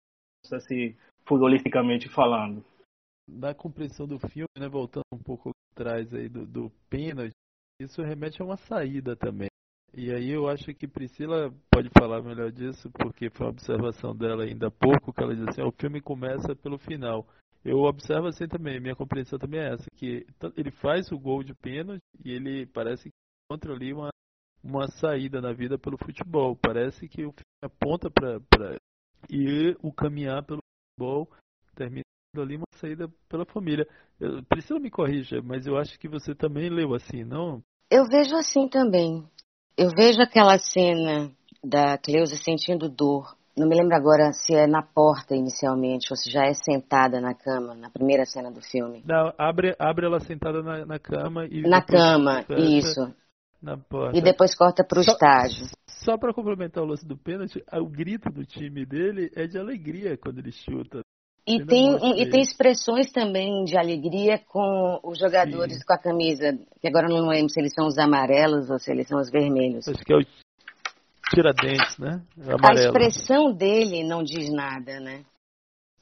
assim, 0.52 0.94
futbolisticamente 1.26 2.08
falando. 2.08 2.64
Da 3.28 3.54
compreensão 3.54 4.06
do 4.06 4.18
filme, 4.18 4.48
né, 4.58 4.68
voltando 4.68 5.04
um 5.12 5.22
pouco 5.22 5.50
atrás 5.72 6.12
aí 6.12 6.28
do, 6.28 6.44
do 6.44 6.70
pênalti, 6.88 7.32
isso 7.80 8.02
remete 8.02 8.42
a 8.42 8.44
uma 8.44 8.56
saída 8.56 9.16
também. 9.16 9.48
E 9.94 10.12
aí 10.12 10.30
eu 10.30 10.48
acho 10.48 10.72
que 10.74 10.86
Priscila 10.86 11.52
pode 11.70 11.88
falar 11.98 12.22
melhor 12.22 12.52
disso, 12.52 12.90
porque 12.92 13.30
foi 13.30 13.46
uma 13.46 13.52
observação 13.52 14.14
dela 14.14 14.44
ainda 14.44 14.68
há 14.68 14.70
pouco, 14.70 15.12
que 15.12 15.22
ela 15.22 15.34
diz 15.34 15.48
assim, 15.48 15.62
o 15.62 15.72
filme 15.72 16.00
começa 16.00 16.54
pelo 16.54 16.78
final 16.78 17.26
eu 17.64 17.80
observo 17.80 18.26
assim 18.28 18.48
também, 18.48 18.80
minha 18.80 18.96
compreensão 18.96 19.38
também 19.38 19.60
é 19.60 19.74
essa, 19.74 19.90
que 19.96 20.26
ele 20.56 20.70
faz 20.70 21.10
o 21.12 21.18
gol 21.18 21.42
de 21.42 21.54
pênalti 21.54 22.02
e 22.24 22.30
ele 22.30 22.66
parece 22.66 23.04
que 23.04 23.14
encontra 23.50 23.74
ali 23.74 23.92
uma, 23.92 24.10
uma 24.64 24.88
saída 24.88 25.40
na 25.40 25.52
vida 25.52 25.78
pelo 25.78 25.98
futebol. 25.98 26.56
Parece 26.56 27.06
que 27.06 27.26
o 27.26 27.34
aponta 27.62 28.10
para 28.10 28.76
ir 29.28 29.76
o 29.82 29.92
caminhar 29.92 30.42
pelo 30.44 30.60
futebol, 30.98 31.30
terminando 31.74 32.04
ali 32.36 32.56
uma 32.56 32.66
saída 32.76 33.10
pela 33.28 33.44
família. 33.44 33.86
Eu, 34.18 34.42
Priscila 34.44 34.80
me 34.80 34.90
corrija, 34.90 35.42
mas 35.42 35.66
eu 35.66 35.76
acho 35.76 35.98
que 35.98 36.08
você 36.08 36.34
também 36.34 36.70
leu 36.70 36.94
assim, 36.94 37.24
não? 37.24 37.62
Eu 37.90 38.06
vejo 38.06 38.34
assim 38.36 38.68
também. 38.68 39.28
Eu 39.76 39.90
vejo 39.90 40.20
aquela 40.22 40.58
cena 40.58 41.30
da 41.62 41.98
Cleusa 41.98 42.36
sentindo 42.36 42.88
dor 42.88 43.36
não 43.56 43.68
me 43.68 43.76
lembro 43.76 43.96
agora 43.96 44.32
se 44.32 44.54
é 44.54 44.66
na 44.66 44.82
porta 44.82 45.34
inicialmente 45.34 46.08
ou 46.10 46.16
se 46.16 46.30
já 46.30 46.46
é 46.46 46.54
sentada 46.54 47.20
na 47.20 47.34
cama, 47.34 47.74
na 47.74 47.90
primeira 47.90 48.24
cena 48.24 48.50
do 48.50 48.60
filme. 48.60 49.02
Não, 49.04 49.32
abre, 49.36 49.74
abre 49.78 50.06
ela 50.06 50.20
sentada 50.20 50.62
na, 50.62 50.86
na 50.86 50.98
cama 50.98 51.46
e. 51.46 51.62
Na 51.62 51.82
cama, 51.82 52.44
isso. 52.56 53.12
Na 53.62 53.76
porta. 53.76 54.16
E 54.16 54.22
depois 54.22 54.54
corta 54.54 54.82
para 54.82 54.98
o 54.98 55.02
estágio. 55.02 55.66
Só 55.86 56.16
para 56.16 56.32
complementar 56.32 56.82
o 56.82 56.86
lance 56.86 57.06
do 57.06 57.16
pênalti, 57.16 57.62
o 57.72 57.86
grito 57.86 58.30
do 58.30 58.44
time 58.44 58.86
dele 58.86 59.30
é 59.36 59.46
de 59.46 59.58
alegria 59.58 60.16
quando 60.16 60.38
ele 60.38 60.52
chuta. 60.52 61.02
E 61.46 61.64
tem, 61.64 61.96
e 62.20 62.30
tem 62.30 62.40
expressões 62.40 63.10
também 63.10 63.64
de 63.64 63.76
alegria 63.76 64.38
com 64.46 65.00
os 65.02 65.18
jogadores 65.18 65.78
Sim. 65.78 65.84
com 65.86 65.92
a 65.92 65.98
camisa, 65.98 66.52
que 66.80 66.86
agora 66.86 67.08
não 67.08 67.28
lembro 67.28 67.50
se 67.50 67.60
eles 67.60 67.74
são 67.74 67.86
os 67.86 67.98
amarelos 67.98 68.70
ou 68.70 68.78
se 68.78 68.92
eles 68.92 69.08
são 69.08 69.18
os 69.18 69.30
vermelhos. 69.30 69.88
Acho 69.88 70.04
que 70.04 70.12
é 70.12 70.16
o 70.16 70.20
Tiradentes, 71.32 71.98
né? 71.98 72.22
Amarelo. 72.38 72.66
A 72.66 72.74
expressão 72.74 73.52
dele 73.52 74.04
não 74.04 74.22
diz 74.22 74.50
nada, 74.50 74.98
né? 75.00 75.24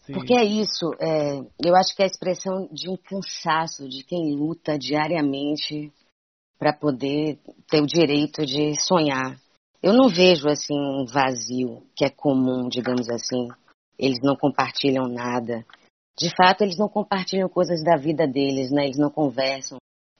Sim. 0.08 0.14
Porque 0.14 0.34
é 0.34 0.44
isso, 0.44 0.90
é, 0.98 1.38
eu 1.62 1.76
acho 1.76 1.94
que 1.94 2.02
é 2.02 2.04
a 2.04 2.08
expressão 2.08 2.66
de 2.72 2.88
um 2.88 2.96
cansaço 2.96 3.86
de 3.88 4.02
quem 4.02 4.34
luta 4.34 4.78
diariamente 4.78 5.92
para 6.58 6.72
poder 6.72 7.38
ter 7.70 7.82
o 7.82 7.86
direito 7.86 8.44
de 8.44 8.74
sonhar. 8.80 9.38
Eu 9.82 9.92
não 9.92 10.08
vejo 10.08 10.48
assim 10.48 10.74
um 10.74 11.04
vazio 11.04 11.86
que 11.94 12.04
é 12.04 12.10
comum, 12.10 12.68
digamos 12.68 13.08
assim. 13.08 13.48
Eles 13.98 14.18
não 14.22 14.34
compartilham 14.34 15.06
nada. 15.08 15.64
De 16.18 16.30
fato, 16.34 16.62
eles 16.62 16.76
não 16.76 16.88
compartilham 16.88 17.48
coisas 17.48 17.82
da 17.84 17.96
vida 17.96 18.26
deles, 18.26 18.72
né? 18.72 18.86
Eles 18.86 18.98
não 18.98 19.10
conversam. 19.10 19.78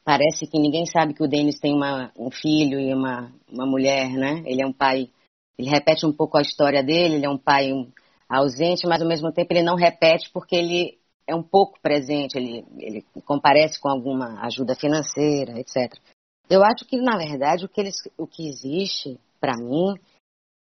Parece 0.09 0.47
que 0.47 0.59
ninguém 0.59 0.87
sabe 0.87 1.13
que 1.13 1.23
o 1.23 1.29
Denis 1.29 1.61
tem 1.61 1.75
uma, 1.75 2.11
um 2.19 2.31
filho 2.31 2.81
e 2.81 2.95
uma, 2.95 3.31
uma 3.47 3.67
mulher, 3.67 4.09
né? 4.09 4.43
Ele 4.47 4.63
é 4.63 4.67
um 4.67 4.73
pai. 4.73 5.11
Ele 5.59 5.69
repete 5.69 6.07
um 6.07 6.13
pouco 6.15 6.39
a 6.39 6.41
história 6.41 6.83
dele. 6.83 7.17
Ele 7.17 7.27
é 7.27 7.29
um 7.29 7.37
pai 7.37 7.71
ausente, 8.27 8.87
mas 8.87 9.03
ao 9.03 9.07
mesmo 9.07 9.31
tempo 9.31 9.53
ele 9.53 9.63
não 9.63 9.77
repete 9.77 10.31
porque 10.33 10.57
ele 10.57 10.99
é 11.27 11.35
um 11.35 11.43
pouco 11.43 11.79
presente. 11.83 12.39
Ele, 12.39 12.65
ele 12.79 13.05
comparece 13.27 13.79
com 13.79 13.91
alguma 13.91 14.41
ajuda 14.47 14.75
financeira, 14.75 15.61
etc. 15.61 15.95
Eu 16.49 16.65
acho 16.65 16.87
que 16.87 16.97
na 16.97 17.19
verdade 17.19 17.67
o 17.67 17.69
que, 17.69 17.79
eles, 17.79 17.97
o 18.17 18.27
que 18.27 18.49
existe 18.49 19.21
para 19.39 19.59
mim 19.59 19.93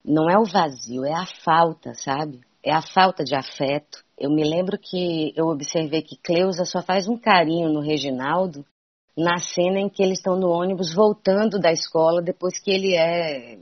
não 0.04 0.28
é 0.28 0.36
o 0.36 0.44
vazio, 0.44 1.04
é 1.04 1.14
a 1.14 1.26
falta, 1.44 1.94
sabe? 1.94 2.40
É 2.64 2.72
a 2.72 2.82
falta 2.82 3.22
de 3.22 3.36
afeto. 3.36 4.04
Eu 4.18 4.28
me 4.28 4.42
lembro 4.42 4.76
que 4.76 5.32
eu 5.36 5.46
observei 5.46 6.02
que 6.02 6.16
Cleusa 6.16 6.64
só 6.64 6.82
faz 6.82 7.06
um 7.06 7.16
carinho 7.16 7.72
no 7.72 7.78
Reginaldo 7.78 8.66
na 9.16 9.38
cena 9.38 9.80
em 9.80 9.88
que 9.88 10.02
eles 10.02 10.18
estão 10.18 10.36
no 10.36 10.50
ônibus 10.50 10.94
voltando 10.94 11.58
da 11.58 11.72
escola 11.72 12.20
depois 12.20 12.58
que 12.60 12.70
ele 12.70 12.94
é 12.94 13.58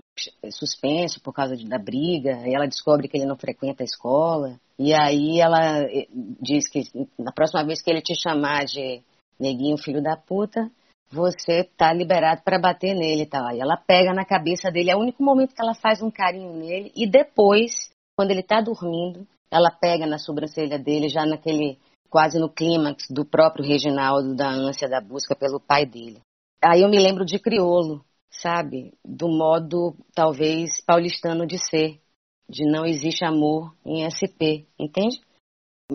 suspenso 0.51 1.21
por 1.21 1.33
causa 1.33 1.57
de, 1.57 1.67
da 1.67 1.79
briga, 1.79 2.43
e 2.47 2.55
ela 2.55 2.67
descobre 2.67 3.09
que 3.09 3.17
ele 3.17 3.27
não 3.27 3.37
frequenta 3.37 3.83
a 3.83 3.85
escola, 3.85 4.59
e 4.79 4.93
aí 4.93 5.41
ela 5.41 5.83
eh, 5.83 6.09
diz 6.41 6.69
que 6.69 6.83
na 7.19 7.33
próxima 7.33 7.65
vez 7.65 7.81
que 7.81 7.91
ele 7.91 8.03
te 8.03 8.15
chamar 8.15 8.65
de 8.65 9.01
neguinho 9.39 9.79
filho 9.79 10.03
da 10.03 10.17
puta, 10.17 10.71
você 11.11 11.63
tá 11.77 11.93
liberado 11.93 12.43
para 12.43 12.59
bater 12.59 12.95
nele? 12.95 13.29
E 13.55 13.61
ela 13.61 13.77
pega 13.77 14.13
na 14.13 14.25
cabeça 14.25 14.71
dele, 14.71 14.91
é 14.91 14.97
o 14.97 15.01
único 15.01 15.23
momento 15.23 15.55
que 15.55 15.63
ela 15.63 15.75
faz 15.75 16.03
um 16.03 16.11
carinho 16.11 16.53
nele, 16.53 16.93
e 16.97 17.09
depois, 17.09 17.93
quando 18.17 18.33
ele 18.33 18.43
tá 18.43 18.61
dormindo, 18.61 19.25
ela 19.51 19.71
pega 19.71 20.05
na 20.07 20.19
sobrancelha 20.19 20.79
dele, 20.79 21.09
já 21.09 21.25
naquele 21.25 21.79
quase 22.15 22.39
no 22.39 22.49
clímax 22.49 23.09
do 23.11 23.25
próprio 23.25 23.67
Reginaldo, 23.67 24.37
da 24.37 24.49
ânsia 24.49 24.89
da 24.89 25.01
busca 25.01 25.35
pelo 25.35 25.59
pai 25.59 25.85
dele. 25.85 26.21
Aí 26.63 26.83
eu 26.83 26.89
me 26.89 26.97
lembro 26.97 27.25
de 27.25 27.41
Criolo, 27.41 28.05
sabe? 28.31 28.93
Do 29.05 29.27
modo, 29.27 29.97
talvez, 30.15 30.81
paulistano 30.87 31.45
de 31.45 31.59
ser, 31.59 32.01
de 32.49 32.65
não 32.71 32.87
existe 32.87 33.25
amor 33.25 33.75
em 33.85 34.07
SP, 34.07 34.63
entende? 34.79 35.21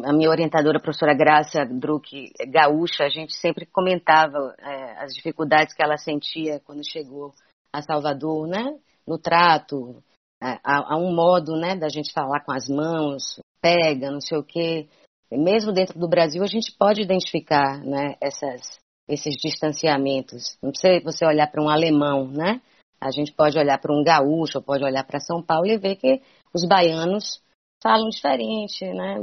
A 0.04 0.12
minha 0.12 0.30
orientadora, 0.30 0.78
a 0.78 0.82
professora 0.82 1.16
Graça 1.16 1.66
Druck, 1.66 2.34
gaúcha, 2.50 3.06
a 3.06 3.10
gente 3.10 3.34
sempre 3.34 3.66
comentava 3.66 4.54
é, 4.60 5.02
as 5.02 5.14
dificuldades 5.14 5.74
que 5.74 5.82
ela 5.82 5.96
sentia 5.96 6.60
quando 6.66 6.82
chegou 6.86 7.34
a 7.72 7.82
Salvador, 7.82 8.46
né? 8.46 8.78
No 9.08 9.18
trato, 9.18 10.04
é, 10.44 10.60
há 10.66 10.98
um 10.98 11.16
modo, 11.16 11.56
né, 11.56 11.78
da 11.78 11.88
gente 11.88 12.12
falar 12.12 12.44
com 12.44 12.52
as 12.52 12.68
mãos, 12.68 13.40
pega, 13.62 14.12
não 14.12 14.20
sei 14.20 14.38
o 14.38 14.44
quê 14.44 14.90
mesmo 15.38 15.72
dentro 15.72 16.00
do 16.00 16.08
Brasil, 16.08 16.44
a 16.44 16.48
gente 16.48 16.76
pode 16.78 17.02
identificar 17.02 17.80
né, 17.84 18.16
essas, 18.20 18.80
esses 19.08 19.36
distanciamentos. 19.36 20.58
Não 20.62 20.72
precisa 20.72 21.02
você 21.04 21.26
olhar 21.26 21.48
para 21.48 21.64
um 21.64 21.70
alemão, 21.70 22.28
né? 22.28 22.62
A 23.00 23.12
gente 23.12 23.32
pode 23.32 23.58
olhar 23.58 23.80
para 23.80 23.94
um 23.94 24.04
gaúcho, 24.04 24.62
pode 24.62 24.84
olhar 24.84 25.06
para 25.06 25.20
São 25.20 25.42
Paulo 25.42 25.68
e 25.68 25.78
ver 25.78 25.96
que 25.96 26.22
os 26.54 26.68
baianos 26.68 27.42
falam 27.82 28.10
diferente, 28.10 28.86
né? 28.86 29.20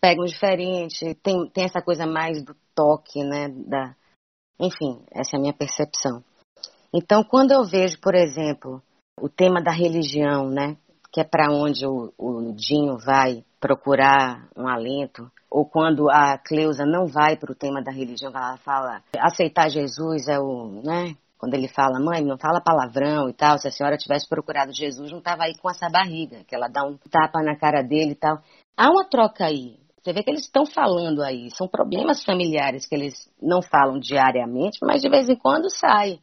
Pegam 0.00 0.24
diferente, 0.24 1.14
tem, 1.16 1.48
tem 1.50 1.64
essa 1.64 1.82
coisa 1.82 2.06
mais 2.06 2.42
do 2.42 2.54
toque, 2.74 3.24
né? 3.24 3.48
Da... 3.48 3.96
Enfim, 4.60 5.02
essa 5.10 5.36
é 5.36 5.38
a 5.38 5.40
minha 5.40 5.52
percepção. 5.52 6.22
Então, 6.94 7.24
quando 7.24 7.52
eu 7.52 7.64
vejo, 7.64 8.00
por 8.00 8.14
exemplo, 8.14 8.82
o 9.20 9.28
tema 9.28 9.60
da 9.60 9.72
religião, 9.72 10.48
né? 10.48 10.76
Que 11.18 11.22
é 11.22 11.24
para 11.24 11.52
onde 11.52 11.84
o, 11.84 12.14
o 12.16 12.52
Dinho 12.52 12.96
vai 12.96 13.42
procurar 13.58 14.48
um 14.56 14.68
alento, 14.68 15.28
ou 15.50 15.68
quando 15.68 16.08
a 16.08 16.38
Cleusa 16.38 16.86
não 16.86 17.08
vai 17.08 17.36
para 17.36 17.50
o 17.50 17.56
tema 17.56 17.82
da 17.82 17.90
religião, 17.90 18.30
ela 18.30 18.56
fala, 18.58 19.02
aceitar 19.18 19.68
Jesus 19.68 20.28
é 20.28 20.38
o, 20.38 20.80
né? 20.84 21.16
Quando 21.36 21.54
ele 21.54 21.66
fala, 21.66 21.98
mãe, 21.98 22.24
não 22.24 22.38
fala 22.38 22.60
palavrão 22.60 23.28
e 23.28 23.32
tal, 23.32 23.58
se 23.58 23.66
a 23.66 23.70
senhora 23.72 23.96
tivesse 23.96 24.28
procurado 24.28 24.72
Jesus, 24.72 25.10
não 25.10 25.18
estava 25.18 25.42
aí 25.42 25.58
com 25.58 25.68
essa 25.68 25.90
barriga, 25.90 26.44
que 26.44 26.54
ela 26.54 26.68
dá 26.68 26.84
um 26.84 26.96
tapa 27.10 27.42
na 27.42 27.56
cara 27.56 27.82
dele 27.82 28.12
e 28.12 28.14
tal. 28.14 28.40
Há 28.76 28.88
uma 28.88 29.04
troca 29.04 29.44
aí. 29.46 29.76
Você 30.00 30.12
vê 30.12 30.22
que 30.22 30.30
eles 30.30 30.42
estão 30.42 30.64
falando 30.66 31.20
aí, 31.20 31.50
são 31.50 31.66
problemas 31.66 32.22
familiares 32.22 32.86
que 32.86 32.94
eles 32.94 33.28
não 33.42 33.60
falam 33.60 33.98
diariamente, 33.98 34.78
mas 34.82 35.02
de 35.02 35.10
vez 35.10 35.28
em 35.28 35.34
quando 35.34 35.68
sai. 35.68 36.20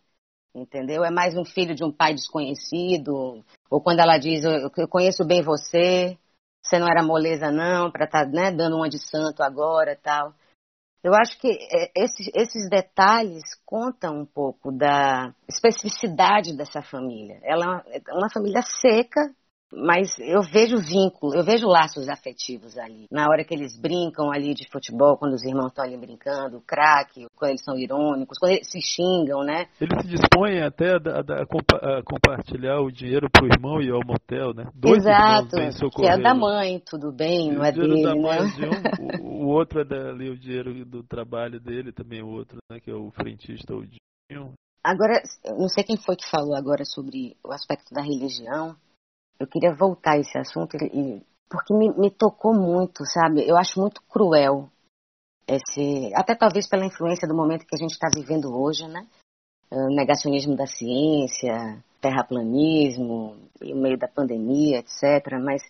Entendeu? 0.55 1.03
É 1.03 1.11
mais 1.11 1.35
um 1.35 1.43
filho 1.43 1.75
de 1.75 1.83
um 1.83 1.91
pai 1.91 2.13
desconhecido, 2.13 3.43
ou 3.69 3.81
quando 3.81 3.99
ela 3.99 4.17
diz, 4.17 4.43
eu 4.43 4.87
conheço 4.87 5.25
bem 5.25 5.41
você, 5.41 6.17
você 6.63 6.79
não 6.79 6.87
era 6.87 7.03
moleza 7.03 7.51
não, 7.51 7.91
para 7.91 8.05
estar 8.05 8.25
tá, 8.25 8.31
né, 8.31 8.51
dando 8.51 8.77
uma 8.77 8.89
de 8.89 8.99
santo 8.99 9.43
agora 9.43 9.97
tal. 10.01 10.33
Eu 11.03 11.13
acho 11.13 11.39
que 11.39 11.47
é, 11.47 11.91
esses, 11.95 12.31
esses 12.33 12.67
detalhes 12.67 13.43
contam 13.63 14.21
um 14.21 14.25
pouco 14.25 14.71
da 14.71 15.31
especificidade 15.47 16.57
dessa 16.57 16.81
família. 16.81 17.39
Ela 17.43 17.83
é 17.87 18.01
uma 18.11 18.29
família 18.31 18.63
seca, 18.63 19.31
mas 19.71 20.17
eu 20.19 20.41
vejo 20.41 20.77
vínculo, 20.77 21.35
eu 21.35 21.43
vejo 21.43 21.67
laços 21.67 22.07
afetivos 22.07 22.77
ali. 22.77 23.07
Na 23.11 23.27
hora 23.29 23.43
que 23.43 23.53
eles 23.53 23.77
brincam 23.79 24.31
ali 24.31 24.53
de 24.53 24.67
futebol, 24.69 25.17
quando 25.17 25.33
os 25.33 25.43
irmãos 25.43 25.67
estão 25.67 25.83
ali 25.83 25.97
brincando, 25.97 26.61
craque, 26.65 27.25
quando 27.35 27.51
eles 27.51 27.63
são 27.63 27.77
irônicos, 27.77 28.37
quando 28.37 28.53
eles 28.53 28.69
se 28.69 28.79
xingam, 28.81 29.43
né? 29.43 29.67
Eles 29.81 30.01
se 30.01 30.07
dispõem 30.07 30.61
até 30.61 30.91
a, 30.91 30.97
a, 30.97 31.95
a, 31.95 31.99
a 31.99 32.03
compartilhar 32.03 32.79
o 32.81 32.91
dinheiro 32.91 33.27
pro 33.29 33.47
irmão 33.47 33.81
e 33.81 33.89
ao 33.89 34.05
motel, 34.05 34.53
né? 34.53 34.69
Dois 34.73 35.05
Exato, 35.05 35.55
que 35.95 36.05
é 36.05 36.17
da 36.17 36.33
mãe, 36.33 36.81
tudo 36.85 37.11
bem, 37.11 37.51
não 37.51 37.63
é 37.63 37.71
dele, 37.71 38.03
da 38.03 38.15
mãe 38.15 38.41
né? 38.41 38.51
De 38.55 38.65
um, 38.65 39.25
o, 39.25 39.45
o, 39.45 39.47
outro 39.47 39.81
é 39.81 39.85
dali 39.85 40.29
o 40.29 40.37
dinheiro 40.37 40.85
do 40.85 41.03
trabalho 41.03 41.59
dele, 41.59 41.91
também 41.91 42.21
o 42.21 42.27
outro, 42.27 42.57
né? 42.71 42.79
Que 42.79 42.91
é 42.91 42.95
o 42.95 43.11
frentista, 43.11 43.73
o 43.73 43.85
Dinho. 43.85 44.53
Agora, 44.83 45.21
não 45.57 45.67
sei 45.67 45.83
quem 45.83 45.97
foi 45.97 46.15
que 46.15 46.29
falou 46.29 46.55
agora 46.55 46.83
sobre 46.85 47.35
o 47.43 47.51
aspecto 47.51 47.93
da 47.93 48.01
religião, 48.01 48.75
eu 49.39 49.47
queria 49.47 49.73
voltar 49.73 50.13
a 50.13 50.19
esse 50.19 50.37
assunto 50.37 50.75
e, 50.77 51.21
porque 51.49 51.73
me, 51.73 51.93
me 51.97 52.09
tocou 52.09 52.53
muito, 52.53 53.05
sabe? 53.05 53.47
Eu 53.47 53.57
acho 53.57 53.79
muito 53.79 54.01
cruel 54.03 54.69
esse, 55.47 56.11
até 56.15 56.35
talvez 56.35 56.67
pela 56.67 56.85
influência 56.85 57.27
do 57.27 57.35
momento 57.35 57.65
que 57.65 57.75
a 57.75 57.77
gente 57.77 57.91
está 57.91 58.07
vivendo 58.13 58.45
hoje, 58.55 58.87
né? 58.87 59.05
O 59.71 59.93
negacionismo 59.95 60.55
da 60.55 60.65
ciência, 60.65 61.83
terraplanismo, 62.01 63.35
no 63.61 63.75
meio 63.75 63.97
da 63.97 64.07
pandemia, 64.07 64.79
etc. 64.79 65.39
Mas 65.43 65.61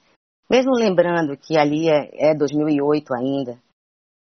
mesmo 0.50 0.72
lembrando 0.74 1.36
que 1.38 1.58
ali 1.58 1.90
é, 1.90 2.32
é 2.32 2.36
2008 2.36 3.14
ainda, 3.14 3.58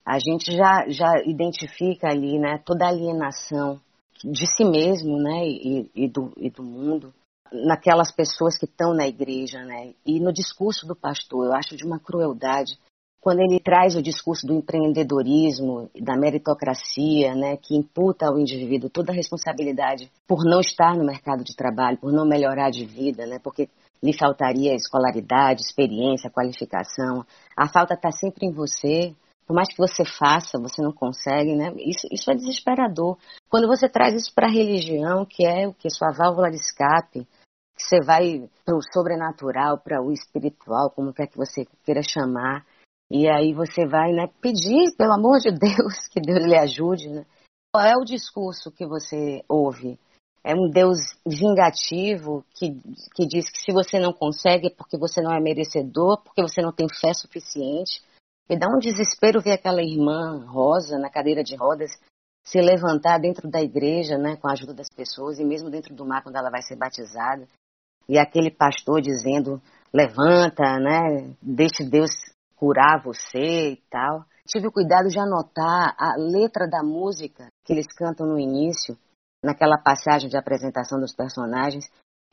a 0.04 0.18
gente 0.18 0.52
já, 0.52 0.88
já 0.88 1.22
identifica 1.24 2.08
ali, 2.08 2.38
né, 2.38 2.58
toda 2.64 2.84
a 2.84 2.88
alienação 2.88 3.80
de 4.24 4.46
si 4.46 4.64
mesmo, 4.64 5.16
né, 5.16 5.46
e, 5.46 5.90
e, 5.94 6.08
do, 6.08 6.32
e 6.36 6.50
do 6.50 6.62
mundo 6.62 7.12
naquelas 7.52 8.10
pessoas 8.12 8.58
que 8.58 8.64
estão 8.64 8.94
na 8.94 9.06
igreja, 9.06 9.64
né? 9.64 9.94
E 10.06 10.20
no 10.20 10.32
discurso 10.32 10.86
do 10.86 10.96
pastor, 10.96 11.46
eu 11.46 11.52
acho 11.52 11.76
de 11.76 11.84
uma 11.84 11.98
crueldade 11.98 12.78
quando 13.22 13.38
ele 13.38 13.60
traz 13.60 13.94
o 13.94 14.02
discurso 14.02 14.44
do 14.44 14.52
empreendedorismo, 14.52 15.88
da 16.00 16.16
meritocracia, 16.16 17.36
né, 17.36 17.56
que 17.56 17.76
imputa 17.76 18.26
ao 18.26 18.36
indivíduo 18.36 18.90
toda 18.90 19.12
a 19.12 19.14
responsabilidade 19.14 20.10
por 20.26 20.44
não 20.44 20.58
estar 20.58 20.96
no 20.96 21.06
mercado 21.06 21.44
de 21.44 21.54
trabalho, 21.54 21.98
por 21.98 22.12
não 22.12 22.26
melhorar 22.26 22.70
de 22.70 22.84
vida, 22.84 23.24
né, 23.24 23.38
porque 23.38 23.68
lhe 24.02 24.12
faltaria 24.12 24.74
escolaridade, 24.74 25.62
experiência, 25.62 26.30
qualificação. 26.30 27.24
A 27.56 27.68
falta 27.68 27.94
está 27.94 28.10
sempre 28.10 28.44
em 28.44 28.50
você. 28.50 29.14
Por 29.46 29.54
mais 29.54 29.68
que 29.68 29.78
você 29.78 30.04
faça, 30.04 30.58
você 30.58 30.82
não 30.82 30.92
consegue, 30.92 31.54
né? 31.54 31.72
Isso, 31.76 32.08
isso 32.10 32.30
é 32.30 32.34
desesperador. 32.34 33.16
Quando 33.48 33.68
você 33.68 33.88
traz 33.88 34.14
isso 34.14 34.32
para 34.34 34.48
a 34.48 34.52
religião, 34.52 35.24
que 35.24 35.46
é 35.46 35.68
o 35.68 35.74
que 35.74 35.90
sua 35.90 36.10
válvula 36.10 36.50
de 36.50 36.56
escape, 36.56 37.26
Você 37.76 38.00
vai 38.04 38.48
para 38.64 38.76
o 38.76 38.82
sobrenatural, 38.82 39.78
para 39.78 40.02
o 40.02 40.12
espiritual, 40.12 40.90
como 40.90 41.12
quer 41.12 41.26
que 41.26 41.36
você 41.36 41.64
queira 41.84 42.02
chamar. 42.02 42.64
E 43.10 43.28
aí 43.28 43.52
você 43.52 43.86
vai 43.86 44.12
né, 44.12 44.26
pedir, 44.40 44.94
pelo 44.96 45.12
amor 45.12 45.38
de 45.38 45.50
Deus, 45.50 46.06
que 46.12 46.20
Deus 46.20 46.44
lhe 46.44 46.56
ajude. 46.56 47.08
Né? 47.08 47.26
Qual 47.72 47.84
é 47.84 47.96
o 47.96 48.04
discurso 48.04 48.70
que 48.70 48.86
você 48.86 49.42
ouve? 49.48 49.98
É 50.44 50.54
um 50.54 50.68
Deus 50.68 50.98
vingativo 51.24 52.44
que, 52.54 52.80
que 53.14 53.26
diz 53.26 53.48
que 53.48 53.58
se 53.58 53.72
você 53.72 54.00
não 54.00 54.12
consegue 54.12 54.66
é 54.66 54.70
porque 54.70 54.98
você 54.98 55.20
não 55.22 55.32
é 55.32 55.40
merecedor, 55.40 56.20
porque 56.22 56.42
você 56.42 56.60
não 56.60 56.72
tem 56.72 56.88
fé 56.88 57.14
suficiente. 57.14 58.02
E 58.48 58.58
dá 58.58 58.66
um 58.66 58.78
desespero 58.78 59.40
ver 59.40 59.52
aquela 59.52 59.82
irmã 59.82 60.44
rosa 60.46 60.98
na 60.98 61.08
cadeira 61.08 61.44
de 61.44 61.54
rodas 61.54 61.92
se 62.44 62.60
levantar 62.60 63.18
dentro 63.18 63.48
da 63.48 63.62
igreja, 63.62 64.18
né, 64.18 64.36
com 64.36 64.48
a 64.48 64.52
ajuda 64.52 64.74
das 64.74 64.88
pessoas, 64.88 65.38
e 65.38 65.44
mesmo 65.44 65.70
dentro 65.70 65.94
do 65.94 66.04
mar 66.04 66.22
quando 66.22 66.36
ela 66.36 66.50
vai 66.50 66.60
ser 66.60 66.76
batizada. 66.76 67.48
E 68.08 68.18
aquele 68.18 68.50
pastor 68.50 69.00
dizendo: 69.00 69.60
levanta, 69.92 70.78
né, 70.78 71.34
deixe 71.40 71.84
Deus 71.88 72.10
curar 72.56 73.02
você 73.02 73.72
e 73.72 73.82
tal. 73.90 74.24
Tive 74.46 74.68
o 74.68 74.72
cuidado 74.72 75.08
de 75.08 75.18
anotar 75.18 75.94
a 75.98 76.14
letra 76.16 76.68
da 76.68 76.82
música 76.82 77.46
que 77.64 77.72
eles 77.72 77.86
cantam 77.96 78.26
no 78.26 78.38
início, 78.38 78.96
naquela 79.42 79.78
passagem 79.78 80.28
de 80.28 80.36
apresentação 80.36 80.98
dos 81.00 81.14
personagens. 81.14 81.84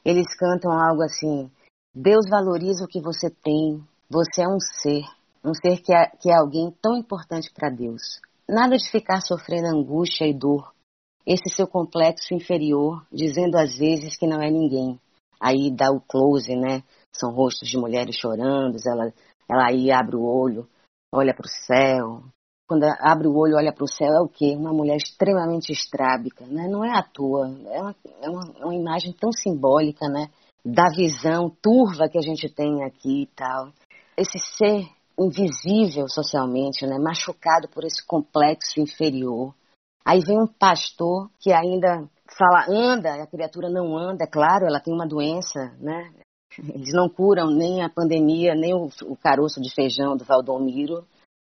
Eles 0.03 0.35
cantam 0.37 0.71
algo 0.71 1.03
assim: 1.03 1.51
Deus 1.93 2.29
valoriza 2.29 2.85
o 2.85 2.87
que 2.87 3.01
você 3.01 3.29
tem, 3.29 3.83
você 4.09 4.43
é 4.43 4.47
um 4.47 4.59
ser, 4.59 5.03
um 5.43 5.53
ser 5.53 5.81
que 5.81 5.93
é, 5.93 6.07
que 6.19 6.31
é 6.31 6.35
alguém 6.35 6.71
tão 6.81 6.95
importante 6.95 7.51
para 7.53 7.69
Deus. 7.69 8.19
Nada 8.47 8.77
de 8.77 8.89
ficar 8.89 9.21
sofrendo 9.21 9.67
angústia 9.67 10.25
e 10.25 10.33
dor. 10.33 10.73
Esse 11.25 11.53
seu 11.55 11.67
complexo 11.67 12.33
inferior, 12.33 13.05
dizendo 13.11 13.55
às 13.55 13.77
vezes 13.77 14.17
que 14.17 14.25
não 14.25 14.41
é 14.41 14.49
ninguém. 14.49 14.99
Aí 15.39 15.71
dá 15.71 15.91
o 15.91 16.01
close, 16.01 16.55
né? 16.55 16.83
São 17.13 17.31
rostos 17.31 17.69
de 17.69 17.77
mulheres 17.77 18.15
chorando, 18.15 18.77
ela, 18.85 19.13
ela 19.49 19.67
aí 19.69 19.91
abre 19.91 20.15
o 20.15 20.23
olho, 20.23 20.67
olha 21.13 21.33
para 21.33 21.45
o 21.45 21.49
céu. 21.49 22.23
Quando 22.67 22.83
abre 22.99 23.27
o 23.27 23.35
olho, 23.35 23.55
olha 23.55 23.73
para 23.73 23.83
o 23.83 23.87
céu, 23.87 24.11
é 24.13 24.21
o 24.21 24.27
quê? 24.27 24.55
Uma 24.55 24.71
mulher 24.71 24.97
extremamente 24.97 25.71
estrábica, 25.71 26.45
né? 26.45 26.67
Não 26.67 26.85
é 26.85 26.91
à 26.91 27.01
toa, 27.01 27.47
é 27.47 27.81
uma, 27.81 27.95
é 28.21 28.29
uma, 28.29 28.65
uma 28.65 28.75
imagem 28.75 29.11
tão 29.13 29.31
simbólica, 29.31 30.07
né? 30.07 30.29
Da 30.63 30.89
visão 30.89 31.49
turva 31.49 32.09
que 32.09 32.17
a 32.17 32.21
gente 32.21 32.47
tem 32.53 32.83
aqui 32.83 33.23
e 33.23 33.27
tal. 33.27 33.71
Esse 34.15 34.37
ser 34.37 34.87
invisível 35.19 36.07
socialmente, 36.07 36.85
né, 36.85 36.97
machucado 36.97 37.67
por 37.67 37.83
esse 37.83 38.05
complexo 38.05 38.79
inferior. 38.79 39.53
Aí 40.05 40.21
vem 40.21 40.41
um 40.41 40.47
pastor 40.47 41.29
que 41.39 41.51
ainda 41.51 42.09
fala 42.37 42.65
anda, 42.67 43.13
a 43.15 43.27
criatura 43.27 43.69
não 43.69 43.97
anda, 43.97 44.23
é 44.23 44.27
claro, 44.27 44.65
ela 44.65 44.79
tem 44.79 44.93
uma 44.93 45.07
doença, 45.07 45.73
né? 45.79 46.11
Eles 46.57 46.93
não 46.93 47.07
curam 47.07 47.49
nem 47.49 47.83
a 47.83 47.89
pandemia, 47.89 48.55
nem 48.55 48.73
o, 48.73 48.89
o 49.05 49.15
caroço 49.15 49.61
de 49.61 49.73
feijão 49.73 50.17
do 50.17 50.25
Valdomiro 50.25 51.05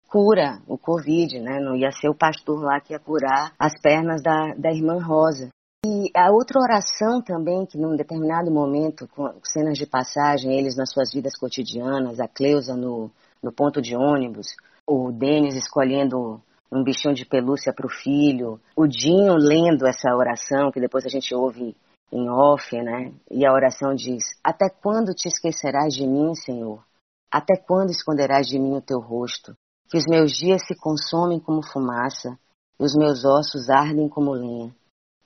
cura 0.08 0.62
o 0.66 0.78
Covid, 0.78 1.40
né? 1.40 1.60
Não 1.60 1.76
ia 1.76 1.90
ser 1.90 2.08
o 2.08 2.14
pastor 2.14 2.62
lá 2.62 2.80
que 2.80 2.92
ia 2.92 2.98
curar 2.98 3.52
as 3.58 3.78
pernas 3.80 4.22
da, 4.22 4.54
da 4.54 4.72
irmã 4.72 5.02
Rosa. 5.02 5.50
E 5.84 6.10
a 6.16 6.32
outra 6.32 6.60
oração 6.60 7.20
também, 7.22 7.66
que 7.66 7.78
num 7.78 7.94
determinado 7.96 8.50
momento, 8.50 9.06
com 9.08 9.28
cenas 9.44 9.76
de 9.78 9.86
passagem, 9.86 10.58
eles 10.58 10.76
nas 10.76 10.90
suas 10.90 11.12
vidas 11.12 11.36
cotidianas, 11.38 12.18
a 12.18 12.26
Cleusa 12.26 12.74
no, 12.74 13.10
no 13.42 13.52
ponto 13.52 13.80
de 13.80 13.94
ônibus, 13.94 14.48
o 14.86 15.12
Denis 15.12 15.54
escolhendo 15.54 16.40
um 16.70 16.82
bichinho 16.82 17.14
de 17.14 17.24
pelúcia 17.24 17.72
para 17.72 17.86
o 17.86 17.90
filho, 17.90 18.60
o 18.76 18.86
Dinho 18.86 19.34
lendo 19.36 19.86
essa 19.86 20.14
oração, 20.14 20.70
que 20.70 20.80
depois 20.80 21.04
a 21.04 21.08
gente 21.08 21.34
ouve 21.34 21.76
em 22.12 22.28
off, 22.28 22.76
né? 22.76 23.12
E 23.30 23.46
a 23.46 23.52
oração 23.52 23.94
diz: 23.94 24.24
Até 24.42 24.68
quando 24.68 25.14
te 25.14 25.28
esquecerás 25.28 25.94
de 25.94 26.06
mim, 26.06 26.34
Senhor? 26.34 26.84
Até 27.30 27.56
quando 27.56 27.90
esconderás 27.90 28.46
de 28.46 28.58
mim 28.58 28.76
o 28.76 28.82
teu 28.82 29.00
rosto? 29.00 29.56
Que 29.88 29.98
os 29.98 30.04
meus 30.08 30.32
dias 30.32 30.66
se 30.66 30.76
consomem 30.76 31.38
como 31.38 31.62
fumaça 31.62 32.38
e 32.78 32.84
os 32.84 32.94
meus 32.94 33.24
ossos 33.24 33.68
ardem 33.70 34.08
como 34.08 34.32
lenha. 34.32 34.74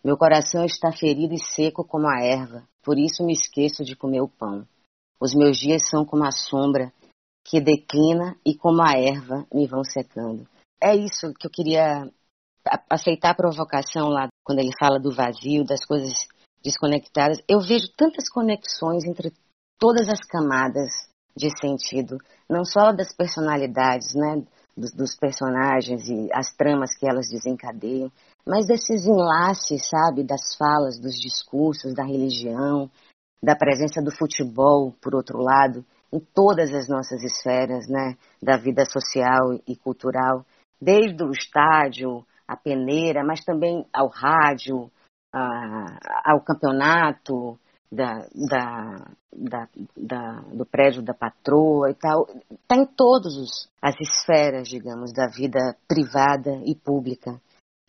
Meu 0.04 0.16
coração 0.16 0.64
está 0.64 0.90
ferido 0.92 1.34
e 1.34 1.38
seco 1.38 1.84
como 1.84 2.08
a 2.08 2.22
erva, 2.22 2.62
por 2.82 2.98
isso 2.98 3.24
me 3.24 3.32
esqueço 3.32 3.84
de 3.84 3.94
comer 3.94 4.22
o 4.22 4.28
pão. 4.28 4.66
Os 5.20 5.34
meus 5.34 5.58
dias 5.58 5.88
são 5.88 6.04
como 6.04 6.24
a 6.24 6.30
sombra 6.30 6.92
que 7.44 7.60
declina 7.60 8.36
e 8.44 8.54
como 8.54 8.82
a 8.82 8.92
erva 8.98 9.46
me 9.52 9.66
vão 9.66 9.84
secando. 9.84 10.46
É 10.82 10.94
isso 10.96 11.32
que 11.38 11.46
eu 11.46 11.50
queria 11.50 12.10
aceitar 12.88 13.30
a 13.30 13.34
provocação 13.34 14.08
lá 14.08 14.28
quando 14.44 14.60
ele 14.60 14.70
fala 14.78 14.98
do 14.98 15.14
vazio, 15.14 15.64
das 15.64 15.84
coisas 15.84 16.26
desconectadas. 16.62 17.38
Eu 17.48 17.60
vejo 17.60 17.86
tantas 17.96 18.28
conexões 18.28 19.04
entre 19.04 19.32
todas 19.78 20.08
as 20.08 20.20
camadas 20.20 20.90
de 21.36 21.48
sentido, 21.58 22.18
não 22.48 22.64
só 22.64 22.92
das 22.92 23.14
personalidades, 23.14 24.14
né, 24.14 24.42
dos, 24.76 24.92
dos 24.92 25.14
personagens 25.14 26.08
e 26.08 26.28
as 26.32 26.52
tramas 26.54 26.96
que 26.96 27.08
elas 27.08 27.28
desencadeiam, 27.28 28.10
mas 28.46 28.66
desses 28.66 29.06
enlaces, 29.06 29.88
sabe, 29.88 30.24
das 30.24 30.54
falas, 30.56 30.98
dos 30.98 31.14
discursos, 31.14 31.94
da 31.94 32.04
religião, 32.04 32.90
da 33.42 33.56
presença 33.56 34.02
do 34.02 34.10
futebol, 34.10 34.92
por 35.00 35.14
outro 35.14 35.38
lado, 35.38 35.84
em 36.12 36.20
todas 36.34 36.72
as 36.74 36.88
nossas 36.88 37.22
esferas 37.22 37.88
né, 37.88 38.16
da 38.42 38.56
vida 38.56 38.84
social 38.84 39.54
e 39.66 39.76
cultural, 39.76 40.44
desde 40.80 41.22
o 41.22 41.30
estádio, 41.30 42.24
a 42.46 42.56
peneira, 42.56 43.24
mas 43.24 43.44
também 43.44 43.86
ao 43.92 44.08
rádio, 44.08 44.90
a, 45.32 46.32
ao 46.32 46.40
campeonato 46.40 47.58
da, 47.90 48.26
da, 48.34 49.12
da, 49.32 49.68
da, 49.96 50.40
do 50.52 50.64
prédio 50.66 51.02
da 51.02 51.14
patroa 51.14 51.90
e 51.90 51.94
tal. 51.94 52.26
Está 52.50 52.76
em 52.76 52.86
todas 52.86 53.68
as 53.82 53.94
esferas, 54.00 54.68
digamos, 54.68 55.12
da 55.12 55.26
vida 55.26 55.76
privada 55.88 56.60
e 56.64 56.74
pública. 56.74 57.40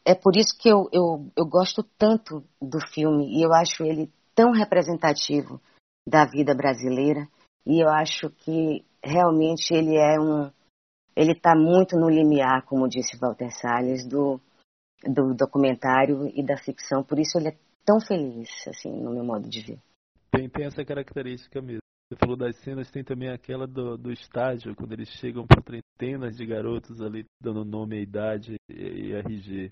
É 0.04 0.16
por 0.16 0.36
isso 0.36 0.58
que 0.60 0.70
eu, 0.70 0.90
eu, 0.92 1.28
eu 1.38 1.46
gosto 1.46 1.84
tanto 1.98 2.44
do 2.60 2.80
filme 2.94 3.38
e 3.38 3.44
eu 3.44 3.54
acho 3.54 3.84
ele 3.84 4.12
tão 4.34 4.52
representativo 4.52 5.62
da 6.08 6.26
vida 6.26 6.56
brasileira 6.56 7.28
e 7.66 7.84
eu 7.84 7.90
acho 7.90 8.30
que 8.30 8.84
realmente 9.04 9.72
ele 9.74 9.96
é 9.96 10.20
um. 10.20 10.52
Ele 11.16 11.34
está 11.34 11.56
muito 11.56 11.98
no 11.98 12.10
limiar, 12.10 12.64
como 12.66 12.88
disse 12.88 13.18
Walter 13.20 13.52
Salles, 13.52 14.08
do, 14.08 14.40
do 15.04 15.34
documentário 15.34 16.32
e 16.34 16.44
da 16.44 16.58
ficção. 16.58 17.04
Por 17.04 17.20
isso 17.20 17.38
ele 17.38 17.50
é 17.50 17.58
tão 17.86 18.00
feliz, 18.00 18.50
assim, 18.68 18.92
no 18.92 19.12
meu 19.12 19.24
modo 19.24 19.50
de 19.50 19.62
ver. 19.62 19.80
Tem, 20.32 20.50
tem 20.50 20.66
essa 20.66 20.84
característica 20.86 21.62
mesmo. 21.62 21.82
Você 22.10 22.18
falou 22.18 22.36
das 22.36 22.58
cenas, 22.58 22.92
tem 22.92 23.04
também 23.04 23.30
aquela 23.30 23.66
do, 23.66 23.98
do 23.98 24.12
estádio, 24.12 24.76
quando 24.76 24.92
eles 24.92 25.10
chegam 25.10 25.46
para 25.48 25.62
centenas 25.62 26.36
de 26.36 26.46
garotos 26.46 27.02
ali, 27.02 27.26
dando 27.42 27.64
nome, 27.64 27.98
a 27.98 28.02
idade 28.02 28.56
e, 28.70 28.74
e 28.74 29.14
RG. 29.14 29.72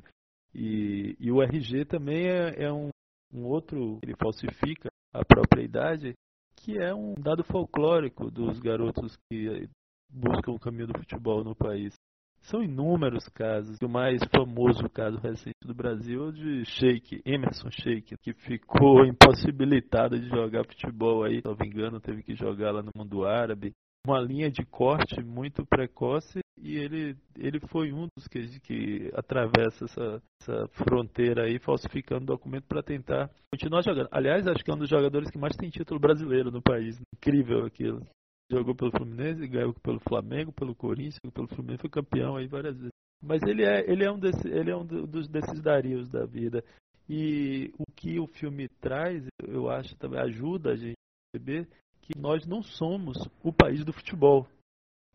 E, 0.55 1.15
e, 1.19 1.31
o 1.31 1.41
RG 1.41 1.85
também 1.85 2.27
é, 2.27 2.63
é 2.63 2.71
um, 2.71 2.89
um 3.33 3.45
outro, 3.45 3.99
ele 4.01 4.15
falsifica 4.15 4.89
a 5.13 5.23
própria 5.25 5.63
idade 5.63 6.13
que 6.55 6.77
é 6.77 6.93
um 6.93 7.13
dado 7.13 7.43
folclórico 7.43 8.29
dos 8.29 8.59
garotos 8.59 9.17
que 9.29 9.69
buscam 10.09 10.51
o 10.51 10.59
caminho 10.59 10.87
do 10.87 10.97
futebol 10.97 11.43
no 11.43 11.55
país. 11.55 11.93
São 12.41 12.63
inúmeros 12.63 13.27
casos. 13.29 13.77
O 13.81 13.89
mais 13.89 14.21
famoso 14.33 14.89
caso 14.89 15.17
recente 15.17 15.57
do 15.63 15.73
Brasil 15.73 16.29
é 16.29 16.31
de 16.31 16.65
Sheik, 16.65 17.21
Emerson 17.25 17.69
Sheik, 17.69 18.15
que 18.17 18.33
ficou 18.33 19.05
impossibilitado 19.05 20.19
de 20.19 20.29
jogar 20.29 20.65
futebol 20.65 21.23
aí, 21.23 21.41
se 21.41 21.45
não 21.45 21.55
me 21.55 21.67
engano, 21.67 21.99
teve 21.99 22.23
que 22.23 22.35
jogar 22.35 22.71
lá 22.71 22.81
no 22.81 22.91
mundo 22.95 23.25
árabe 23.25 23.73
uma 24.05 24.19
linha 24.19 24.49
de 24.49 24.65
corte 24.65 25.21
muito 25.21 25.65
precoce 25.65 26.39
e 26.57 26.77
ele, 26.77 27.17
ele 27.37 27.59
foi 27.67 27.91
um 27.91 28.07
dos 28.15 28.27
que, 28.27 28.59
que 28.59 29.11
atravessa 29.13 29.85
essa, 29.85 30.21
essa 30.41 30.67
fronteira 30.69 31.45
aí, 31.45 31.59
falsificando 31.59 32.25
documento 32.25 32.65
para 32.67 32.83
tentar 32.83 33.29
continuar 33.51 33.81
jogando. 33.81 34.09
Aliás, 34.11 34.47
acho 34.47 34.63
que 34.63 34.71
é 34.71 34.73
um 34.73 34.79
dos 34.79 34.89
jogadores 34.89 35.29
que 35.29 35.37
mais 35.37 35.55
tem 35.55 35.69
título 35.69 35.99
brasileiro 35.99 36.51
no 36.51 36.61
país. 36.61 36.99
Incrível 37.15 37.65
aquilo. 37.65 38.05
Jogou 38.51 38.75
pelo 38.75 38.91
Fluminense, 38.91 39.47
ganhou 39.47 39.73
pelo 39.75 39.99
Flamengo, 39.99 40.51
pelo 40.51 40.75
Corinthians, 40.75 41.19
pelo 41.33 41.47
Fluminense, 41.47 41.81
foi 41.81 41.89
campeão 41.89 42.35
aí 42.35 42.47
várias 42.47 42.75
vezes. 42.75 42.93
Mas 43.21 43.43
ele 43.43 43.63
é, 43.63 43.89
ele 43.89 44.03
é 44.03 44.11
um, 44.11 44.17
desse, 44.17 44.47
ele 44.47 44.71
é 44.71 44.75
um 44.75 44.85
dos, 44.85 45.27
desses 45.27 45.61
darios 45.61 46.09
da 46.09 46.25
vida. 46.25 46.63
E 47.07 47.73
o 47.77 47.85
que 47.91 48.19
o 48.19 48.27
filme 48.27 48.67
traz, 48.67 49.25
eu 49.43 49.69
acho 49.69 49.95
também 49.97 50.19
ajuda 50.19 50.71
a 50.71 50.75
gente 50.75 50.93
a 50.93 51.37
perceber 51.37 51.67
que 52.01 52.17
nós 52.17 52.45
não 52.47 52.63
somos 52.63 53.17
o 53.43 53.51
país 53.51 53.83
do 53.83 53.93
futebol. 53.93 54.47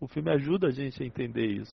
O 0.01 0.07
filme 0.07 0.30
ajuda 0.30 0.68
a 0.68 0.70
gente 0.70 1.03
a 1.03 1.07
entender 1.07 1.47
isso. 1.47 1.72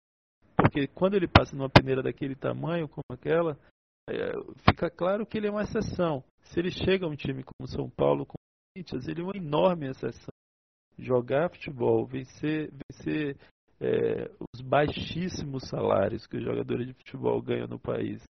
Porque 0.57 0.87
quando 0.87 1.15
ele 1.15 1.27
passa 1.27 1.57
numa 1.57 1.71
peneira 1.71 2.03
daquele 2.03 2.35
tamanho, 2.35 2.89
como 2.89 3.05
aquela, 3.11 3.59
é, 4.09 4.33
fica 4.69 4.91
claro 4.91 5.27
que 5.27 5.39
ele 5.39 5.47
é 5.47 5.51
uma 5.51 5.63
exceção. 5.63 6.23
Se 6.43 6.59
ele 6.59 6.71
chega 6.71 7.07
a 7.07 7.09
um 7.09 7.17
time 7.17 7.43
como 7.43 7.69
São 7.69 7.89
Paulo, 7.89 8.27
como 8.27 8.39
Corinthians, 8.75 9.09
ele 9.09 9.21
é 9.21 9.25
uma 9.25 9.37
enorme 9.37 9.89
exceção. 9.89 10.33
Jogar 11.01 11.51
futebol, 11.51 12.07
vencer, 12.07 12.71
vencer 12.73 13.37
é, 13.81 14.31
os 14.53 14.61
baixíssimos 14.61 15.69
salários 15.69 16.27
que 16.27 16.37
os 16.37 16.45
jogadores 16.45 16.87
de 16.87 16.93
futebol 16.93 17.41
ganham 17.41 17.67
no 17.67 17.79
país. 17.79 18.23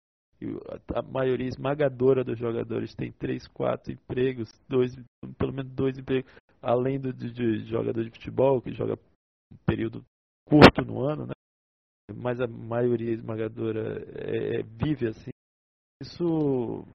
a 0.93 1.01
maioria 1.01 1.47
esmagadora 1.47 2.23
dos 2.23 2.37
jogadores 2.37 2.93
tem 2.93 3.11
três, 3.11 3.47
quatro 3.47 3.91
empregos, 3.91 4.49
dois, 4.67 4.95
pelo 5.37 5.53
menos 5.53 5.71
dois 5.73 5.97
empregos, 5.97 6.31
além 6.61 6.99
do, 6.99 7.11
de, 7.11 7.31
de 7.31 7.65
jogador 7.65 8.03
de 8.03 8.11
futebol, 8.11 8.61
que 8.61 8.71
joga 8.71 8.93
um 9.51 9.57
período 9.65 10.05
curto 10.45 10.83
no 10.83 11.01
ano, 11.01 11.25
né? 11.25 11.33
mas 12.15 12.39
a 12.39 12.47
maioria 12.47 13.11
esmagadora 13.11 14.03
é, 14.15 14.59
é, 14.59 14.63
vive 14.63 15.07
assim. 15.07 15.31
Isso 16.01 16.85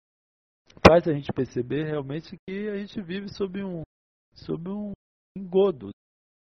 faz 0.86 1.06
a 1.06 1.12
gente 1.12 1.32
perceber 1.32 1.84
realmente 1.84 2.36
que 2.46 2.68
a 2.68 2.76
gente 2.76 3.00
vive 3.02 3.28
sob 3.28 3.62
um, 3.62 3.82
sob 4.34 4.70
um 4.70 4.92
engodo. 5.36 5.90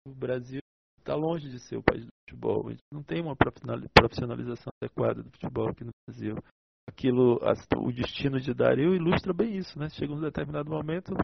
O 0.06 0.14
Brasil 0.14 0.60
está 0.98 1.14
longe 1.14 1.48
de 1.48 1.58
ser 1.60 1.76
o 1.76 1.82
país 1.82 2.04
do 2.04 2.10
futebol. 2.24 2.68
A 2.68 2.70
gente 2.70 2.82
não 2.92 3.02
tem 3.02 3.20
uma 3.20 3.36
profissionalização 3.36 4.72
adequada 4.80 5.22
do 5.22 5.30
futebol 5.30 5.68
aqui 5.68 5.84
no 5.84 5.90
Brasil. 6.06 6.36
Aquilo, 6.88 7.38
o 7.76 7.92
destino 7.92 8.40
de 8.40 8.52
Dario 8.52 8.94
ilustra 8.94 9.32
bem 9.32 9.56
isso, 9.56 9.78
né? 9.78 9.88
Chega 9.90 10.12
um 10.12 10.20
determinado 10.20 10.68
momento, 10.68 11.14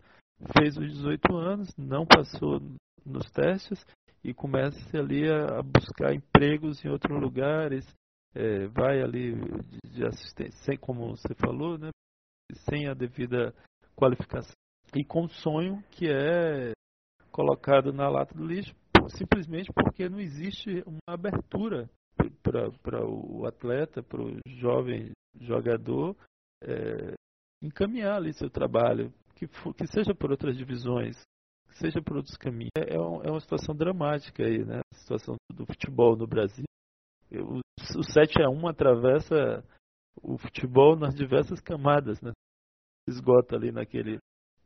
fez 0.56 0.76
os 0.76 0.86
18 0.92 1.36
anos, 1.36 1.68
não 1.76 2.06
passou 2.06 2.60
nos 3.04 3.28
testes 3.30 3.84
e 4.22 4.32
começa 4.32 4.78
ali 4.96 5.28
a, 5.28 5.62
buscar 5.62 6.14
empregos 6.14 6.84
em 6.84 6.88
outros 6.88 7.20
lugares, 7.20 7.84
é, 8.34 8.66
vai 8.68 9.02
ali 9.02 9.34
de, 9.84 10.04
assistência, 10.04 10.64
sem 10.64 10.76
como 10.76 11.16
você 11.16 11.34
falou, 11.34 11.76
né? 11.76 11.90
Sem 12.68 12.88
a 12.88 12.94
devida 12.94 13.54
qualificação 13.96 14.54
e 14.94 15.04
com 15.04 15.24
um 15.24 15.28
sonho 15.28 15.82
que 15.90 16.08
é 16.08 16.72
colocado 17.38 17.92
na 17.92 18.08
lata 18.08 18.34
do 18.34 18.44
lixo 18.44 18.74
simplesmente 19.10 19.72
porque 19.72 20.08
não 20.08 20.18
existe 20.18 20.82
uma 20.84 20.98
abertura 21.14 21.88
para 22.42 23.06
o 23.06 23.46
atleta, 23.46 24.02
para 24.02 24.20
o 24.20 24.36
jovem 24.44 25.12
jogador 25.40 26.16
é, 26.64 27.14
encaminhar 27.62 28.16
ali 28.16 28.32
seu 28.32 28.50
trabalho, 28.50 29.14
que, 29.36 29.46
for, 29.46 29.72
que 29.72 29.86
seja 29.86 30.12
por 30.12 30.32
outras 30.32 30.56
divisões, 30.56 31.16
que 31.68 31.78
seja 31.78 32.02
por 32.02 32.16
outros 32.16 32.36
caminhos. 32.36 32.72
É, 32.76 32.96
é, 32.96 33.00
um, 33.00 33.22
é 33.22 33.30
uma 33.30 33.40
situação 33.40 33.72
dramática 33.72 34.44
aí, 34.44 34.64
né? 34.64 34.80
A 34.92 34.96
situação 34.96 35.36
do 35.48 35.64
futebol 35.64 36.16
no 36.16 36.26
Brasil. 36.26 36.64
O, 37.30 37.60
o 37.98 38.02
7 38.02 38.42
a 38.42 38.50
1 38.50 38.66
atravessa 38.66 39.64
o 40.20 40.36
futebol 40.38 40.96
nas 40.96 41.14
diversas 41.14 41.60
camadas, 41.60 42.20
né? 42.20 42.32
Esgota 43.08 43.54
ali 43.54 43.70
naquele 43.70 44.18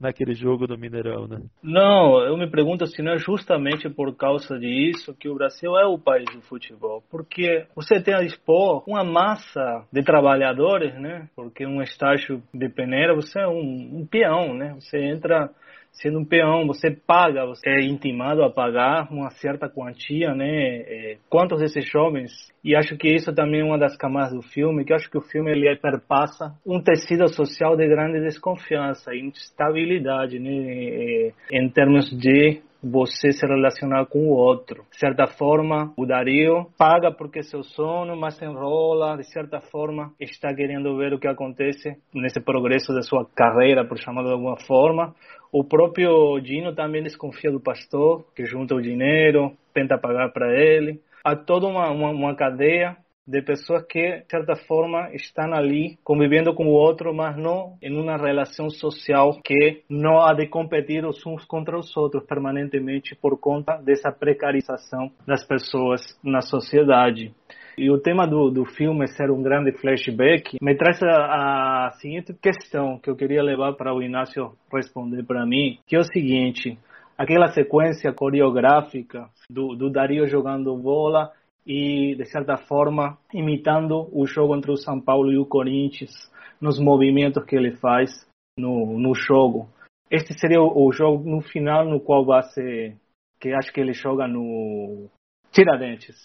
naquele 0.03 0.35
jogo 0.35 0.67
do 0.67 0.77
Mineirão, 0.77 1.27
né? 1.27 1.39
Não, 1.63 2.21
eu 2.21 2.37
me 2.37 2.51
pergunto 2.51 2.87
se 2.87 3.01
não 3.01 3.13
é 3.13 3.19
justamente 3.19 3.89
por 3.89 4.15
causa 4.17 4.59
disso 4.59 5.15
que 5.19 5.29
o 5.29 5.35
Brasil 5.35 5.79
é 5.79 5.87
o 5.87 5.99
país 5.99 6.27
do 6.35 6.43
futebol, 6.43 7.03
porque 7.11 7.67
você 7.75 8.03
tem 8.03 8.15
a 8.15 8.23
dispor 8.23 8.83
uma 8.87 9.05
massa 9.05 9.87
de 9.93 10.03
trabalhadores, 10.03 10.93
né? 11.01 11.29
Porque 11.37 11.65
um 11.65 11.81
estágio 11.81 12.43
de 12.53 12.69
peneira 12.69 13.15
você 13.15 13.41
é 13.41 13.47
um, 13.47 14.01
um 14.01 14.07
peão, 14.07 14.55
né? 14.55 14.75
Você 14.75 14.99
entra 14.99 15.51
sendo 15.93 16.19
um 16.19 16.25
peão, 16.25 16.67
você 16.67 16.91
paga, 16.91 17.47
você 17.47 17.69
é 17.69 17.85
intimado 17.85 18.43
a 18.43 18.51
pagar 18.51 19.09
uma 19.11 19.31
certa 19.31 19.69
quantia, 19.69 20.35
né? 20.35 20.77
É, 20.81 21.17
quantos 21.29 21.61
desses 21.61 21.89
jovens? 21.89 22.33
E 22.65 22.75
acho 22.75 22.97
que 22.97 23.09
isso 23.09 23.33
também 23.35 23.61
é 23.61 23.65
uma 23.65 23.79
das 23.79 23.97
camadas 23.97 24.33
do 24.33 24.43
filme, 24.43 24.85
que 24.85 24.95
acho 24.95 25.11
que 25.11 25.19
o 25.19 25.23
filme 25.23 25.51
ele 25.51 25.77
perpassa 25.77 26.55
um 26.67 26.81
tecido 26.81 27.29
social 27.29 27.77
de 27.77 27.87
grande 27.87 28.21
desconfiança, 28.21 29.15
instabilidade, 29.15 30.39
né? 30.39 30.51
É, 30.51 31.33
em 31.53 31.69
termos 31.69 32.11
de 32.11 32.63
você 32.83 33.31
se 33.31 33.47
relacionar 33.47 34.07
com 34.07 34.19
o 34.19 34.33
outro. 34.33 34.83
De 34.91 34.99
certa 34.99 35.27
forma, 35.27 35.93
o 35.97 36.05
Dario 36.05 36.67
paga 36.77 37.13
porque 37.13 37.43
seu 37.43 37.63
sono, 37.63 38.17
mas 38.17 38.37
se 38.37 38.45
enrola, 38.45 39.17
de 39.17 39.25
certa 39.25 39.61
forma, 39.61 40.13
está 40.19 40.53
querendo 40.53 40.97
ver 40.97 41.15
o 41.15 41.19
que 41.19 41.29
acontece 41.29 41.97
nesse 42.13 42.41
progresso 42.41 42.93
da 42.93 43.03
sua 43.03 43.25
carreira, 43.37 43.87
por 43.87 43.99
chamar 43.99 44.25
de 44.25 44.33
alguma 44.33 44.57
forma. 44.67 45.15
O 45.53 45.63
próprio 45.63 46.41
Dino 46.41 46.75
também 46.75 47.03
desconfia 47.03 47.51
do 47.53 47.61
pastor, 47.61 48.25
que 48.35 48.47
junta 48.47 48.75
o 48.75 48.81
dinheiro, 48.81 49.55
tenta 49.75 49.99
pagar 49.99 50.33
para 50.33 50.51
ele. 50.59 50.99
Há 51.23 51.37
toda 51.37 51.67
uma, 51.67 51.91
uma, 51.91 52.11
uma 52.11 52.35
cadeia 52.35 52.97
de 53.27 53.41
pessoas 53.43 53.85
que, 53.87 54.21
de 54.21 54.31
certa 54.31 54.57
forma, 54.57 55.11
estão 55.13 55.53
ali 55.53 55.99
convivendo 56.03 56.55
com 56.55 56.67
o 56.67 56.73
outro, 56.73 57.15
mas 57.15 57.37
não 57.37 57.77
em 57.81 57.95
uma 57.95 58.17
relação 58.17 58.69
social 58.69 59.39
que 59.45 59.83
não 59.89 60.21
há 60.21 60.33
de 60.33 60.49
competir 60.49 61.05
os 61.05 61.25
uns 61.27 61.45
contra 61.45 61.79
os 61.79 61.97
outros 61.97 62.25
permanentemente 62.25 63.15
por 63.15 63.39
conta 63.39 63.77
dessa 63.77 64.11
precarização 64.11 65.11
das 65.27 65.47
pessoas 65.47 66.01
na 66.25 66.41
sociedade. 66.41 67.33
E 67.77 67.91
o 67.91 67.99
tema 67.99 68.27
do, 68.27 68.51
do 68.51 68.65
filme 68.67 69.07
ser 69.09 69.31
um 69.31 69.43
grande 69.43 69.73
flashback 69.73 70.59
me 70.61 70.75
traz 70.77 71.03
a, 71.03 71.87
a 71.87 71.91
seguinte 71.93 72.35
questão 72.35 72.99
que 72.99 73.09
eu 73.09 73.17
queria 73.17 73.43
levar 73.43 73.73
para 73.75 73.95
o 73.95 74.03
Inácio 74.03 74.53
responder 74.73 75.25
para 75.25 75.47
mim, 75.47 75.79
que 75.87 75.97
é 75.97 75.99
o 75.99 76.05
seguinte: 76.05 76.79
aquela 77.17 77.49
sequência 77.49 78.13
coreográfica 78.13 79.29
do, 79.49 79.75
do 79.75 79.91
Dario 79.91 80.27
jogando 80.27 80.77
bola 80.77 81.33
e, 81.67 82.15
de 82.17 82.25
certa 82.27 82.57
forma, 82.57 83.17
imitando 83.33 84.09
o 84.13 84.27
jogo 84.27 84.55
entre 84.55 84.71
o 84.71 84.77
São 84.77 85.01
Paulo 85.01 85.33
e 85.33 85.39
o 85.39 85.47
Corinthians, 85.47 86.13
nos 86.61 86.79
movimentos 86.79 87.45
que 87.45 87.57
ele 87.57 87.77
faz 87.77 88.11
no, 88.59 88.99
no 88.99 89.15
jogo. 89.15 89.69
Este 90.11 90.39
seria 90.39 90.61
o, 90.61 90.87
o 90.87 90.93
jogo 90.93 91.29
no 91.29 91.41
final 91.41 91.89
no 91.89 92.01
qual 92.01 92.25
vai 92.25 92.43
ser, 92.43 92.97
que 93.41 93.53
acho 93.53 93.73
que 93.73 93.81
ele 93.81 93.95
joga 93.95 94.29
no 94.29 95.09
Tiradentes. 95.51 96.25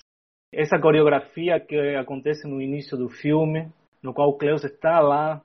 Essa 0.52 0.80
coreografia 0.80 1.60
que 1.60 1.78
acontece 1.96 2.48
no 2.48 2.62
início 2.62 2.98
do 2.98 3.10
filme, 3.10 3.70
no 4.02 4.14
qual 4.14 4.30
o 4.30 4.38
Cleus 4.38 4.64
está 4.64 5.00
lá 5.00 5.42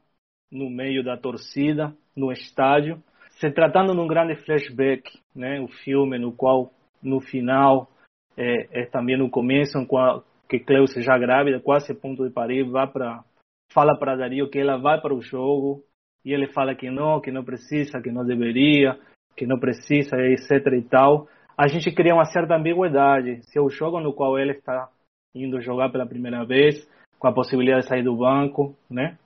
no 0.51 0.71
meio 0.71 1.03
da 1.03 1.17
torcida, 1.17 1.95
no 2.17 2.31
estádio, 2.31 3.03
se 3.31 3.51
tratando 3.51 3.95
de 3.95 4.01
um 4.01 4.07
grande 4.07 4.37
flashback, 4.37 5.19
né? 5.35 5.61
O 5.61 5.69
filme 5.69 6.19
no 6.19 6.33
qual, 6.33 6.71
no 7.03 7.21
final, 7.21 7.91
é, 8.37 8.83
é 8.83 8.87
também 8.87 9.19
no 9.19 9.31
começo, 9.31 9.79
em 9.79 9.87
qual, 9.87 10.25
que 10.49 10.61
Cleo 10.61 10.87
já 10.87 11.19
grávida, 11.19 11.59
quase 11.59 11.93
a 11.93 11.95
ponto 11.95 12.25
de 12.25 12.31
parir, 12.33 12.63
vai 12.65 12.87
para 12.87 13.25
fala 13.73 13.97
para 13.99 14.15
Dario 14.15 14.51
que 14.51 14.59
ela 14.59 14.77
vai 14.77 15.01
para 15.01 15.15
o 15.15 15.23
jogo 15.23 15.83
e 16.25 16.33
ele 16.33 16.47
fala 16.53 16.75
que 16.75 16.91
não, 16.91 17.21
que 17.21 17.31
não 17.31 17.43
precisa, 17.43 18.03
que 18.03 18.13
não 18.13 18.25
deveria, 18.25 18.99
que 19.35 19.47
não 19.47 19.59
precisa, 19.59 20.17
etc 20.19 20.67
e 20.79 20.83
tal. 20.83 21.27
A 21.57 21.67
gente 21.67 21.91
cria 21.91 22.15
uma 22.15 22.27
certa 22.27 22.55
ambiguidade. 22.55 23.43
Se 23.45 23.59
é 23.59 23.63
o 23.63 23.71
jogo 23.71 23.99
no 23.99 24.13
qual 24.13 24.39
ele 24.39 24.53
está 24.53 24.91
indo 25.35 25.61
jogar 25.61 25.91
pela 25.91 26.07
primeira 26.07 26.45
vez, 26.45 26.89
com 27.19 27.29
a 27.29 27.33
possibilidade 27.33 27.83
de 27.83 27.89
sair 27.89 28.03
do 28.03 28.17
banco, 28.17 28.77
né? 28.91 29.19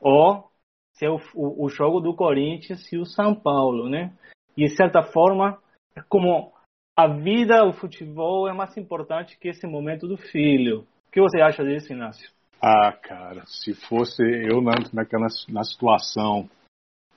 Ou 0.00 0.48
se 0.94 1.04
é 1.04 1.10
o, 1.10 1.18
o, 1.34 1.68
jogo 1.68 2.00
do 2.00 2.14
Corinthians 2.14 2.90
e 2.92 2.98
o 2.98 3.04
São 3.04 3.34
Paulo, 3.34 3.88
né? 3.88 4.12
E 4.56 4.64
de 4.64 4.76
certa 4.76 5.02
forma, 5.02 5.58
é 5.96 6.02
como 6.08 6.52
a 6.96 7.06
vida, 7.06 7.64
o 7.64 7.72
futebol 7.72 8.48
é 8.48 8.52
mais 8.52 8.76
importante 8.76 9.38
que 9.38 9.48
esse 9.48 9.66
momento 9.66 10.06
do 10.06 10.16
filho. 10.16 10.80
O 11.08 11.10
que 11.12 11.20
você 11.20 11.40
acha 11.40 11.64
disso, 11.64 11.92
Inácio? 11.92 12.30
Ah, 12.62 12.92
cara, 12.92 13.42
se 13.46 13.74
fosse 13.74 14.22
eu 14.22 14.60
na, 14.60 14.72
naquela, 14.92 15.26
na 15.48 15.64
situação 15.64 16.48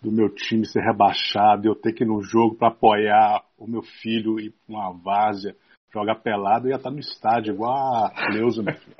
do 0.01 0.11
meu 0.11 0.33
time 0.33 0.65
ser 0.65 0.81
rebaixado, 0.81 1.67
eu 1.67 1.75
ter 1.75 1.93
que 1.93 2.03
ir 2.03 2.07
no 2.07 2.21
jogo 2.21 2.55
para 2.55 2.69
apoiar 2.69 3.43
o 3.57 3.67
meu 3.67 3.81
filho 3.81 4.39
e 4.39 4.53
uma 4.67 4.91
várzea, 4.91 5.55
jogar 5.93 6.15
pelado, 6.15 6.67
ia 6.67 6.75
estar 6.75 6.89
no 6.89 6.99
estádio 6.99 7.53
igual 7.53 7.73
a 7.73 8.11
meu 8.31 8.49
filho. 8.49 8.95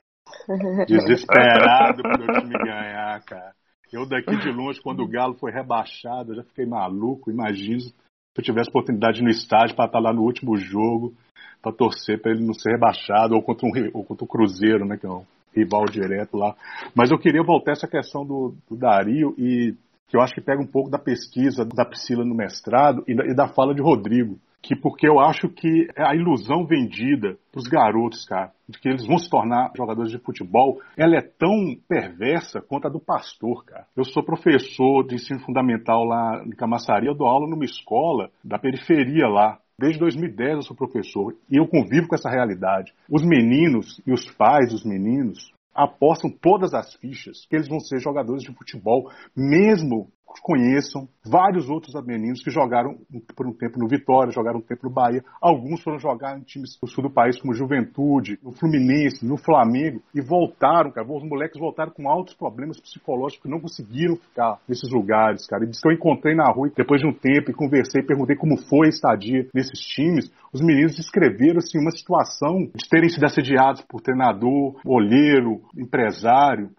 Desesperado 0.88 2.02
pro 2.02 2.26
meu 2.26 2.42
time 2.42 2.54
ganhar, 2.54 3.22
cara. 3.24 3.54
Eu 3.92 4.08
daqui 4.08 4.36
de 4.38 4.52
longe, 4.52 4.82
quando 4.82 5.04
o 5.04 5.08
Galo 5.08 5.36
foi 5.36 5.52
rebaixado, 5.52 6.32
eu 6.32 6.38
já 6.38 6.44
fiquei 6.44 6.66
maluco, 6.66 7.30
imagino 7.30 7.80
se 7.80 7.94
eu 8.38 8.44
tivesse 8.44 8.70
oportunidade 8.70 9.22
no 9.22 9.30
estádio 9.30 9.76
para 9.76 9.86
estar 9.86 10.00
lá 10.00 10.12
no 10.12 10.24
último 10.24 10.58
jogo, 10.58 11.14
para 11.62 11.72
torcer 11.72 12.20
para 12.20 12.32
ele 12.32 12.44
não 12.44 12.54
ser 12.54 12.72
rebaixado, 12.72 13.36
ou 13.36 13.44
contra, 13.44 13.68
um, 13.68 13.72
ou 13.94 14.04
contra 14.04 14.26
o 14.26 14.28
Cruzeiro, 14.28 14.86
né, 14.86 14.98
que 14.98 15.06
é 15.06 15.10
um 15.10 15.24
rival 15.56 15.86
direto 15.86 16.36
lá. 16.36 16.56
Mas 16.96 17.12
eu 17.12 17.20
queria 17.20 17.44
voltar 17.44 17.72
a 17.72 17.74
essa 17.74 17.88
questão 17.88 18.26
do, 18.26 18.56
do 18.68 18.76
Dario 18.76 19.36
e 19.38 19.76
que 20.14 20.18
eu 20.18 20.22
acho 20.22 20.36
que 20.36 20.42
pega 20.42 20.62
um 20.62 20.68
pouco 20.68 20.92
da 20.92 21.00
pesquisa 21.00 21.66
da 21.66 21.84
Priscila 21.84 22.24
no 22.24 22.36
mestrado 22.36 23.04
e 23.08 23.16
da, 23.16 23.26
e 23.26 23.34
da 23.34 23.48
fala 23.48 23.74
de 23.74 23.82
Rodrigo 23.82 24.40
que 24.62 24.76
porque 24.76 25.10
eu 25.10 25.20
acho 25.20 25.50
que 25.50 25.90
a 25.98 26.16
ilusão 26.16 26.66
vendida 26.66 27.36
para 27.52 27.60
os 27.60 27.68
garotos, 27.68 28.24
cara, 28.24 28.54
de 28.70 28.80
que 28.80 28.88
eles 28.88 29.06
vão 29.06 29.18
se 29.18 29.30
tornar 29.30 29.74
jogadores 29.76 30.10
de 30.10 30.20
futebol, 30.20 30.80
ela 30.96 31.18
é 31.18 31.22
tão 31.22 31.76
perversa 31.86 32.62
quanto 32.62 32.88
a 32.88 32.90
do 32.90 33.00
pastor, 33.00 33.66
cara. 33.66 33.86
Eu 33.94 34.06
sou 34.06 34.24
professor 34.24 35.06
de 35.06 35.16
ensino 35.16 35.42
fundamental 35.42 36.06
lá 36.06 36.42
em 36.46 36.52
Camaçaria, 36.52 37.10
eu 37.10 37.18
dou 37.18 37.28
aula 37.28 37.50
numa 37.50 37.66
escola 37.66 38.30
da 38.42 38.58
periferia 38.58 39.28
lá. 39.28 39.60
Desde 39.78 40.00
2010 40.00 40.54
eu 40.54 40.62
sou 40.62 40.78
professor 40.78 41.36
e 41.52 41.58
eu 41.58 41.68
convivo 41.68 42.08
com 42.08 42.16
essa 42.16 42.30
realidade. 42.30 42.94
Os 43.10 43.22
meninos 43.22 44.00
e 44.08 44.14
os 44.14 44.32
pais 44.32 44.72
dos 44.72 44.86
meninos 44.86 45.52
apostam 45.74 46.30
todas 46.30 46.74
as 46.74 46.94
fichas 46.96 47.46
que 47.46 47.56
eles 47.56 47.68
vão 47.68 47.80
ser 47.80 48.00
jogadores 48.00 48.44
de 48.44 48.54
futebol, 48.54 49.10
mesmo 49.36 50.12
conheçam 50.42 51.08
vários 51.26 51.70
outros 51.70 51.94
meninos 52.06 52.44
que 52.44 52.52
jogaram 52.52 52.98
por 53.36 53.48
um 53.48 53.54
tempo 53.54 53.80
no 53.80 53.88
Vitória, 53.88 54.32
jogaram 54.32 54.60
um 54.60 54.62
tempo 54.62 54.88
no 54.88 54.94
Bahia. 54.94 55.24
Alguns 55.42 55.82
foram 55.82 56.00
jogar 56.00 56.38
em 56.38 56.42
times 56.42 56.78
do 56.80 56.88
sul 56.88 57.04
do 57.04 57.10
país, 57.10 57.40
como 57.40 57.54
Juventude, 57.54 58.40
no 58.44 58.52
Fluminense, 58.52 59.26
no 59.26 59.38
Flamengo, 59.38 60.02
e 60.14 60.22
voltaram, 60.22 60.92
cara. 60.92 61.08
Os 61.08 61.24
moleques 61.24 61.60
voltaram 61.60 61.92
com 61.92 62.10
altos 62.10 62.34
problemas 62.34 62.80
psicológicos 62.80 63.50
não 63.50 63.60
conseguiram 63.60 64.16
ficar 64.16 64.60
nesses 64.68 64.90
lugares, 64.92 65.46
cara. 65.48 65.64
E 65.64 65.68
disse 65.68 65.82
que 65.82 65.88
eu 65.88 65.94
encontrei 65.94 66.36
na 66.36 66.50
rua 66.52 66.72
depois 66.76 67.02
de 67.02 67.08
um 67.08 67.14
tempo 67.14 67.52
e 67.52 67.54
conversei, 67.54 68.02
perguntei 68.02 68.36
como 68.36 68.58
foi 68.58 68.88
a 68.88 68.90
estadia 68.90 69.48
nesses 69.54 69.80
times. 69.80 70.32
Os 70.52 70.62
meninos 70.62 70.96
descreveram 70.96 71.58
assim, 71.58 71.80
uma 71.80 71.92
situação 71.92 72.70
de 72.76 72.90
terem 72.90 73.10
sido 73.10 73.26
assediados 73.26 73.82
por 73.82 74.02
treinador, 74.02 74.80
olheiro, 74.86 75.62
empresário 75.78 76.70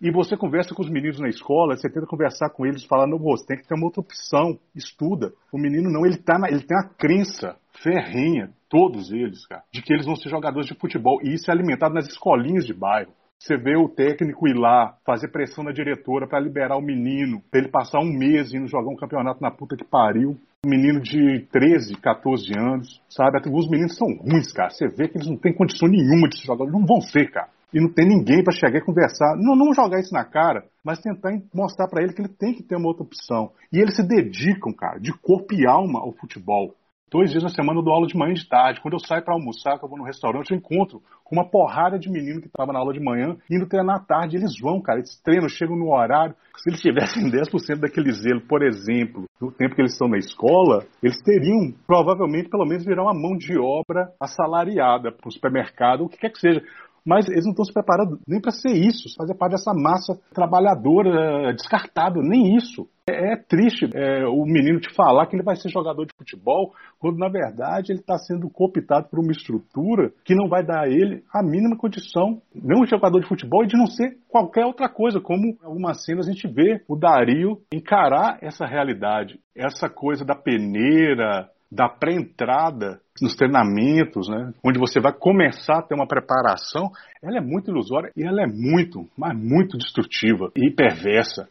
e 0.00 0.10
você 0.10 0.36
conversa 0.36 0.74
com 0.74 0.82
os 0.82 0.90
meninos 0.90 1.18
na 1.18 1.28
escola, 1.28 1.76
você 1.76 1.88
tenta 1.88 2.06
conversar 2.06 2.50
com 2.50 2.66
eles, 2.66 2.84
falando, 2.84 3.18
você 3.18 3.46
tem 3.46 3.56
que 3.56 3.66
ter 3.66 3.74
uma 3.74 3.86
outra 3.86 4.00
opção, 4.00 4.58
estuda. 4.74 5.32
O 5.52 5.58
menino 5.58 5.90
não, 5.90 6.04
ele, 6.04 6.16
tá 6.16 6.38
na, 6.38 6.48
ele 6.48 6.62
tem 6.62 6.76
a 6.76 6.88
crença 6.88 7.56
ferrenha, 7.82 8.50
todos 8.68 9.10
eles, 9.12 9.46
cara, 9.46 9.62
de 9.72 9.82
que 9.82 9.92
eles 9.92 10.06
vão 10.06 10.16
ser 10.16 10.28
jogadores 10.28 10.68
de 10.68 10.74
futebol. 10.74 11.18
E 11.22 11.34
isso 11.34 11.50
é 11.50 11.54
alimentado 11.54 11.94
nas 11.94 12.06
escolinhas 12.06 12.66
de 12.66 12.74
bairro. 12.74 13.12
Você 13.38 13.56
vê 13.56 13.74
o 13.74 13.88
técnico 13.88 14.46
ir 14.46 14.54
lá, 14.54 14.98
fazer 15.04 15.28
pressão 15.28 15.64
na 15.64 15.72
diretora 15.72 16.28
para 16.28 16.38
liberar 16.38 16.76
o 16.76 16.82
menino, 16.82 17.40
pra 17.50 17.60
ele 17.60 17.70
passar 17.70 17.98
um 17.98 18.12
mês 18.12 18.52
indo 18.52 18.68
jogar 18.68 18.90
um 18.90 18.96
campeonato 18.96 19.40
na 19.40 19.50
puta 19.50 19.76
que 19.76 19.84
pariu. 19.84 20.36
Um 20.62 20.68
menino 20.68 21.00
de 21.00 21.46
13, 21.50 21.94
14 22.02 22.52
anos, 22.58 23.02
sabe? 23.08 23.38
Os 23.50 23.70
meninos 23.70 23.96
são 23.96 24.08
ruins, 24.08 24.52
cara. 24.52 24.68
Você 24.68 24.88
vê 24.88 25.08
que 25.08 25.16
eles 25.16 25.26
não 25.26 25.38
têm 25.38 25.54
condição 25.54 25.88
nenhuma 25.88 26.28
de 26.28 26.38
se 26.38 26.46
jogar. 26.46 26.66
Não 26.66 26.84
vão 26.84 27.00
ser, 27.00 27.30
cara 27.30 27.48
e 27.72 27.80
não 27.80 27.92
tem 27.92 28.06
ninguém 28.06 28.42
para 28.42 28.52
chegar 28.52 28.78
e 28.78 28.84
conversar. 28.84 29.36
Não, 29.36 29.54
não 29.56 29.72
jogar 29.72 30.00
isso 30.00 30.12
na 30.12 30.24
cara, 30.24 30.64
mas 30.84 31.00
tentar 31.00 31.30
mostrar 31.54 31.88
para 31.88 32.02
ele 32.02 32.12
que 32.12 32.20
ele 32.20 32.28
tem 32.28 32.54
que 32.54 32.62
ter 32.62 32.76
uma 32.76 32.88
outra 32.88 33.04
opção. 33.04 33.52
E 33.72 33.78
eles 33.78 33.96
se 33.96 34.06
dedicam, 34.06 34.72
cara, 34.72 34.98
de 34.98 35.12
corpo 35.12 35.54
e 35.54 35.66
alma 35.66 36.00
ao 36.00 36.12
futebol. 36.12 36.74
Dois 37.10 37.32
dias 37.32 37.42
na 37.42 37.48
semana 37.48 37.80
eu 37.80 37.82
dou 37.82 37.92
aula 37.92 38.06
de 38.06 38.16
manhã 38.16 38.30
e 38.30 38.36
de 38.36 38.48
tarde. 38.48 38.80
Quando 38.80 38.94
eu 38.94 39.00
saio 39.00 39.24
para 39.24 39.34
almoçar, 39.34 39.76
que 39.76 39.84
eu 39.84 39.88
vou 39.88 39.98
no 39.98 40.04
restaurante, 40.04 40.52
eu 40.52 40.56
encontro 40.56 41.02
com 41.24 41.34
uma 41.34 41.44
porrada 41.44 41.98
de 41.98 42.08
menino 42.08 42.40
que 42.40 42.46
estava 42.46 42.72
na 42.72 42.78
aula 42.78 42.92
de 42.92 43.00
manhã, 43.00 43.36
indo 43.50 43.66
treinar 43.66 43.96
à 43.96 43.98
tarde. 43.98 44.36
Eles 44.36 44.52
vão, 44.60 44.80
cara, 44.80 45.00
eles 45.00 45.20
treinam, 45.20 45.48
chegam 45.48 45.76
no 45.76 45.92
horário. 45.92 46.36
Se 46.58 46.70
eles 46.70 46.80
tivessem 46.80 47.26
10% 47.28 47.80
daquele 47.80 48.12
zelo, 48.12 48.42
por 48.42 48.62
exemplo, 48.62 49.24
no 49.40 49.50
tempo 49.50 49.74
que 49.74 49.82
eles 49.82 49.92
estão 49.92 50.08
na 50.08 50.18
escola, 50.18 50.86
eles 51.02 51.20
teriam, 51.22 51.72
provavelmente, 51.84 52.48
pelo 52.48 52.64
menos, 52.64 52.84
virar 52.84 53.02
uma 53.02 53.14
mão 53.14 53.36
de 53.36 53.58
obra 53.58 54.12
assalariada 54.20 55.10
para 55.10 55.28
o 55.28 55.32
supermercado, 55.32 56.04
o 56.04 56.08
que 56.08 56.16
quer 56.16 56.30
que 56.30 56.38
seja 56.38 56.62
mas 57.04 57.28
eles 57.28 57.44
não 57.44 57.52
estão 57.52 57.64
se 57.64 57.72
preparando 57.72 58.18
nem 58.26 58.40
para 58.40 58.50
ser 58.50 58.72
isso, 58.72 59.14
fazer 59.16 59.34
parte 59.34 59.52
dessa 59.52 59.72
massa 59.74 60.18
trabalhadora 60.32 61.52
descartável, 61.54 62.22
nem 62.22 62.56
isso. 62.56 62.88
É, 63.08 63.32
é 63.32 63.36
triste 63.36 63.88
é, 63.94 64.26
o 64.26 64.44
menino 64.44 64.80
te 64.80 64.94
falar 64.94 65.26
que 65.26 65.34
ele 65.34 65.42
vai 65.42 65.56
ser 65.56 65.68
jogador 65.68 66.04
de 66.04 66.14
futebol, 66.16 66.72
quando 66.98 67.18
na 67.18 67.28
verdade 67.28 67.92
ele 67.92 68.00
está 68.00 68.16
sendo 68.18 68.48
cooptado 68.48 69.08
por 69.08 69.18
uma 69.18 69.32
estrutura 69.32 70.12
que 70.24 70.34
não 70.34 70.48
vai 70.48 70.64
dar 70.64 70.84
a 70.84 70.88
ele 70.88 71.24
a 71.32 71.42
mínima 71.42 71.76
condição, 71.76 72.40
não 72.54 72.84
de 72.84 72.90
jogador 72.90 73.20
de 73.20 73.28
futebol 73.28 73.64
e 73.64 73.68
de 73.68 73.76
não 73.76 73.86
ser 73.86 74.16
qualquer 74.28 74.64
outra 74.64 74.88
coisa, 74.88 75.20
como 75.20 75.56
algumas 75.62 76.04
cenas 76.04 76.28
a 76.28 76.32
gente 76.32 76.46
vê 76.46 76.82
o 76.88 76.96
Dario 76.96 77.58
encarar 77.72 78.38
essa 78.42 78.66
realidade, 78.66 79.40
essa 79.56 79.88
coisa 79.88 80.24
da 80.24 80.34
peneira, 80.34 81.48
da 81.70 81.88
pré-entrada 81.88 83.00
nos 83.22 83.36
treinamentos, 83.36 84.28
né, 84.28 84.52
onde 84.64 84.78
você 84.78 85.00
vai 85.00 85.12
começar 85.12 85.78
a 85.78 85.82
ter 85.82 85.94
uma 85.94 86.06
preparação, 86.06 86.90
ela 87.22 87.38
é 87.38 87.40
muito 87.40 87.70
ilusória 87.70 88.10
e 88.16 88.24
ela 88.24 88.42
é 88.42 88.46
muito, 88.46 89.08
mas 89.16 89.36
muito 89.36 89.78
destrutiva 89.78 90.50
e 90.56 90.70
perversa. 90.70 91.48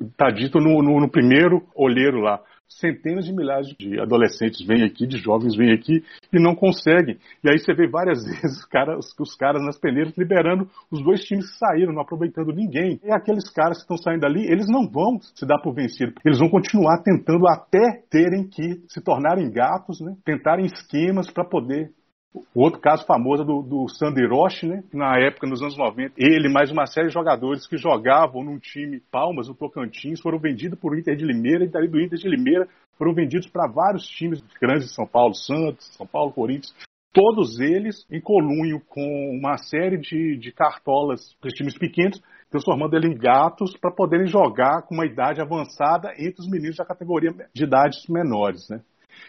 Está 0.00 0.30
dito 0.30 0.58
no, 0.58 0.82
no, 0.82 1.00
no 1.00 1.10
primeiro 1.10 1.62
olheiro 1.76 2.20
lá 2.20 2.40
centenas 2.78 3.24
de 3.24 3.32
milhares 3.32 3.68
de 3.78 4.00
adolescentes 4.00 4.66
vêm 4.66 4.82
aqui, 4.82 5.06
de 5.06 5.18
jovens 5.18 5.56
vêm 5.56 5.72
aqui 5.72 6.02
e 6.32 6.38
não 6.38 6.54
conseguem. 6.54 7.18
E 7.42 7.48
aí 7.48 7.58
você 7.58 7.74
vê 7.74 7.88
várias 7.88 8.24
vezes 8.24 8.58
os 8.58 8.64
caras, 8.64 9.14
os 9.18 9.36
caras 9.36 9.62
nas 9.62 9.78
peneiras 9.78 10.12
liberando 10.16 10.68
os 10.90 11.02
dois 11.02 11.22
times 11.24 11.50
que 11.50 11.58
saíram, 11.58 11.92
não 11.92 12.02
aproveitando 12.02 12.52
ninguém. 12.52 13.00
E 13.02 13.12
aqueles 13.12 13.50
caras 13.50 13.78
que 13.78 13.82
estão 13.82 13.96
saindo 13.96 14.24
ali, 14.24 14.46
eles 14.50 14.66
não 14.68 14.88
vão 14.88 15.18
se 15.20 15.46
dar 15.46 15.60
por 15.60 15.74
vencidos. 15.74 16.14
Eles 16.24 16.38
vão 16.38 16.48
continuar 16.48 17.02
tentando 17.02 17.46
até 17.48 18.02
terem 18.10 18.48
que 18.48 18.82
se 18.88 19.00
tornarem 19.00 19.50
gatos, 19.50 20.00
né? 20.00 20.14
tentarem 20.24 20.66
esquemas 20.66 21.30
para 21.30 21.44
poder 21.44 21.90
o 22.34 22.62
outro 22.62 22.80
caso 22.80 23.04
famoso 23.04 23.44
do, 23.44 23.62
do 23.62 23.88
Sander 23.88 24.30
Roche, 24.30 24.66
né? 24.66 24.82
Na 24.92 25.18
época, 25.18 25.46
nos 25.46 25.60
anos 25.60 25.76
90, 25.76 26.14
ele 26.16 26.48
mais 26.48 26.70
uma 26.70 26.86
série 26.86 27.08
de 27.08 27.12
jogadores 27.12 27.66
que 27.66 27.76
jogavam 27.76 28.42
num 28.42 28.58
time 28.58 29.00
Palmas, 29.10 29.48
no 29.48 29.54
Tocantins, 29.54 30.20
foram 30.20 30.38
vendidos 30.38 30.78
por 30.78 30.98
Inter 30.98 31.14
de 31.14 31.24
Limeira 31.24 31.64
e 31.64 31.68
daí 31.68 31.86
do 31.86 32.00
Inter 32.00 32.18
de 32.18 32.28
Limeira 32.28 32.66
foram 32.96 33.12
vendidos 33.12 33.48
para 33.48 33.70
vários 33.70 34.06
times 34.06 34.42
grandes 34.60 34.88
de 34.88 34.94
São 34.94 35.06
Paulo, 35.06 35.34
Santos, 35.34 35.86
São 35.94 36.06
Paulo, 36.06 36.32
Corinthians. 36.32 36.74
Todos 37.12 37.60
eles 37.60 38.06
em 38.10 38.20
colunho 38.20 38.80
com 38.88 39.36
uma 39.38 39.58
série 39.58 39.98
de, 39.98 40.38
de 40.38 40.50
cartolas 40.52 41.34
para 41.38 41.50
times 41.50 41.76
pequenos, 41.76 42.18
transformando 42.50 42.96
eles 42.96 43.10
em 43.10 43.18
gatos 43.18 43.76
para 43.76 43.90
poderem 43.90 44.26
jogar 44.26 44.82
com 44.82 44.94
uma 44.94 45.04
idade 45.04 45.42
avançada 45.42 46.12
entre 46.16 46.40
os 46.40 46.48
meninos 46.48 46.76
da 46.76 46.86
categoria 46.86 47.30
de 47.54 47.64
idades 47.64 48.06
menores, 48.08 48.66
né? 48.70 48.80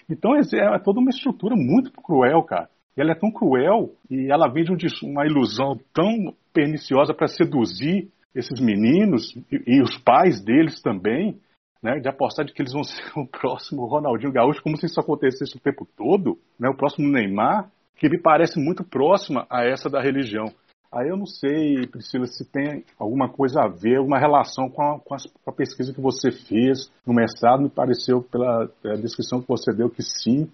Então 0.10 0.34
é, 0.36 0.40
é 0.40 0.80
toda 0.80 1.02
uma 1.02 1.10
estrutura 1.10 1.56
muito 1.58 1.92
cruel, 1.92 2.42
cara. 2.44 2.70
E 2.96 3.02
ela 3.02 3.12
é 3.12 3.16
tão 3.16 3.32
cruel 3.32 3.92
e 4.10 4.32
ela 4.32 4.48
vende 4.48 4.72
uma 5.04 5.26
ilusão 5.26 5.80
tão 5.94 6.34
perniciosa 6.54 7.14
para 7.14 7.28
seduzir 7.28 8.10
esses 8.36 8.60
meninos 8.60 9.36
e, 9.52 9.78
e, 9.78 9.82
os 9.82 9.98
pais 9.98 10.44
deles 10.44 10.82
também, 10.82 11.40
né, 11.82 12.00
de 12.00 12.08
apostar 12.08 12.46
de 12.46 12.54
que 12.54 12.62
eles 12.62 12.74
vão 12.74 12.84
ser 12.84 13.02
o 13.16 13.28
próximo 13.28 13.86
Ronaldinho 13.86 14.32
Gaúcho, 14.32 14.64
como 14.64 14.78
se 14.78 14.86
isso 14.86 15.00
acontecesse 15.00 15.58
o 15.58 15.62
tempo 15.62 15.88
todo, 15.98 16.38
né, 16.60 16.70
o 16.70 16.76
próximo 16.76 17.08
Neymar, 17.10 17.70
que 17.96 18.10
me 18.10 18.20
parece 18.20 18.60
muito 18.60 18.84
próxima 18.84 19.46
a 19.50 19.64
essa 19.64 19.90
da 19.90 20.02
religião. 20.02 20.46
Aí 20.92 21.10
eu 21.10 21.18
não 21.18 21.26
sei, 21.26 21.88
Priscila, 21.88 22.28
se 22.28 22.46
tem 22.46 22.86
alguma 23.00 23.28
coisa 23.28 23.62
a 23.62 23.68
ver, 23.68 23.98
alguma 23.98 24.20
relação 24.20 24.70
com 24.70 24.84
a, 24.84 25.00
com 25.00 25.16
a, 25.50 25.52
pesquisa 25.52 25.92
que 25.92 26.00
você 26.00 26.32
fez 26.32 26.92
no 27.06 27.16
mestrado, 27.16 27.64
me 27.64 27.70
pareceu 27.70 28.22
pela 28.22 28.70
descrição 29.02 29.42
que 29.42 29.48
você 29.48 29.74
deu 29.74 29.90
que 29.90 30.04
sim, 30.04 30.48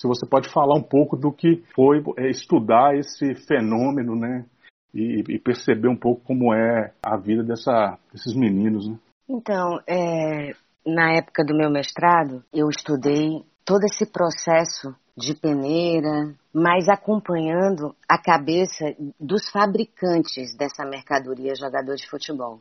se 0.00 0.06
você 0.06 0.26
pode 0.26 0.48
falar 0.52 0.76
um 0.76 0.82
pouco 0.82 1.16
do 1.16 1.32
que 1.32 1.62
foi 1.74 2.02
é, 2.18 2.28
estudar 2.28 2.96
esse 2.96 3.34
fenômeno, 3.46 4.16
né? 4.16 4.44
E, 4.92 5.24
e, 5.28 5.38
perceber 5.40 5.88
um 5.88 5.96
pouco 5.96 6.22
como 6.24 6.54
é 6.54 6.92
a 7.02 7.16
vida 7.16 7.42
dessa, 7.42 7.98
desses 8.12 8.32
meninos, 8.32 8.88
né? 8.88 8.96
Então, 9.28 9.80
é, 9.88 10.52
na 10.86 11.16
época 11.16 11.44
do 11.44 11.56
meu 11.56 11.68
mestrado, 11.68 12.44
eu 12.52 12.68
estudei 12.68 13.44
todo 13.64 13.82
esse 13.84 14.06
processo 14.06 14.94
de 15.16 15.34
peneira, 15.34 16.34
mas 16.52 16.88
acompanhando 16.88 17.94
a 18.08 18.18
cabeça 18.18 18.94
dos 19.18 19.48
fabricantes 19.50 20.56
dessa 20.56 20.84
mercadoria 20.84 21.54
jogador 21.54 21.94
de 21.96 22.08
futebol. 22.08 22.60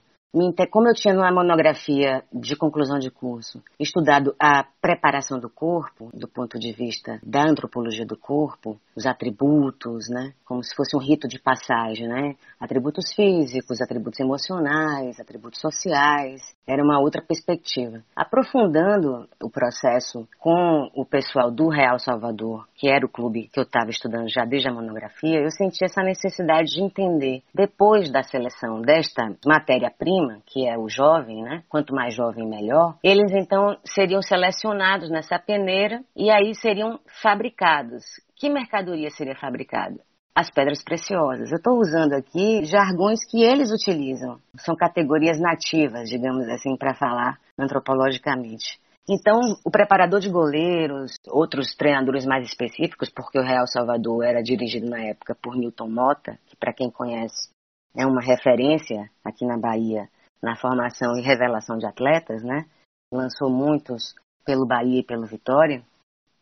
Como 0.71 0.88
eu 0.88 0.95
tinha 0.95 1.13
numa 1.13 1.31
monografia 1.31 2.23
de 2.34 2.55
conclusão 2.55 2.97
de 2.97 3.11
curso 3.11 3.61
estudado 3.79 4.36
a 4.39 4.65
preparação 4.81 5.39
do 5.39 5.47
corpo, 5.47 6.09
do 6.11 6.27
ponto 6.27 6.57
de 6.57 6.73
vista 6.73 7.19
da 7.21 7.47
antropologia 7.47 8.03
do 8.03 8.17
corpo, 8.17 8.79
os 8.95 9.05
atributos, 9.05 10.09
né? 10.09 10.34
Como 10.43 10.63
se 10.63 10.73
fosse 10.75 10.95
um 10.97 10.99
rito 10.99 11.27
de 11.27 11.39
passagem, 11.39 12.07
né? 12.07 12.36
Atributos 12.59 13.13
físicos, 13.13 13.79
atributos 13.79 14.19
emocionais, 14.19 15.19
atributos 15.19 15.61
sociais. 15.61 16.41
Era 16.65 16.84
uma 16.84 16.99
outra 16.99 17.21
perspectiva. 17.21 18.01
Aprofundando 18.15 19.27
o 19.39 19.51
processo 19.51 20.27
com 20.39 20.89
o 20.95 21.05
pessoal 21.05 21.51
do 21.51 21.69
Real 21.69 21.99
Salvador, 21.99 22.67
que 22.84 22.89
era 22.89 23.05
o 23.05 23.09
clube 23.09 23.47
que 23.47 23.57
eu 23.57 23.63
estava 23.63 23.89
estudando 23.89 24.27
já 24.27 24.43
desde 24.43 24.67
a 24.67 24.73
monografia, 24.73 25.39
eu 25.39 25.49
senti 25.51 25.86
essa 25.86 26.03
necessidade 26.03 26.73
de 26.73 26.84
entender, 26.84 27.41
depois 27.55 28.11
da 28.11 28.21
seleção 28.23 28.81
desta 28.81 29.23
matéria-prima, 29.45 30.41
que 30.45 30.67
é 30.67 30.77
o 30.77 30.89
jovem, 30.89 31.41
né? 31.43 31.63
Quanto 31.69 31.95
mais 31.95 32.13
jovem, 32.13 32.45
melhor. 32.45 32.97
Eles 33.01 33.31
então 33.31 33.77
seriam 33.86 34.21
selecionados 34.21 35.09
nessa 35.09 35.39
peneira 35.39 36.03
e 36.13 36.29
aí 36.29 36.53
seriam 36.55 36.99
fabricados. 37.21 38.03
Que 38.36 38.49
mercadoria 38.49 39.09
seria 39.11 39.36
fabricada? 39.38 39.95
As 40.36 40.51
pedras 40.51 40.84
preciosas. 40.84 41.51
Eu 41.51 41.59
estou 41.59 41.79
usando 41.79 42.11
aqui 42.11 42.65
jargões 42.65 43.23
que 43.25 43.41
eles 43.41 43.71
utilizam. 43.71 44.39
São 44.57 44.75
categorias 44.75 45.39
nativas, 45.39 46.09
digamos 46.09 46.49
assim, 46.49 46.75
para 46.75 46.93
falar 46.93 47.38
antropologicamente. 47.57 48.77
Então, 49.09 49.37
o 49.65 49.69
preparador 49.69 50.21
de 50.21 50.29
goleiros, 50.29 51.11
outros 51.27 51.75
treinadores 51.75 52.25
mais 52.25 52.45
específicos, 52.47 53.09
porque 53.09 53.37
o 53.37 53.43
Real 53.43 53.67
Salvador 53.67 54.23
era 54.23 54.41
dirigido 54.41 54.89
na 54.89 55.01
época 55.03 55.35
por 55.35 55.57
Newton 55.57 55.89
Mota, 55.89 56.39
que 56.45 56.55
para 56.55 56.73
quem 56.73 56.89
conhece 56.89 57.49
é 57.95 58.05
uma 58.05 58.21
referência 58.21 59.09
aqui 59.23 59.45
na 59.45 59.57
Bahia 59.57 60.07
na 60.43 60.57
formação 60.57 61.15
e 61.15 61.21
revelação 61.21 61.77
de 61.77 61.85
atletas, 61.85 62.43
né? 62.43 62.65
Lançou 63.09 63.49
muitos 63.49 64.13
pelo 64.45 64.67
Bahia 64.67 64.99
e 64.99 65.05
pelo 65.05 65.25
Vitória. 65.25 65.81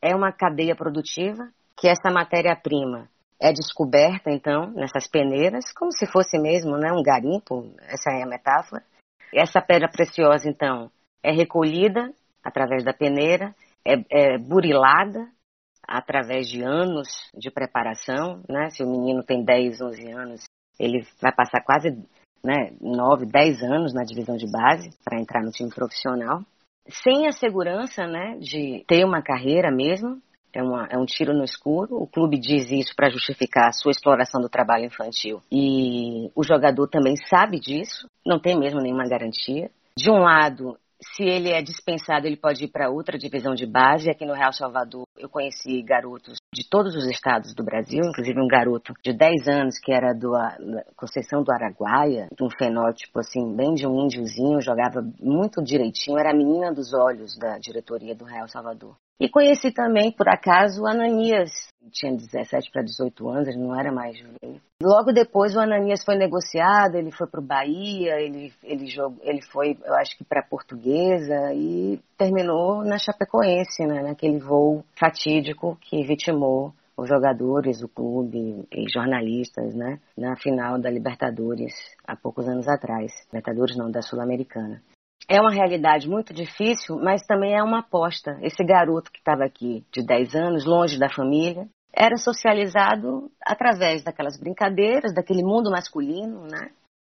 É 0.01 0.15
uma 0.15 0.31
cadeia 0.31 0.75
produtiva 0.75 1.47
que 1.77 1.87
essa 1.87 2.09
matéria-prima 2.11 3.07
é 3.39 3.53
descoberta, 3.53 4.31
então, 4.31 4.71
nessas 4.71 5.07
peneiras, 5.07 5.71
como 5.73 5.91
se 5.91 6.07
fosse 6.07 6.39
mesmo 6.39 6.77
né, 6.77 6.91
um 6.91 7.03
garimpo, 7.03 7.71
essa 7.81 8.11
é 8.11 8.23
a 8.23 8.27
metáfora. 8.27 8.83
Essa 9.33 9.61
pedra 9.61 9.87
preciosa, 9.87 10.49
então, 10.49 10.89
é 11.23 11.31
recolhida 11.31 12.11
através 12.43 12.83
da 12.83 12.93
peneira, 12.93 13.53
é, 13.85 13.93
é 14.09 14.37
burilada 14.37 15.27
através 15.87 16.47
de 16.47 16.63
anos 16.63 17.07
de 17.33 17.51
preparação, 17.51 18.41
né? 18.49 18.69
Se 18.69 18.83
o 18.83 18.89
menino 18.89 19.23
tem 19.23 19.43
10, 19.43 19.81
11 19.81 20.11
anos, 20.11 20.43
ele 20.79 21.05
vai 21.21 21.33
passar 21.33 21.61
quase 21.63 21.89
né, 22.43 22.71
9, 22.81 23.25
10 23.25 23.61
anos 23.63 23.93
na 23.93 24.03
divisão 24.03 24.35
de 24.35 24.49
base 24.49 24.89
para 25.03 25.19
entrar 25.19 25.43
no 25.43 25.51
time 25.51 25.69
profissional, 25.69 26.41
sem 26.89 27.27
a 27.27 27.31
segurança 27.31 28.07
né, 28.07 28.37
de 28.39 28.83
ter 28.87 29.05
uma 29.05 29.21
carreira 29.21 29.71
mesmo, 29.71 30.21
é, 30.53 30.61
uma, 30.61 30.87
é 30.89 30.97
um 30.97 31.05
tiro 31.05 31.33
no 31.33 31.43
escuro. 31.43 31.95
O 31.95 32.07
clube 32.07 32.37
diz 32.37 32.71
isso 32.71 32.93
para 32.95 33.09
justificar 33.09 33.69
a 33.69 33.71
sua 33.71 33.91
exploração 33.91 34.41
do 34.41 34.49
trabalho 34.49 34.85
infantil. 34.85 35.41
E 35.51 36.29
o 36.35 36.43
jogador 36.43 36.87
também 36.87 37.15
sabe 37.29 37.59
disso, 37.59 38.07
não 38.25 38.39
tem 38.39 38.57
mesmo 38.57 38.81
nenhuma 38.81 39.07
garantia. 39.07 39.69
De 39.95 40.09
um 40.09 40.19
lado, 40.19 40.77
se 41.03 41.23
ele 41.23 41.49
é 41.49 41.61
dispensado, 41.61 42.27
ele 42.27 42.37
pode 42.37 42.63
ir 42.63 42.67
para 42.69 42.89
outra 42.89 43.17
divisão 43.17 43.53
de 43.55 43.65
base. 43.65 44.09
Aqui 44.09 44.25
no 44.25 44.33
Real 44.33 44.53
Salvador, 44.53 45.05
eu 45.21 45.29
conheci 45.29 45.81
garotos 45.83 46.37
de 46.53 46.67
todos 46.67 46.95
os 46.95 47.05
estados 47.05 47.53
do 47.53 47.63
Brasil, 47.63 48.01
inclusive 48.03 48.41
um 48.41 48.47
garoto 48.47 48.93
de 49.03 49.13
10 49.13 49.47
anos 49.47 49.79
que 49.79 49.93
era 49.93 50.13
do 50.13 50.31
Conceição 50.95 51.43
do 51.43 51.51
Araguaia, 51.51 52.27
de 52.35 52.43
um 52.43 52.49
fenótipo 52.49 53.19
assim, 53.19 53.55
bem 53.55 53.73
de 53.73 53.85
um 53.85 54.05
índiozinho, 54.05 54.59
jogava 54.61 55.01
muito 55.19 55.63
direitinho, 55.63 56.17
era 56.17 56.31
a 56.31 56.35
menina 56.35 56.73
dos 56.73 56.93
olhos 56.93 57.37
da 57.37 57.57
diretoria 57.57 58.15
do 58.15 58.25
Real 58.25 58.47
Salvador. 58.47 58.95
E 59.21 59.29
conheci 59.29 59.71
também, 59.71 60.11
por 60.11 60.27
acaso, 60.27 60.81
o 60.81 60.87
Ananias, 60.87 61.51
tinha 61.91 62.11
17 62.11 62.71
para 62.71 62.81
18 62.81 63.29
anos, 63.29 63.47
ele 63.47 63.59
não 63.59 63.79
era 63.79 63.91
mais 63.91 64.17
jovem. 64.17 64.59
Logo 64.81 65.11
depois 65.11 65.55
o 65.55 65.59
Ananias 65.59 66.03
foi 66.03 66.15
negociado, 66.15 66.95
ele 66.95 67.11
foi 67.11 67.27
para 67.27 67.39
o 67.39 67.45
Bahia, 67.45 68.19
ele, 68.19 68.51
ele, 68.63 68.87
jogou, 68.87 69.19
ele 69.21 69.43
foi, 69.43 69.77
eu 69.85 69.93
acho 69.93 70.17
que 70.17 70.23
para 70.23 70.41
Portuguesa 70.41 71.53
e 71.53 71.99
terminou 72.21 72.83
na 72.83 72.99
Chapecoense, 72.99 73.83
né, 73.87 74.03
naquele 74.03 74.37
voo 74.37 74.85
fatídico 74.95 75.75
que 75.81 76.03
vitimou 76.05 76.71
os 76.95 77.09
jogadores, 77.09 77.81
o 77.81 77.89
clube 77.89 78.67
e 78.71 78.87
jornalistas, 78.93 79.73
né, 79.73 79.99
na 80.15 80.35
final 80.35 80.79
da 80.79 80.87
Libertadores 80.87 81.73
há 82.05 82.15
poucos 82.15 82.47
anos 82.47 82.67
atrás. 82.67 83.11
Libertadores 83.31 83.75
não, 83.75 83.89
da 83.89 84.03
Sul-Americana 84.03 84.83
é 85.27 85.39
uma 85.39 85.51
realidade 85.51 86.09
muito 86.09 86.33
difícil, 86.33 86.97
mas 86.97 87.25
também 87.25 87.55
é 87.55 87.63
uma 87.63 87.79
aposta. 87.79 88.37
Esse 88.41 88.63
garoto 88.65 89.09
que 89.09 89.19
estava 89.19 89.45
aqui 89.45 89.83
de 89.91 90.05
10 90.05 90.35
anos, 90.35 90.65
longe 90.65 90.99
da 90.99 91.09
família, 91.09 91.67
era 91.93 92.17
socializado 92.17 93.31
através 93.41 94.03
daquelas 94.03 94.37
brincadeiras, 94.37 95.13
daquele 95.13 95.41
mundo 95.41 95.71
masculino, 95.71 96.41
né? 96.47 96.69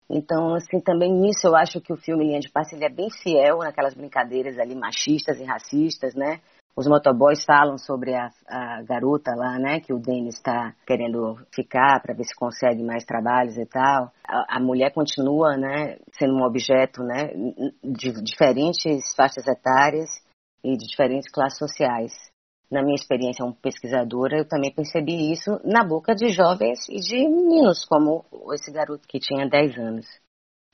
Então, 0.10 0.54
assim, 0.54 0.80
também 0.80 1.12
nisso 1.12 1.48
eu 1.48 1.56
acho 1.56 1.82
que 1.82 1.92
o 1.92 1.98
filme 1.98 2.26
Linha 2.26 2.40
de 2.40 2.52
Passe 2.52 2.76
é 2.84 2.90
bem 2.90 3.10
fiel 3.10 3.60
naquelas 3.60 3.96
brincadeiras 3.96 4.58
ali 4.60 4.76
machistas 4.76 5.40
e 5.40 5.44
racistas, 5.44 6.14
né? 6.14 6.40
Os 6.78 6.88
motoboys 6.88 7.46
falam 7.46 7.78
sobre 7.78 8.14
a, 8.14 8.30
a 8.48 8.84
garota 8.84 9.34
lá, 9.34 9.58
né, 9.58 9.80
que 9.80 9.94
o 9.94 10.00
Denis 10.00 10.36
está 10.36 10.76
querendo 10.86 11.38
ficar 11.54 12.02
para 12.02 12.14
ver 12.14 12.26
se 12.26 12.36
consegue 12.36 12.84
mais 12.84 13.06
trabalhos 13.06 13.58
e 13.58 13.66
tal. 13.66 14.12
A, 14.28 14.58
a, 14.58 14.60
mulher 14.60 14.94
continua, 14.94 15.56
né, 15.56 15.98
sendo 16.12 16.34
um 16.34 16.44
objeto, 16.44 17.02
né, 17.02 17.30
de 17.82 18.12
diferentes 18.22 19.16
faixas 19.16 19.48
etárias 19.48 20.10
e 20.62 20.76
de 20.76 20.86
diferentes 20.86 21.32
classes 21.32 21.58
sociais. 21.58 22.12
Na 22.72 22.82
minha 22.82 22.96
experiência 22.96 23.44
como 23.44 23.56
pesquisadora, 23.56 24.38
eu 24.38 24.48
também 24.48 24.74
percebi 24.74 25.32
isso 25.32 25.52
na 25.64 25.84
boca 25.84 26.16
de 26.16 26.30
jovens 26.30 26.90
e 26.90 27.00
de 27.00 27.18
meninos, 27.28 27.86
como 27.86 28.26
esse 28.54 28.72
garoto 28.72 29.08
que 29.08 29.20
tinha 29.20 29.48
10 29.48 29.78
anos. 29.78 30.06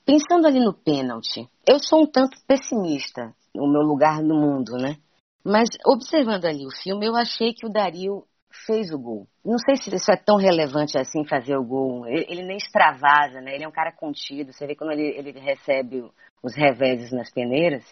Pensando 0.04 0.46
ali 0.46 0.58
no 0.58 0.74
pênalti, 0.74 1.48
eu 1.66 1.78
sou 1.78 2.02
um 2.02 2.06
tanto 2.06 2.36
pessimista 2.46 3.32
no 3.54 3.70
meu 3.70 3.82
lugar 3.82 4.22
no 4.22 4.34
mundo, 4.34 4.72
né? 4.76 4.96
Mas 5.44 5.68
observando 5.86 6.44
ali 6.44 6.66
o 6.66 6.82
filme, 6.82 7.06
eu 7.06 7.14
achei 7.14 7.52
que 7.52 7.66
o 7.66 7.72
Dario 7.72 8.24
fez 8.66 8.92
o 8.92 8.98
gol. 8.98 9.26
Não 9.44 9.58
sei 9.58 9.76
se 9.76 9.94
isso 9.94 10.10
é 10.10 10.16
tão 10.16 10.36
relevante 10.36 10.98
assim, 10.98 11.24
fazer 11.24 11.56
o 11.56 11.64
gol. 11.64 12.06
Ele, 12.06 12.26
ele 12.28 12.42
nem 12.44 12.56
extravasa, 12.56 13.40
né? 13.40 13.54
Ele 13.54 13.64
é 13.64 13.68
um 13.68 13.72
cara 13.72 13.92
contido. 13.92 14.52
Você 14.52 14.66
vê 14.66 14.74
quando 14.74 14.92
ele, 14.92 15.16
ele 15.16 15.38
recebe 15.38 16.04
os 16.42 16.54
reveses 16.54 17.12
nas 17.12 17.30
peneiras, 17.32 17.84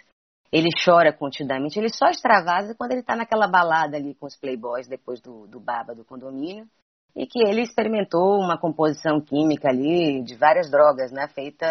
ele 0.52 0.68
chora 0.84 1.12
contidamente. 1.12 1.78
Ele 1.78 1.88
só 1.88 2.06
extravasa 2.08 2.74
quando 2.74 2.92
ele 2.92 3.00
está 3.00 3.14
naquela 3.14 3.46
balada 3.46 3.96
ali 3.96 4.14
com 4.14 4.26
os 4.26 4.36
playboys 4.36 4.88
depois 4.88 5.20
do, 5.20 5.46
do 5.46 5.60
baba 5.60 5.94
do 5.94 6.04
condomínio. 6.04 6.66
E 7.14 7.26
que 7.26 7.40
ele 7.40 7.62
experimentou 7.62 8.38
uma 8.38 8.58
composição 8.58 9.20
química 9.20 9.68
ali 9.68 10.22
de 10.22 10.36
várias 10.36 10.70
drogas, 10.70 11.10
né? 11.10 11.26
Feita 11.28 11.66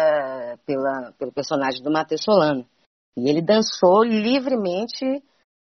pela, 0.66 1.12
pelo 1.18 1.32
personagem 1.32 1.82
do 1.82 1.90
Matheus 1.90 2.22
Solano. 2.22 2.66
E 3.16 3.28
ele 3.28 3.40
dançou 3.40 4.04
livremente 4.04 5.22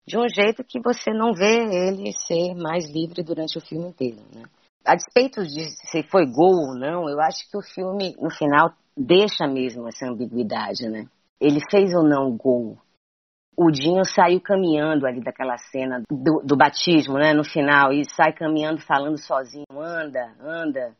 de 0.07 0.17
um 0.17 0.27
jeito 0.29 0.63
que 0.63 0.79
você 0.79 1.11
não 1.11 1.33
vê 1.33 1.65
ele 1.65 2.11
ser 2.25 2.55
mais 2.55 2.89
livre 2.89 3.21
durante 3.21 3.57
o 3.57 3.61
filme 3.61 3.89
inteiro, 3.89 4.21
né? 4.33 4.43
A 4.85 4.95
despeito 4.95 5.43
de 5.43 5.65
se 5.65 6.01
foi 6.03 6.25
gol 6.25 6.69
ou 6.69 6.79
não, 6.79 7.09
eu 7.09 7.19
acho 7.19 7.49
que 7.51 7.57
o 7.57 7.61
filme, 7.61 8.15
no 8.17 8.29
final, 8.31 8.71
deixa 8.95 9.45
mesmo 9.45 9.85
essa 9.85 10.07
ambiguidade, 10.07 10.87
né? 10.87 11.05
Ele 11.41 11.59
fez 11.69 11.93
ou 11.93 12.03
não 12.03 12.37
gol? 12.37 12.77
O 13.59 13.71
Dinho 13.71 14.05
saiu 14.05 14.39
caminhando 14.39 15.07
ali 15.07 15.19
daquela 15.19 15.57
cena 15.57 16.03
do, 16.07 16.43
do 16.45 16.55
batismo, 16.55 17.15
né? 17.17 17.33
No 17.33 17.43
final, 17.43 17.91
e 17.91 18.03
sai 18.05 18.31
caminhando 18.31 18.79
falando 18.79 19.17
sozinho, 19.17 19.65
anda, 19.75 20.31
anda. 20.39 20.95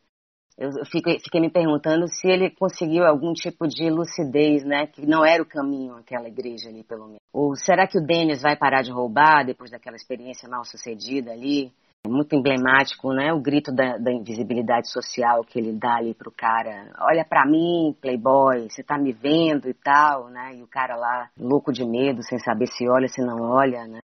Eu 0.58 0.72
fiquei, 0.86 1.20
fiquei, 1.20 1.40
me 1.40 1.52
perguntando 1.52 2.08
se 2.08 2.28
ele 2.28 2.50
conseguiu 2.50 3.06
algum 3.06 3.32
tipo 3.32 3.68
de 3.68 3.92
lucidez, 3.92 4.66
né? 4.66 4.88
Que 4.88 5.06
não 5.06 5.24
era 5.24 5.44
o 5.44 5.46
caminho 5.46 5.96
aquela 5.98 6.28
igreja 6.28 6.68
ali, 6.70 6.84
pelo 6.84 7.06
menos. 7.06 7.22
Ou 7.32 7.56
será 7.56 7.86
que 7.86 8.00
o 8.00 8.04
Denis 8.04 8.42
vai 8.42 8.58
parar 8.58 8.82
de 8.82 8.92
roubar 8.92 9.46
depois 9.46 9.70
daquela 9.70 9.96
experiência 9.96 10.50
mal 10.50 10.66
sucedida 10.66 11.32
ali? 11.32 11.72
Muito 12.08 12.36
emblemático, 12.36 13.14
né? 13.14 13.34
O 13.34 13.42
grito 13.42 13.72
da, 13.72 13.98
da 13.98 14.12
invisibilidade 14.12 14.90
social 14.92 15.44
que 15.44 15.60
ele 15.60 15.74
dá 15.74 15.96
ali 15.96 16.14
pro 16.14 16.32
cara. 16.32 16.92
Olha 17.02 17.26
para 17.26 17.46
mim, 17.46 17.96
playboy, 18.02 18.70
você 18.70 18.84
tá 18.84 18.98
me 18.98 19.12
vendo 19.12 19.70
e 19.70 19.74
tal, 19.74 20.30
né? 20.30 20.56
E 20.56 20.64
o 20.64 20.68
cara 20.68 20.96
lá, 20.96 21.30
louco 21.38 21.72
de 21.72 21.86
medo, 21.86 22.24
sem 22.24 22.40
saber 22.40 22.68
se 22.68 22.88
olha, 22.88 23.08
se 23.08 23.22
não 23.22 23.42
olha, 23.42 23.86
né? 23.86 24.00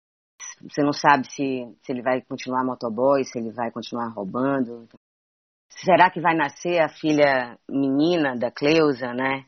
Você 0.69 0.83
não 0.83 0.93
sabe 0.93 1.27
se, 1.31 1.67
se 1.83 1.93
ele 1.93 2.03
vai 2.03 2.21
continuar 2.21 2.65
motoboy, 2.65 3.25
se 3.25 3.39
ele 3.39 3.51
vai 3.51 3.71
continuar 3.71 4.09
roubando. 4.09 4.87
Será 5.69 6.11
que 6.11 6.21
vai 6.21 6.37
nascer 6.37 6.81
a 6.81 6.89
filha 6.89 7.59
menina 7.69 8.37
da 8.37 8.51
Cleusa, 8.51 9.13
né? 9.13 9.45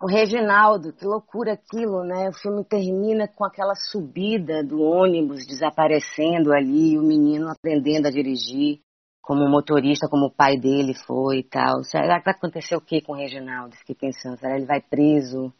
O 0.00 0.06
Reginaldo, 0.06 0.92
que 0.92 1.04
loucura 1.04 1.54
aquilo, 1.54 2.04
né? 2.04 2.28
O 2.28 2.32
filme 2.32 2.64
termina 2.64 3.26
com 3.26 3.44
aquela 3.44 3.74
subida 3.74 4.62
do 4.62 4.80
ônibus 4.80 5.44
desaparecendo 5.44 6.52
ali, 6.52 6.96
o 6.96 7.02
menino 7.02 7.50
aprendendo 7.50 8.06
a 8.06 8.10
dirigir 8.10 8.80
como 9.20 9.48
motorista, 9.48 10.08
como 10.08 10.26
o 10.26 10.30
pai 10.32 10.56
dele 10.56 10.94
foi 10.94 11.40
e 11.40 11.42
tal. 11.42 11.82
Será 11.82 12.20
que 12.20 12.26
vai 12.26 12.34
acontecer 12.34 12.76
o 12.76 12.80
que 12.80 13.02
com 13.02 13.12
o 13.12 13.16
Reginaldo? 13.16 13.74
Fiquei 13.74 13.96
pensando, 13.96 14.38
será 14.38 14.52
que 14.52 14.60
ele 14.60 14.66
vai 14.66 14.80
preso? 14.80 15.52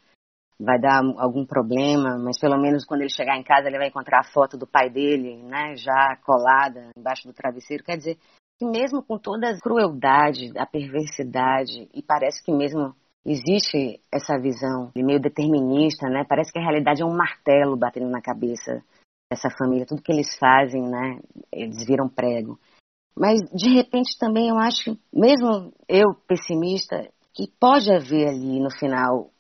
Vai 0.61 0.81
dar 0.81 1.03
algum 1.19 1.45
problema? 1.45 2.17
Mas 2.17 2.39
pelo 2.39 2.57
menos 2.57 2.85
quando 2.85 3.01
ele 3.01 3.11
chegar 3.11 3.37
em 3.37 3.43
casa 3.43 3.67
ele 3.67 3.79
vai 3.79 3.89
encontrar 3.89 4.21
a 4.21 4.33
foto 4.33 4.57
do 4.57 4.69
pai 4.69 4.89
dele, 4.89 5.37
né? 5.43 5.75
Já 5.75 6.17
colada 6.25 6.91
embaixo 6.97 7.27
do 7.27 7.35
travesseiro. 7.35 7.83
Quer 7.83 7.97
dizer, 7.97 8.17
que 8.57 8.65
mesmo 8.65 9.03
com 9.03 9.19
toda 9.19 9.51
a 9.51 9.59
crueldade, 9.59 10.53
a 10.57 10.65
perversidade, 10.65 11.89
e 11.93 12.01
parece 12.03 12.45
que 12.45 12.53
mesmo 12.53 12.95
existe 13.25 14.01
essa 14.13 14.39
visão 14.39 14.91
de 14.95 15.03
meio 15.03 15.21
determinista, 15.21 16.09
né? 16.09 16.25
Parece 16.29 16.53
que 16.53 16.59
a 16.59 16.63
realidade 16.63 17.03
é 17.03 17.05
um 17.05 17.17
martelo 17.17 17.77
batendo 17.77 18.09
na 18.09 18.21
cabeça 18.21 18.83
dessa 19.31 19.49
família. 19.51 19.87
Tudo 19.87 20.03
que 20.03 20.13
eles 20.13 20.37
fazem, 20.39 20.83
né? 20.83 21.21
Eles 21.53 21.87
viram 21.87 22.09
prego. 22.09 22.59
Mas, 23.17 23.41
de 23.53 23.75
repente, 23.75 24.17
também 24.19 24.49
eu 24.49 24.59
acho, 24.59 24.97
mesmo 25.13 25.73
eu 25.89 26.15
pessimista, 26.27 27.09
que 27.35 27.49
pode 27.61 27.93
haver 27.93 28.29
ali 28.29 28.61
no 28.61 28.71
final 28.71 29.31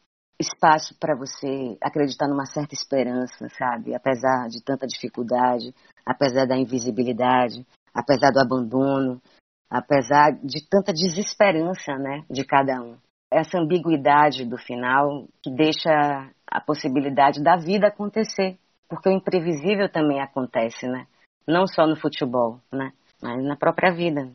espaço 0.40 0.96
para 0.98 1.16
você 1.16 1.76
acreditar 1.82 2.28
numa 2.28 2.46
certa 2.46 2.74
esperança, 2.74 3.48
sabe? 3.58 3.94
Apesar 3.94 4.48
de 4.48 4.62
tanta 4.62 4.86
dificuldade, 4.86 5.74
apesar 6.06 6.46
da 6.46 6.56
invisibilidade, 6.56 7.66
apesar 7.92 8.30
do 8.30 8.40
abandono, 8.40 9.20
apesar 9.68 10.32
de 10.42 10.66
tanta 10.68 10.92
desesperança, 10.92 11.96
né, 11.98 12.24
de 12.30 12.44
cada 12.44 12.80
um. 12.80 12.96
Essa 13.30 13.58
ambiguidade 13.58 14.44
do 14.44 14.56
final 14.56 15.26
que 15.42 15.50
deixa 15.50 16.30
a 16.46 16.60
possibilidade 16.60 17.42
da 17.42 17.56
vida 17.56 17.88
acontecer, 17.88 18.56
porque 18.88 19.08
o 19.08 19.12
imprevisível 19.12 19.88
também 19.88 20.20
acontece, 20.20 20.86
né? 20.86 21.06
Não 21.46 21.66
só 21.66 21.86
no 21.86 21.96
futebol, 21.96 22.58
né, 22.72 22.92
mas 23.22 23.44
na 23.44 23.56
própria 23.56 23.92
vida. 23.92 24.28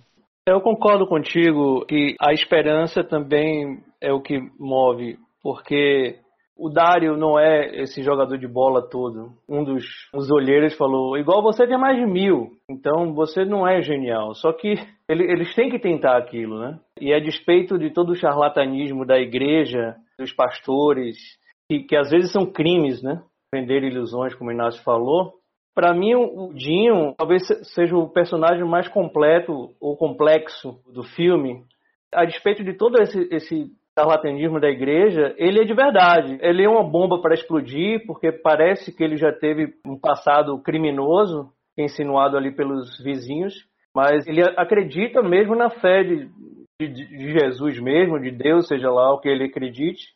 Eu 0.46 0.60
concordo 0.62 1.08
contigo 1.08 1.86
que 1.86 2.16
a 2.20 2.34
esperança 2.34 3.04
também 3.04 3.82
é 4.02 4.12
o 4.12 4.22
que 4.22 4.40
move, 4.60 5.18
porque 5.42 6.20
o 6.56 6.70
Dário 6.70 7.18
não 7.18 7.40
é 7.40 7.82
esse 7.82 8.04
jogador 8.04 8.38
de 8.38 8.48
bola 8.48 8.88
todo. 8.88 9.32
Um 9.50 9.64
dos, 9.64 9.84
dos 10.14 10.32
olheiros 10.32 10.76
falou: 10.76 11.18
igual 11.18 11.42
você 11.42 11.68
tem 11.68 11.78
mais 11.78 11.98
de 11.98 12.06
mil, 12.06 12.52
então 12.70 13.14
você 13.14 13.44
não 13.44 13.68
é 13.68 13.82
genial. 13.82 14.34
Só 14.36 14.54
que 14.54 14.76
ele, 15.10 15.24
eles 15.24 15.54
têm 15.56 15.70
que 15.70 15.80
tentar 15.80 16.18
aquilo, 16.18 16.60
né? 16.60 16.80
E 17.00 17.14
a 17.14 17.20
despeito 17.20 17.78
de 17.78 17.92
todo 17.92 18.12
o 18.12 18.16
charlatanismo 18.16 19.06
da 19.06 19.20
igreja, 19.20 19.96
dos 20.18 20.32
pastores, 20.32 21.18
que, 21.68 21.80
que 21.84 21.96
às 21.96 22.12
vezes 22.12 22.32
são 22.32 22.46
crimes, 22.46 23.02
né? 23.02 23.22
Vender 23.54 23.84
ilusões, 23.84 24.34
como 24.36 24.50
o 24.50 24.54
Inácio 24.54 24.82
falou. 24.84 25.34
Para 25.76 25.94
mim, 25.94 26.14
o 26.14 26.54
Dinho 26.54 27.16
talvez 27.18 27.42
seja 27.74 27.96
o 27.96 28.08
personagem 28.08 28.64
mais 28.64 28.88
completo 28.88 29.72
ou 29.82 29.98
complexo 29.98 30.80
do 30.94 31.04
filme. 31.04 31.64
A 32.14 32.26
despeito 32.26 32.64
de 32.64 32.76
todo 32.76 33.02
esse, 33.02 33.28
esse 33.32 33.72
charlatanismo 33.98 34.60
da 34.60 34.70
igreja, 34.70 35.34
ele 35.38 35.62
é 35.62 35.64
de 35.64 35.74
verdade. 35.74 36.38
Ele 36.42 36.64
é 36.64 36.70
uma 36.70 36.84
bomba 36.84 37.22
para 37.22 37.34
explodir, 37.34 38.06
porque 38.06 38.32
parece 38.32 38.96
que 38.96 39.04
ele 39.04 39.18
já 39.18 39.32
teve 39.32 39.74
um 39.86 40.00
passado 40.00 40.58
criminoso, 40.62 41.50
insinuado 41.78 42.38
ali 42.38 42.52
pelos 42.52 43.02
vizinhos, 43.04 43.54
mas 43.96 44.28
ele 44.28 44.42
acredita 44.58 45.22
mesmo 45.22 45.56
na 45.56 45.70
fé 45.70 46.04
de, 46.04 46.30
de, 46.80 46.88
de 46.88 47.40
Jesus 47.40 47.80
mesmo, 47.80 48.20
de 48.20 48.32
Deus, 48.32 48.68
seja 48.68 48.90
lá 48.90 49.14
o 49.14 49.20
que 49.20 49.30
ele 49.30 49.46
acredite. 49.46 50.08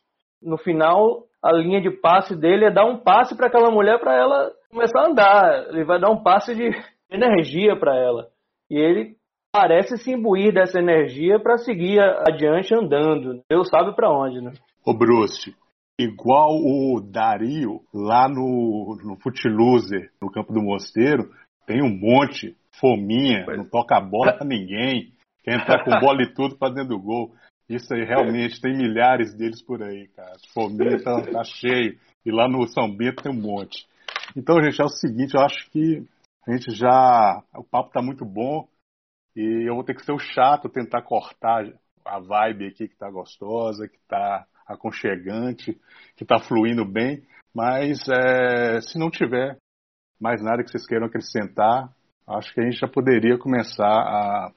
No 0.42 0.58
final, 0.58 1.24
a 1.42 1.52
linha 1.52 1.80
de 1.80 1.90
passe 1.90 2.36
dele 2.36 2.64
é 2.64 2.70
dar 2.70 2.84
um 2.84 2.98
passe 2.98 3.36
para 3.36 3.46
aquela 3.46 3.70
mulher 3.70 3.98
para 4.00 4.14
ela 4.14 4.50
começar 4.70 5.00
a 5.00 5.08
andar. 5.08 5.68
Ele 5.68 5.84
vai 5.84 6.00
dar 6.00 6.10
um 6.10 6.22
passe 6.22 6.54
de 6.54 6.70
energia 7.10 7.76
para 7.76 7.96
ela. 7.96 8.28
E 8.70 8.76
ele 8.76 9.17
parece 9.52 9.96
se 9.98 10.12
imbuir 10.12 10.52
dessa 10.52 10.78
energia 10.78 11.38
para 11.40 11.58
seguir 11.58 12.00
adiante 12.26 12.74
andando. 12.74 13.42
Deus 13.48 13.68
sabe 13.68 13.94
para 13.94 14.10
onde, 14.10 14.40
né? 14.40 14.52
Ô 14.84 14.94
Bruce, 14.94 15.54
igual 15.98 16.50
o 16.50 17.00
Dario 17.00 17.80
lá 17.92 18.28
no, 18.28 18.96
no 19.02 19.16
Footloser, 19.16 20.10
no 20.20 20.30
campo 20.30 20.52
do 20.52 20.62
Mosteiro, 20.62 21.30
tem 21.66 21.82
um 21.82 21.94
monte, 21.94 22.56
fominha, 22.80 23.44
não 23.56 23.68
toca 23.68 23.96
a 23.96 24.00
bola 24.00 24.32
pra 24.32 24.46
ninguém, 24.46 25.12
quer 25.42 25.60
entrar 25.60 25.84
com 25.84 25.98
bola 26.00 26.22
e 26.22 26.32
tudo 26.34 26.56
para 26.56 26.72
dentro 26.72 26.96
do 26.96 27.02
gol. 27.02 27.32
Isso 27.68 27.92
aí 27.92 28.02
realmente 28.02 28.60
tem 28.62 28.74
milhares 28.74 29.34
deles 29.34 29.62
por 29.62 29.82
aí, 29.82 30.08
cara. 30.16 30.32
Fominha 30.54 30.96
tá, 31.02 31.20
tá 31.20 31.44
cheio. 31.44 31.98
E 32.24 32.30
lá 32.30 32.48
no 32.48 32.66
São 32.66 32.90
Bento 32.90 33.22
tem 33.22 33.30
um 33.30 33.40
monte. 33.40 33.86
Então, 34.34 34.62
gente, 34.62 34.80
é 34.80 34.84
o 34.84 34.88
seguinte, 34.88 35.34
eu 35.34 35.42
acho 35.42 35.70
que 35.70 36.02
a 36.46 36.52
gente 36.52 36.74
já. 36.74 37.42
O 37.54 37.62
papo 37.62 37.90
tá 37.90 38.00
muito 38.00 38.24
bom. 38.24 38.66
E 39.38 39.68
eu 39.68 39.76
vou 39.76 39.84
ter 39.84 39.94
que 39.94 40.04
ser 40.04 40.10
o 40.10 40.18
chato, 40.18 40.68
tentar 40.68 41.00
cortar 41.02 41.64
a 42.04 42.18
vibe 42.18 42.66
aqui 42.66 42.88
que 42.88 42.96
tá 42.96 43.08
gostosa, 43.08 43.86
que 43.86 44.00
tá 44.08 44.44
aconchegante, 44.66 45.80
que 46.16 46.24
tá 46.24 46.40
fluindo 46.40 46.84
bem. 46.84 47.22
Mas 47.54 48.00
é, 48.08 48.80
se 48.80 48.98
não 48.98 49.08
tiver 49.08 49.56
mais 50.20 50.42
nada 50.42 50.64
que 50.64 50.70
vocês 50.72 50.84
queiram 50.84 51.06
acrescentar, 51.06 51.88
acho 52.26 52.52
que 52.52 52.60
a 52.60 52.64
gente 52.64 52.80
já 52.80 52.88
poderia 52.88 53.38
começar 53.38 53.86
a, 53.86 54.52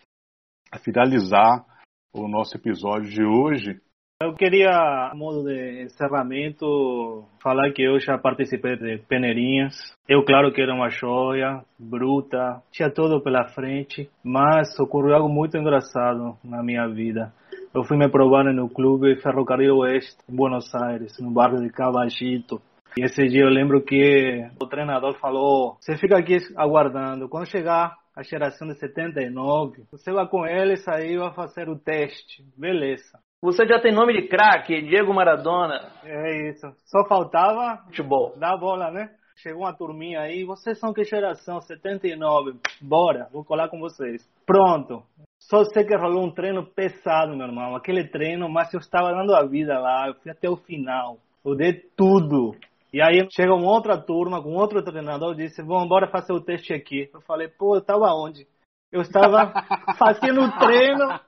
a 0.71 0.79
finalizar 0.79 1.63
o 2.11 2.27
nosso 2.27 2.57
episódio 2.57 3.07
de 3.07 3.23
hoje. 3.23 3.79
Eu 4.21 4.35
queria, 4.35 4.69
a 4.69 5.15
modo 5.15 5.43
de 5.43 5.81
encerramento, 5.81 7.25
falar 7.41 7.71
que 7.71 7.81
eu 7.81 7.99
já 7.99 8.19
participei 8.19 8.77
de 8.77 8.99
peneirinhas. 9.07 9.73
Eu, 10.07 10.23
claro 10.23 10.53
que 10.53 10.61
era 10.61 10.75
uma 10.75 10.89
joia, 10.91 11.63
bruta, 11.79 12.61
tinha 12.71 12.87
tudo 12.91 13.19
pela 13.23 13.47
frente, 13.47 14.07
mas 14.23 14.79
ocorreu 14.79 15.15
algo 15.15 15.27
muito 15.27 15.57
engraçado 15.57 16.37
na 16.43 16.61
minha 16.61 16.87
vida. 16.87 17.33
Eu 17.73 17.83
fui 17.83 17.97
me 17.97 18.07
provar 18.09 18.43
no 18.43 18.69
clube 18.69 19.19
Ferrocarril 19.23 19.77
Oeste, 19.77 20.15
em 20.29 20.35
Buenos 20.35 20.71
Aires, 20.75 21.17
no 21.19 21.31
bairro 21.31 21.59
de 21.59 21.71
Caballito. 21.71 22.61
E 22.95 23.03
esse 23.03 23.27
dia 23.27 23.41
eu 23.41 23.49
lembro 23.49 23.81
que 23.81 24.47
o 24.61 24.67
treinador 24.67 25.15
falou: 25.15 25.77
você 25.79 25.97
fica 25.97 26.19
aqui 26.19 26.37
aguardando, 26.55 27.27
quando 27.27 27.49
chegar 27.49 27.97
a 28.15 28.21
geração 28.21 28.67
de 28.67 28.77
79. 28.77 29.85
Você 29.91 30.11
vai 30.11 30.27
com 30.27 30.45
eles 30.45 30.87
aí 30.87 31.17
vai 31.17 31.33
fazer 31.33 31.69
o 31.69 31.79
teste. 31.79 32.45
Beleza. 32.55 33.17
Você 33.43 33.65
já 33.65 33.79
tem 33.79 33.91
nome 33.91 34.13
de 34.13 34.27
craque, 34.27 34.83
Diego 34.83 35.11
Maradona. 35.11 35.91
É 36.03 36.49
isso. 36.49 36.67
Só 36.85 37.03
faltava 37.07 37.83
futebol. 37.85 38.35
Dar 38.37 38.55
bola, 38.55 38.91
né? 38.91 39.09
Chegou 39.35 39.63
uma 39.63 39.75
turminha 39.75 40.19
aí, 40.19 40.43
vocês 40.43 40.77
são 40.77 40.93
que 40.93 41.03
geração? 41.03 41.59
79. 41.59 42.59
Bora, 42.79 43.27
vou 43.33 43.43
colar 43.43 43.67
com 43.67 43.79
vocês. 43.79 44.21
Pronto. 44.45 45.01
Só 45.39 45.63
sei 45.63 45.83
que 45.83 45.97
rolou 45.97 46.23
um 46.23 46.31
treino 46.31 46.63
pesado, 46.63 47.35
meu 47.35 47.47
irmão. 47.47 47.75
Aquele 47.75 48.07
treino, 48.07 48.47
mas 48.47 48.71
eu 48.75 48.79
estava 48.79 49.11
dando 49.11 49.33
a 49.33 49.43
vida 49.43 49.79
lá. 49.79 50.07
Eu 50.07 50.13
fui 50.21 50.29
até 50.29 50.47
o 50.47 50.55
final. 50.55 51.17
Eu 51.43 51.55
dei 51.55 51.73
tudo. 51.97 52.55
E 52.93 53.01
aí 53.01 53.25
chega 53.31 53.55
uma 53.55 53.71
outra 53.71 53.97
turma 53.97 54.43
com 54.43 54.53
outro 54.53 54.83
treinador 54.83 55.33
e 55.33 55.47
disse, 55.47 55.63
vamos 55.63 55.85
embora 55.85 56.11
fazer 56.11 56.33
o 56.33 56.41
teste 56.41 56.75
aqui. 56.75 57.09
Eu 57.11 57.21
falei, 57.21 57.47
pô, 57.47 57.75
eu 57.75 57.79
estava 57.79 58.13
onde? 58.13 58.45
Eu 58.91 59.01
estava 59.01 59.53
fazendo 59.97 60.41
o 60.41 60.51
treino 60.59 61.19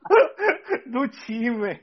do 0.86 1.08
time, 1.08 1.80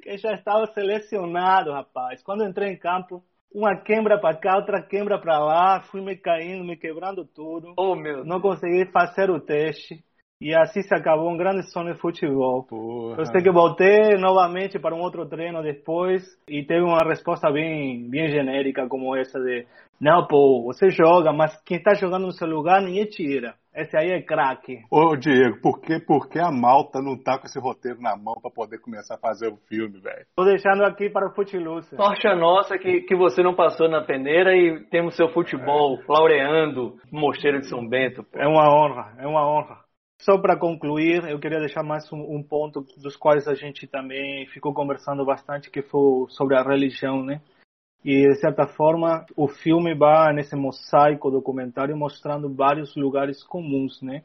que 0.00 0.16
já 0.16 0.34
estava 0.34 0.66
selecionado, 0.66 1.72
rapaz. 1.72 2.22
Quando 2.22 2.44
entrei 2.44 2.72
em 2.72 2.78
campo, 2.78 3.22
uma 3.52 3.76
quebra 3.76 4.20
para 4.20 4.36
cá, 4.36 4.56
outra 4.56 4.80
quebra 4.80 5.20
para 5.20 5.38
lá, 5.38 5.80
fui 5.90 6.00
me 6.00 6.16
caindo, 6.16 6.64
me 6.64 6.76
quebrando 6.76 7.24
tudo. 7.24 7.74
Oh, 7.76 7.96
meu. 7.96 8.24
Não 8.24 8.40
consegui 8.40 8.86
fazer 8.92 9.28
o 9.28 9.40
teste. 9.40 10.04
E 10.40 10.52
assim 10.56 10.82
se 10.82 10.92
acabou 10.92 11.30
um 11.30 11.36
grande 11.36 11.62
sonho 11.70 11.94
de 11.94 12.00
futebol. 12.00 12.64
Porra. 12.64 13.16
Eu 13.18 13.26
sei 13.26 13.42
que 13.42 13.50
voltei 13.52 14.16
novamente 14.18 14.76
para 14.76 14.92
um 14.92 15.00
outro 15.00 15.24
treino 15.28 15.62
depois 15.62 16.22
e 16.48 16.64
teve 16.64 16.82
uma 16.82 16.98
resposta 17.08 17.48
bem, 17.48 18.10
bem 18.10 18.28
genérica 18.28 18.88
como 18.88 19.14
essa 19.14 19.38
de 19.38 19.64
não, 20.02 20.26
pô, 20.26 20.64
você 20.64 20.90
joga, 20.90 21.32
mas 21.32 21.56
quem 21.62 21.76
está 21.76 21.94
jogando 21.94 22.26
no 22.26 22.32
seu 22.32 22.48
lugar 22.48 22.82
ninguém 22.82 23.06
tira. 23.06 23.54
Esse 23.72 23.96
aí 23.96 24.10
é 24.10 24.20
craque. 24.20 24.80
Ô, 24.90 25.14
Diego, 25.14 25.60
por 25.62 25.80
que, 25.80 26.00
por 26.00 26.28
que 26.28 26.40
a 26.40 26.50
Malta 26.50 27.00
não 27.00 27.16
tá 27.16 27.38
com 27.38 27.46
esse 27.46 27.60
roteiro 27.60 28.00
na 28.00 28.16
mão 28.16 28.34
para 28.42 28.50
poder 28.50 28.80
começar 28.80 29.14
a 29.14 29.18
fazer 29.18 29.46
o 29.46 29.56
filme, 29.68 30.00
velho? 30.00 30.26
Tô 30.34 30.44
deixando 30.44 30.82
aqui 30.82 31.08
para 31.08 31.28
o 31.28 31.32
Footloose. 31.32 31.94
Sorte 31.94 32.26
a 32.26 32.34
nossa 32.34 32.76
que, 32.76 33.02
que 33.02 33.14
você 33.14 33.44
não 33.44 33.54
passou 33.54 33.88
na 33.88 34.02
peneira 34.02 34.56
e 34.56 34.84
temos 34.90 35.14
seu 35.14 35.28
futebol 35.28 35.96
é. 35.96 36.04
laureando 36.08 36.96
o 37.12 37.16
Mosteiro 37.20 37.60
de 37.60 37.68
São 37.68 37.88
Bento. 37.88 38.24
Pô. 38.24 38.40
É 38.40 38.48
uma 38.48 38.74
honra, 38.74 39.14
é 39.20 39.26
uma 39.28 39.48
honra. 39.48 39.78
Só 40.20 40.38
para 40.38 40.56
concluir, 40.56 41.28
eu 41.28 41.40
queria 41.40 41.58
deixar 41.58 41.82
mais 41.82 42.12
um, 42.12 42.36
um, 42.36 42.42
ponto 42.42 42.84
dos 43.02 43.16
quais 43.16 43.48
a 43.48 43.54
gente 43.54 43.88
também 43.88 44.46
ficou 44.46 44.72
conversando 44.72 45.24
bastante, 45.24 45.68
que 45.68 45.82
foi 45.82 46.26
sobre 46.28 46.56
a 46.56 46.62
religião, 46.62 47.24
né? 47.24 47.40
E, 48.04 48.28
de 48.28 48.34
certa 48.36 48.66
forma, 48.66 49.24
o 49.36 49.46
filme 49.46 49.94
vai 49.94 50.32
nesse 50.32 50.56
mosaico 50.56 51.30
documentário 51.30 51.96
mostrando 51.96 52.52
vários 52.52 52.96
lugares 52.96 53.42
comuns, 53.44 54.02
né? 54.02 54.22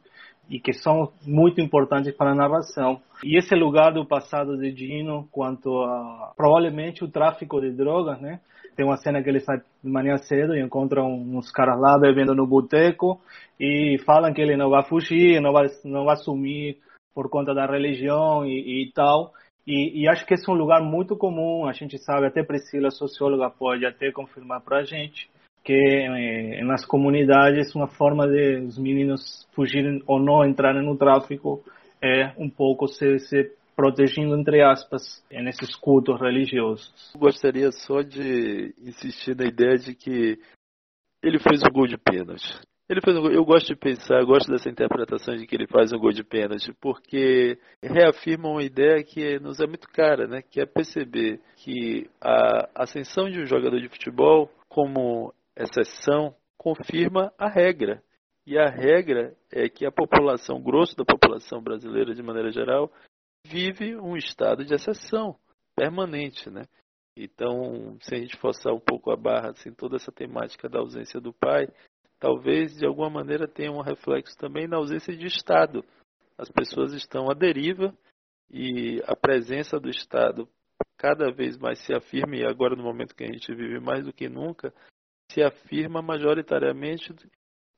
E 0.49 0.59
que 0.59 0.73
são 0.73 1.11
muito 1.25 1.61
importantes 1.61 2.15
para 2.15 2.31
a 2.31 2.35
narração. 2.35 3.01
E 3.23 3.37
esse 3.37 3.53
lugar 3.53 3.93
do 3.93 4.05
passado 4.05 4.57
de 4.57 4.71
Dino, 4.71 5.27
quanto 5.31 5.69
a 5.83 6.33
provavelmente 6.35 7.03
o 7.03 7.11
tráfico 7.11 7.59
de 7.61 7.71
drogas, 7.71 8.19
né? 8.19 8.39
Tem 8.75 8.85
uma 8.85 8.97
cena 8.97 9.21
que 9.21 9.29
ele 9.29 9.39
sai 9.39 9.57
de 9.83 9.89
manhã 9.89 10.17
cedo 10.17 10.55
e 10.55 10.61
encontra 10.61 11.03
uns 11.03 11.51
caras 11.51 11.79
lá 11.79 11.97
bebendo 11.99 12.35
no 12.35 12.45
boteco 12.45 13.19
e 13.59 13.97
falam 14.05 14.33
que 14.33 14.41
ele 14.41 14.55
não 14.55 14.69
vai 14.69 14.83
fugir, 14.83 15.41
não 15.41 15.51
vai, 15.51 15.65
não 15.83 16.05
vai 16.05 16.15
sumir 16.17 16.77
por 17.13 17.29
conta 17.29 17.53
da 17.55 17.65
religião 17.65 18.45
e, 18.45 18.83
e 18.83 18.91
tal. 18.93 19.33
E, 19.67 20.01
e, 20.01 20.07
acho 20.07 20.25
que 20.25 20.33
esse 20.33 20.49
é 20.49 20.53
um 20.53 20.55
lugar 20.55 20.81
muito 20.81 21.17
comum, 21.17 21.67
a 21.67 21.73
gente 21.73 21.97
sabe, 21.97 22.25
até 22.25 22.41
Priscila, 22.41 22.89
socióloga, 22.89 23.49
pode 23.49 23.85
até 23.85 24.09
confirmar 24.13 24.61
para 24.61 24.77
a 24.77 24.83
gente, 24.83 25.29
que 25.61 25.73
eh, 25.73 26.63
nas 26.63 26.85
comunidades 26.85 27.75
uma 27.75 27.87
forma 27.87 28.25
de 28.25 28.59
os 28.59 28.77
meninos 28.77 29.45
fugirem 29.53 30.01
ou 30.07 30.21
não 30.21 30.45
entrarem 30.45 30.81
no 30.81 30.95
tráfico 30.95 31.61
é 32.01 32.31
um 32.37 32.49
pouco 32.49 32.87
se, 32.87 33.19
se 33.19 33.51
protegendo, 33.75 34.37
entre 34.37 34.63
aspas, 34.63 35.21
nesses 35.29 35.75
cultos 35.75 36.17
religiosos. 36.21 37.11
Eu 37.13 37.19
gostaria 37.19 37.69
só 37.71 38.01
de 38.01 38.73
insistir 38.79 39.35
na 39.35 39.45
ideia 39.45 39.77
de 39.77 39.93
que 39.93 40.39
ele 41.21 41.39
fez 41.39 41.61
o 41.63 41.71
gol 41.71 41.87
de 41.87 41.97
pênalti. 41.97 42.57
Ele 42.89 43.01
fez 43.01 43.17
um 43.17 43.21
gol. 43.21 43.31
Eu 43.31 43.43
gosto 43.43 43.67
de 43.67 43.75
pensar, 43.75 44.23
gosto 44.23 44.49
dessa 44.49 44.69
interpretação 44.69 45.35
de 45.35 45.45
que 45.45 45.55
ele 45.55 45.67
faz 45.67 45.91
um 45.91 45.99
gol 45.99 46.11
de 46.11 46.23
pênalti, 46.23 46.73
porque 46.79 47.59
reafirma 47.83 48.49
uma 48.49 48.63
ideia 48.63 49.03
que 49.03 49.39
nos 49.39 49.59
é 49.59 49.67
muito 49.67 49.87
cara, 49.89 50.25
né? 50.25 50.41
Que 50.41 50.61
é 50.61 50.65
perceber 50.65 51.41
que 51.57 52.09
a 52.21 52.69
ascensão 52.83 53.29
de 53.29 53.41
um 53.41 53.45
jogador 53.45 53.79
de 53.81 53.89
futebol 53.89 54.49
como 54.69 55.33
exceção 55.55 56.33
confirma 56.57 57.33
a 57.37 57.49
regra. 57.49 58.01
E 58.45 58.57
a 58.57 58.69
regra 58.69 59.35
é 59.51 59.67
que 59.67 59.85
a 59.85 59.91
população, 59.91 60.61
grosso 60.61 60.95
da 60.95 61.03
população 61.03 61.61
brasileira 61.61 62.15
de 62.15 62.23
maneira 62.23 62.49
geral, 62.51 62.89
vive 63.45 63.97
um 63.97 64.15
estado 64.15 64.63
de 64.63 64.73
exceção 64.73 65.35
permanente, 65.75 66.49
né? 66.49 66.63
Então, 67.17 67.97
se 67.99 68.15
a 68.15 68.17
gente 68.17 68.37
forçar 68.37 68.73
um 68.73 68.79
pouco 68.79 69.11
a 69.11 69.17
barra, 69.17 69.49
assim, 69.49 69.73
toda 69.73 69.97
essa 69.97 70.11
temática 70.11 70.69
da 70.69 70.79
ausência 70.79 71.19
do 71.19 71.33
pai, 71.33 71.67
talvez 72.19 72.75
de 72.77 72.85
alguma 72.85 73.09
maneira 73.09 73.47
tenha 73.47 73.71
um 73.71 73.81
reflexo 73.81 74.37
também 74.37 74.67
na 74.67 74.77
ausência 74.77 75.15
de 75.15 75.25
Estado. 75.25 75.83
As 76.37 76.49
pessoas 76.49 76.93
estão 76.93 77.29
à 77.29 77.33
deriva 77.33 77.93
e 78.49 79.01
a 79.05 79.15
presença 79.15 79.79
do 79.79 79.89
Estado 79.89 80.47
cada 80.97 81.31
vez 81.31 81.57
mais 81.57 81.79
se 81.79 81.93
afirma, 81.93 82.35
e 82.35 82.45
agora 82.45 82.75
no 82.75 82.83
momento 82.83 83.15
que 83.15 83.23
a 83.23 83.31
gente 83.31 83.53
vive 83.53 83.79
mais 83.79 84.03
do 84.03 84.13
que 84.13 84.27
nunca, 84.27 84.73
se 85.31 85.43
afirma 85.43 86.01
majoritariamente 86.01 87.13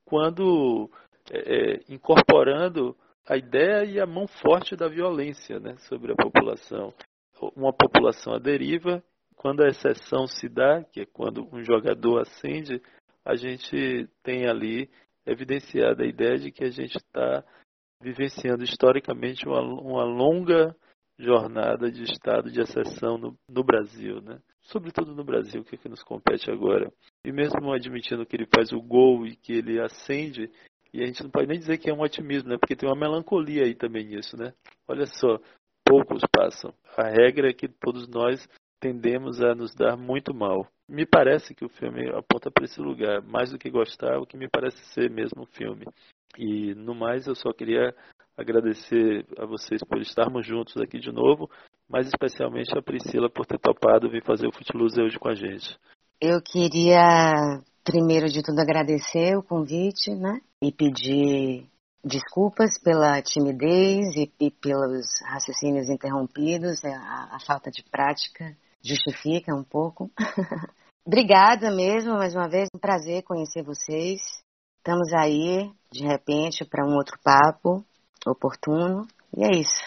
quando 0.06 0.90
é, 1.32 1.76
é 1.76 1.80
incorporando 1.90 2.96
a 3.28 3.38
ideia 3.38 3.86
e 3.86 4.00
a 4.00 4.06
mão 4.06 4.28
forte 4.28 4.76
da 4.76 4.88
violência 4.88 5.60
né, 5.60 5.76
sobre 5.90 6.14
a 6.14 6.16
população. 6.16 6.94
Uma 7.56 7.72
população 7.72 8.34
à 8.34 8.40
deriva, 8.40 9.04
quando 9.36 9.62
a 9.62 9.68
exceção 9.68 10.26
se 10.28 10.50
dá, 10.50 10.84
que 10.84 11.02
é 11.02 11.06
quando 11.06 11.48
um 11.54 11.64
jogador 11.64 12.22
acende, 12.22 12.82
a 13.30 13.36
gente 13.36 14.10
tem 14.24 14.48
ali 14.48 14.90
evidenciada 15.24 16.04
a 16.04 16.08
ideia 16.08 16.40
de 16.40 16.52
que 16.52 16.64
a 16.64 16.72
gente 16.72 16.98
está 16.98 17.44
vivenciando 18.02 18.64
historicamente 18.64 19.48
uma, 19.48 19.62
uma 19.62 20.04
longa 20.04 20.76
jornada 21.18 21.92
de 21.92 22.04
estado 22.04 22.50
de 22.50 22.60
exceção 22.60 23.20
no, 23.20 23.38
no 23.48 23.64
Brasil, 23.64 24.20
né? 24.22 24.40
Sobretudo 24.64 25.14
no 25.14 25.24
Brasil, 25.24 25.64
que 25.64 25.76
é 25.76 25.78
que 25.78 25.90
nos 25.90 26.02
compete 26.02 26.50
agora. 26.50 26.92
E 27.24 27.32
mesmo 27.32 27.72
admitindo 27.72 28.26
que 28.26 28.36
ele 28.36 28.48
faz 28.48 28.72
o 28.72 28.82
gol 28.82 29.28
e 29.28 29.36
que 29.36 29.54
ele 29.54 29.80
acende, 29.80 30.50
e 30.92 31.04
a 31.04 31.06
gente 31.06 31.22
não 31.22 31.30
pode 31.30 31.48
nem 31.48 31.60
dizer 31.60 31.78
que 31.78 31.90
é 31.90 31.94
um 31.94 32.02
otimismo, 32.02 32.50
né? 32.50 32.58
Porque 32.58 32.76
tem 32.76 32.90
uma 32.90 32.96
melancolia 32.96 33.66
aí 33.66 33.76
também 33.76 34.06
nisso, 34.06 34.36
né? 34.38 34.54
Olha 34.88 35.06
só, 35.06 35.40
poucos 35.86 36.24
passam. 36.36 36.74
A 36.98 37.08
regra 37.08 37.50
é 37.50 37.54
que 37.54 37.68
todos 37.68 38.08
nós 38.08 38.48
tendemos 38.80 39.42
a 39.42 39.54
nos 39.54 39.74
dar 39.76 39.98
muito 39.98 40.34
mal. 40.34 40.66
Me 40.88 41.06
parece 41.06 41.54
que 41.54 41.66
o 41.66 41.70
filme 41.70 42.10
aponta 42.10 42.50
para 42.50 42.66
esse 42.66 42.80
lugar, 42.82 43.22
mais 43.22 43.52
do 43.52 43.60
que 43.60 43.70
gostar, 43.70 44.18
o 44.20 44.26
que 44.26 44.38
me 44.38 44.48
parece 44.50 44.78
ser 44.94 45.10
mesmo 45.10 45.44
o 45.44 45.46
filme. 45.46 45.86
E 46.38 46.74
no 46.74 46.96
mais, 46.96 47.28
eu 47.28 47.36
só 47.36 47.52
queria 47.52 47.94
agradecer 48.38 49.26
a 49.38 49.46
vocês 49.46 49.82
por 49.84 50.00
estarmos 50.00 50.48
juntos 50.48 50.78
aqui 50.78 51.00
de 51.00 51.12
novo, 51.12 51.50
mas 51.90 52.08
especialmente 52.08 52.76
a 52.78 52.82
Priscila 52.82 53.30
por 53.30 53.46
ter 53.46 53.60
topado 53.60 54.10
vir 54.10 54.24
fazer 54.24 54.48
o 54.48 54.52
Footloose 54.52 55.02
hoje 55.02 55.20
com 55.20 55.28
a 55.28 55.36
gente. 55.36 55.78
Eu 56.22 56.42
queria, 56.42 57.62
primeiro 57.84 58.28
de 58.28 58.42
tudo, 58.42 58.60
agradecer 58.60 59.38
o 59.38 59.44
convite, 59.44 60.16
né? 60.16 60.40
E 60.62 60.72
pedir 60.72 61.68
desculpas 62.04 62.82
pela 62.82 63.22
timidez 63.22 64.16
e, 64.16 64.32
e 64.40 64.52
pelos 64.52 65.06
raciocínios 65.28 65.90
interrompidos, 65.90 66.84
é, 66.84 66.94
a, 66.94 67.36
a 67.36 67.40
falta 67.46 67.70
de 67.70 67.84
prática 67.84 68.56
justifica 68.84 69.54
um 69.54 69.64
pouco. 69.64 70.10
Obrigada 71.06 71.72
mesmo, 71.72 72.14
mais 72.14 72.36
uma 72.36 72.48
vez, 72.48 72.68
um 72.76 72.80
prazer 72.80 73.24
conhecer 73.24 73.64
vocês. 73.64 74.22
Estamos 74.78 75.12
aí, 75.14 75.72
de 75.92 76.06
repente, 76.06 76.66
para 76.66 76.86
um 76.86 76.96
outro 76.96 77.18
papo 77.24 77.84
oportuno. 78.26 79.08
E 79.36 79.44
é 79.44 79.60
isso. 79.60 79.84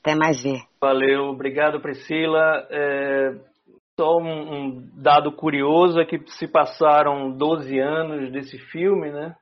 Até 0.00 0.14
mais 0.14 0.42
ver. 0.42 0.60
Valeu, 0.80 1.24
obrigado 1.24 1.80
Priscila. 1.80 2.66
É, 2.70 3.34
só 3.98 4.18
um, 4.18 4.54
um, 4.54 4.90
dado 4.94 5.32
curioso 5.32 5.98
é 5.98 6.04
que 6.04 6.20
se 6.30 6.46
passaram 6.46 7.32
12 7.32 7.78
anos 7.78 8.30
desse 8.30 8.58
filme, 8.58 9.10
né? 9.10 9.34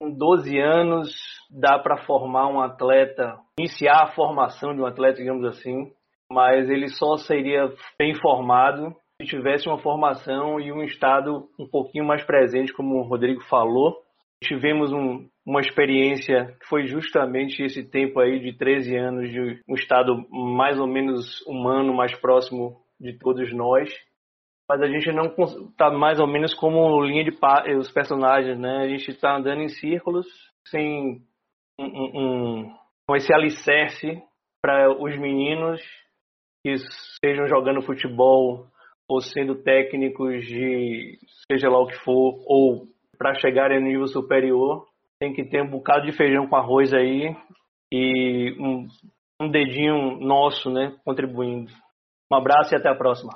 Com 0.00 0.10
12 0.10 0.58
anos 0.58 1.14
dá 1.50 1.78
para 1.78 2.04
formar 2.04 2.48
um 2.48 2.60
atleta, 2.60 3.38
iniciar 3.58 4.02
a 4.02 4.12
formação 4.14 4.74
de 4.74 4.80
um 4.80 4.86
atleta, 4.86 5.18
digamos 5.18 5.44
assim, 5.44 5.92
mas 6.30 6.68
ele 6.68 6.88
só 6.88 7.16
seria 7.16 7.72
bem 7.98 8.14
formado 8.14 8.94
se 9.20 9.28
tivesse 9.28 9.68
uma 9.68 9.78
formação 9.78 10.60
e 10.60 10.72
um 10.72 10.82
estado 10.82 11.48
um 11.58 11.66
pouquinho 11.68 12.04
mais 12.04 12.24
presente, 12.24 12.72
como 12.72 12.96
o 12.96 13.02
Rodrigo 13.02 13.42
falou. 13.44 13.96
Tivemos 14.42 14.92
um, 14.92 15.28
uma 15.46 15.60
experiência 15.60 16.56
que 16.60 16.66
foi 16.66 16.86
justamente 16.86 17.62
esse 17.62 17.88
tempo 17.88 18.18
aí 18.18 18.40
de 18.40 18.52
13 18.56 18.96
anos 18.96 19.30
de 19.30 19.60
um 19.68 19.74
estado 19.74 20.26
mais 20.30 20.78
ou 20.78 20.86
menos 20.86 21.40
humano, 21.46 21.94
mais 21.94 22.14
próximo 22.18 22.76
de 23.00 23.16
todos 23.18 23.52
nós. 23.54 23.88
Mas 24.68 24.80
a 24.80 24.86
gente 24.86 25.12
não 25.12 25.26
está 25.70 25.90
mais 25.90 26.18
ou 26.18 26.26
menos 26.26 26.54
como 26.54 27.02
linha 27.04 27.24
de 27.24 27.30
os 27.78 27.90
personagens, 27.92 28.58
né? 28.58 28.78
A 28.78 28.88
gente 28.88 29.10
está 29.10 29.36
andando 29.36 29.60
em 29.60 29.68
círculos 29.68 30.26
sem 30.68 31.22
um, 31.78 31.84
um, 31.84 32.74
um, 33.10 33.16
esse 33.16 33.32
alicerce 33.32 34.22
para 34.62 34.90
os 34.90 35.16
meninos 35.18 35.80
que 36.64 36.72
estejam 36.72 37.46
jogando 37.46 37.82
futebol 37.82 38.66
ou 39.06 39.20
sendo 39.20 39.54
técnicos 39.62 40.46
de 40.46 41.18
seja 41.50 41.68
lá 41.68 41.78
o 41.78 41.86
que 41.86 41.98
for, 41.98 42.42
ou 42.46 42.88
para 43.18 43.34
chegarem 43.34 43.80
no 43.80 43.86
nível 43.86 44.06
superior, 44.06 44.86
tem 45.20 45.34
que 45.34 45.44
ter 45.44 45.62
um 45.62 45.70
bocado 45.70 46.06
de 46.06 46.16
feijão 46.16 46.46
com 46.46 46.56
arroz 46.56 46.94
aí 46.94 47.36
e 47.92 48.56
um, 48.58 48.88
um 49.40 49.50
dedinho 49.50 50.18
nosso, 50.20 50.70
né, 50.70 50.96
contribuindo. 51.04 51.70
Um 52.32 52.36
abraço 52.36 52.74
e 52.74 52.76
até 52.76 52.88
a 52.88 52.96
próxima. 52.96 53.32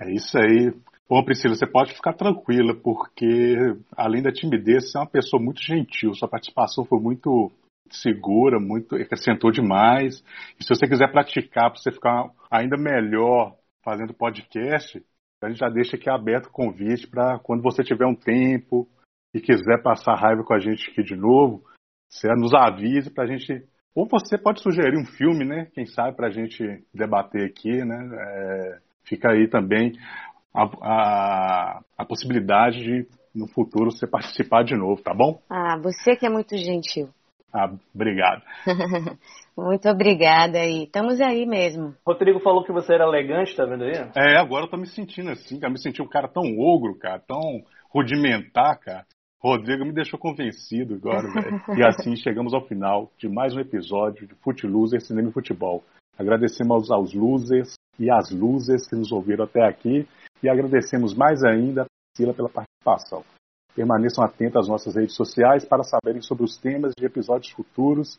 É 0.00 0.10
isso 0.10 0.36
aí. 0.36 0.72
Bom, 1.08 1.24
Priscila, 1.24 1.54
você 1.54 1.66
pode 1.66 1.94
ficar 1.94 2.14
tranquila, 2.14 2.74
porque 2.74 3.56
além 3.96 4.22
da 4.22 4.32
timidez, 4.32 4.90
você 4.90 4.98
é 4.98 5.00
uma 5.00 5.10
pessoa 5.10 5.42
muito 5.42 5.62
gentil. 5.62 6.14
Sua 6.14 6.28
participação 6.28 6.84
foi 6.84 7.00
muito 7.00 7.50
segura, 7.96 8.58
muito 8.58 8.94
acrescentou 8.94 9.50
demais. 9.50 10.22
E 10.58 10.64
se 10.64 10.68
você 10.68 10.86
quiser 10.86 11.10
praticar 11.10 11.70
para 11.70 11.80
você 11.80 11.90
ficar 11.90 12.30
ainda 12.50 12.76
melhor 12.76 13.56
fazendo 13.82 14.14
podcast, 14.14 15.02
a 15.42 15.48
gente 15.48 15.58
já 15.58 15.68
deixa 15.68 15.96
aqui 15.96 16.10
aberto 16.10 16.46
o 16.46 16.52
convite 16.52 17.06
para 17.06 17.38
quando 17.38 17.62
você 17.62 17.82
tiver 17.82 18.06
um 18.06 18.14
tempo 18.14 18.86
e 19.34 19.40
quiser 19.40 19.82
passar 19.82 20.14
raiva 20.16 20.44
com 20.44 20.52
a 20.52 20.58
gente 20.58 20.90
aqui 20.90 21.02
de 21.02 21.16
novo, 21.16 21.64
você 22.08 22.28
nos 22.34 22.52
avise 22.52 23.10
para 23.10 23.24
a 23.24 23.26
gente. 23.26 23.64
Ou 23.94 24.06
você 24.06 24.36
pode 24.36 24.62
sugerir 24.62 24.98
um 24.98 25.06
filme, 25.06 25.44
né? 25.44 25.66
Quem 25.72 25.86
sabe 25.86 26.16
para 26.16 26.28
a 26.28 26.30
gente 26.30 26.84
debater 26.92 27.44
aqui, 27.46 27.84
né? 27.84 28.10
É, 28.12 28.78
fica 29.04 29.30
aí 29.30 29.48
também 29.48 29.92
a, 30.54 30.64
a, 30.64 31.80
a 31.98 32.04
possibilidade 32.04 32.82
de 32.82 33.08
no 33.34 33.46
futuro 33.48 33.90
você 33.90 34.06
participar 34.10 34.64
de 34.64 34.76
novo, 34.76 35.02
tá 35.02 35.14
bom? 35.14 35.40
Ah, 35.48 35.78
você 35.80 36.16
que 36.16 36.26
é 36.26 36.30
muito 36.30 36.56
gentil. 36.56 37.08
Ah, 37.52 37.72
obrigado. 37.94 38.42
Muito 39.56 39.88
obrigada 39.88 40.64
e 40.64 40.84
estamos 40.84 41.20
aí 41.20 41.44
mesmo. 41.44 41.94
Rodrigo 42.06 42.40
falou 42.40 42.64
que 42.64 42.72
você 42.72 42.94
era 42.94 43.04
elegante, 43.04 43.56
tá 43.56 43.64
vendo 43.64 43.84
aí? 43.84 43.92
É, 44.16 44.38
agora 44.38 44.64
eu 44.64 44.70
tô 44.70 44.76
me 44.76 44.86
sentindo 44.86 45.30
assim, 45.30 45.58
cara. 45.58 45.72
Me 45.72 45.80
senti 45.80 46.00
um 46.00 46.08
cara 46.08 46.28
tão 46.28 46.44
ogro, 46.58 46.96
cara, 46.98 47.18
tão 47.18 47.62
rudimentar, 47.92 48.78
cara. 48.78 49.04
Rodrigo 49.42 49.84
me 49.84 49.92
deixou 49.92 50.18
convencido 50.18 50.94
agora, 50.94 51.22
velho. 51.32 51.78
E 51.78 51.82
assim 51.82 52.14
chegamos 52.14 52.54
ao 52.54 52.66
final 52.66 53.10
de 53.18 53.28
mais 53.28 53.54
um 53.54 53.60
episódio 53.60 54.26
de 54.26 54.34
Fute 54.36 54.66
Losers 54.66 55.06
Cinema 55.06 55.30
e 55.30 55.32
Futebol. 55.32 55.82
Agradecemos 56.18 56.90
aos 56.90 57.14
losers 57.14 57.74
e 57.98 58.10
às 58.10 58.30
losers 58.30 58.86
que 58.86 58.94
nos 58.94 59.10
ouviram 59.10 59.44
até 59.44 59.66
aqui 59.66 60.06
e 60.42 60.48
agradecemos 60.48 61.14
mais 61.14 61.42
ainda 61.42 61.82
a 61.82 61.86
Priscila 62.14 62.34
pela 62.34 62.48
participação. 62.48 63.24
Permaneçam 63.74 64.24
atentos 64.24 64.56
às 64.56 64.68
nossas 64.68 64.94
redes 64.94 65.14
sociais 65.14 65.64
para 65.64 65.84
saberem 65.84 66.22
sobre 66.22 66.44
os 66.44 66.56
temas 66.56 66.92
de 66.96 67.04
episódios 67.04 67.52
futuros 67.52 68.18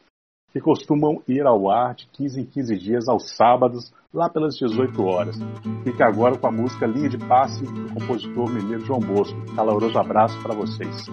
que 0.52 0.60
costumam 0.60 1.22
ir 1.28 1.46
ao 1.46 1.70
ar 1.70 1.96
de 1.96 2.06
15 2.08 2.42
em 2.42 2.46
15 2.46 2.78
dias 2.78 3.08
aos 3.08 3.36
sábados, 3.36 3.92
lá 4.14 4.30
pelas 4.30 4.56
18 4.56 5.02
horas. 5.02 5.38
Fique 5.84 6.04
agora 6.04 6.38
com 6.38 6.48
a 6.48 6.52
música 6.52 6.86
Linha 6.86 7.10
de 7.10 7.18
Passe 7.18 7.64
do 7.64 7.94
compositor 7.94 8.50
mineiro 8.50 8.86
João 8.86 9.00
Bosco. 9.00 9.40
Caloroso 9.56 9.98
abraço 9.98 10.38
para 10.42 10.54
vocês. 10.54 11.06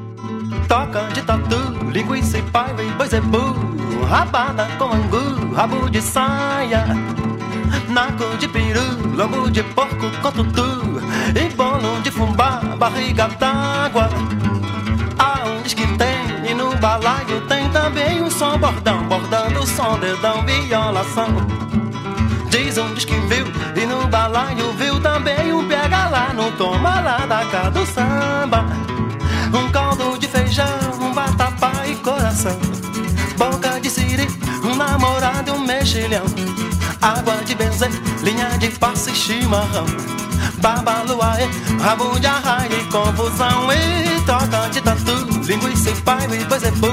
Toca 0.69 1.09
de 1.15 1.25
tatu, 1.25 1.91
linguiça 1.93 2.39
e 2.39 2.43
paiva 2.51 2.83
e 2.83 2.91
boi 2.93 3.07
zebu, 3.07 3.55
rabada 4.09 4.67
com 4.77 4.87
angu, 4.87 5.55
rabo 5.55 5.89
de 5.89 6.03
saia, 6.03 6.85
naco 7.89 8.37
de 8.39 8.47
peru, 8.49 9.17
lombo 9.17 9.51
de 9.51 9.63
porco 9.63 10.11
com 10.23 10.31
tutu, 10.33 11.01
e 11.35 11.55
bolo 11.55 12.01
de 12.03 12.11
fubá, 12.11 12.61
barriga 12.79 13.29
d'água. 13.29 14.09
Aonde 15.19 15.75
que 15.75 15.87
tem, 15.97 16.51
e 16.51 16.55
no 16.55 16.77
balaio 16.77 17.41
tem 17.49 17.69
também 17.71 18.23
um 18.23 18.31
som 18.31 18.59
bordão, 18.59 19.05
bordando 19.09 19.67
som, 19.67 19.99
dedão, 19.99 20.45
violação. 20.45 21.29
Diz 22.51 22.77
diz 22.95 23.05
que 23.05 23.15
viu, 23.15 23.47
e 23.77 23.87
no 23.87 24.07
balaio 24.09 24.73
viu 24.73 25.01
também 25.01 25.53
um 25.53 25.67
pega 25.67 26.09
lá 26.09 26.33
no 26.35 26.53
toma 26.53 27.01
lá 27.01 27.27
da 27.27 27.45
cá 27.47 27.71
do 27.71 27.85
samba. 27.87 28.65
Um 29.53 29.71
caldo 29.71 30.19
de 30.19 30.29
feijão, 30.29 30.67
um 31.01 31.13
batapá 31.13 31.73
e 31.87 31.95
coração. 31.97 32.59
Boca 33.37 33.81
de 33.81 33.89
siri, 33.89 34.29
um 34.63 34.75
namorado 34.75 35.51
e 35.51 35.53
um 35.53 35.61
mexilhão. 35.61 36.25
Água 37.01 37.37
de 37.45 37.55
benzer, 37.55 37.91
linha 38.23 38.49
de 38.59 38.69
passe 38.71 39.15
chimarrão. 39.15 39.87
Babaluaê, 40.61 41.49
rabo 41.81 42.19
de 42.19 42.27
arraia 42.27 42.75
e 42.75 42.85
confusão. 42.85 43.69
E 43.73 44.21
toca 44.23 44.69
de 44.71 44.81
tatu, 44.81 45.15
linguiça 45.47 45.91
e 45.91 45.95
pai 46.03 46.27
e 46.33 46.45
bozebu. 46.45 46.93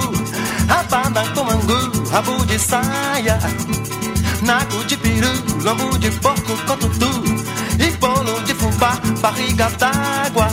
Rabada 0.67 1.23
com 1.33 1.49
angu, 1.49 2.09
rabo 2.09 2.45
de 2.45 2.59
saia. 2.59 3.39
Naco 4.41 4.83
de 4.85 4.97
peru, 4.97 5.31
lombo 5.63 5.97
de 5.97 6.11
porco 6.11 6.55
com 6.67 6.77
tutu. 6.77 7.23
E 7.79 7.91
bolo 7.97 8.41
de 8.43 8.53
fubá, 8.53 8.99
barriga 9.21 9.69
d'água. 9.79 10.47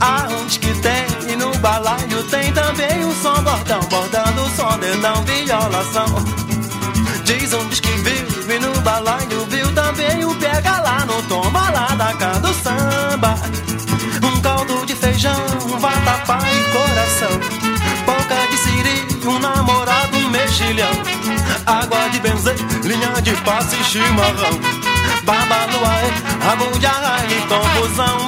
Aonde 0.00 0.58
que 0.58 0.72
tem? 0.80 1.32
E 1.32 1.36
no 1.36 1.56
balaio 1.58 2.22
tem 2.30 2.52
também 2.52 3.04
um 3.04 3.14
som 3.14 3.42
bordão, 3.42 3.80
bordando 3.90 4.42
o 4.42 4.50
som, 4.56 4.78
dedão, 4.78 5.22
violação. 5.24 6.06
Diz 7.24 7.50
diz 7.68 7.80
que 7.80 7.92
viu, 7.92 8.19
balaio 8.80 9.46
viu 9.48 9.72
também 9.74 10.24
o 10.24 10.34
pega 10.36 10.80
lá 10.80 11.04
no 11.06 11.22
tomba 11.24 11.70
lá 11.70 11.86
da 11.94 12.14
casa 12.14 12.40
do 12.40 12.54
samba. 12.54 13.34
Um 14.22 14.40
caldo 14.40 14.86
de 14.86 14.94
feijão, 14.94 15.36
um 15.64 15.78
vatapá 15.78 16.38
e 16.38 16.62
coração. 16.72 17.40
Boca 18.06 18.36
de 18.50 18.56
siri, 18.58 19.28
um 19.28 19.38
namorado, 19.38 20.16
um 20.16 20.30
mexilhão. 20.30 20.90
Água 21.66 22.08
de 22.10 22.20
benzer, 22.20 22.56
linha 22.84 23.20
de 23.22 23.32
passe 23.42 23.76
e 23.76 23.84
chimarrão. 23.84 24.58
Babaluaê, 25.24 26.10
rabo 26.44 26.78
de 26.78 26.86
arraia 26.86 27.26
e 27.30 27.40
confusão. 27.42 28.26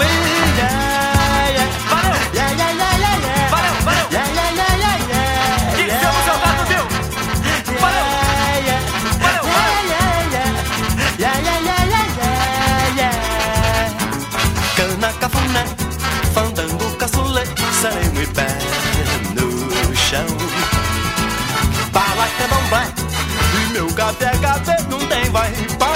Meu 24.03 24.09
café 24.09 24.31
café 24.39 24.77
não 24.91 24.99
tem 24.99 25.31
vai 25.31 25.53
pão 25.79 25.95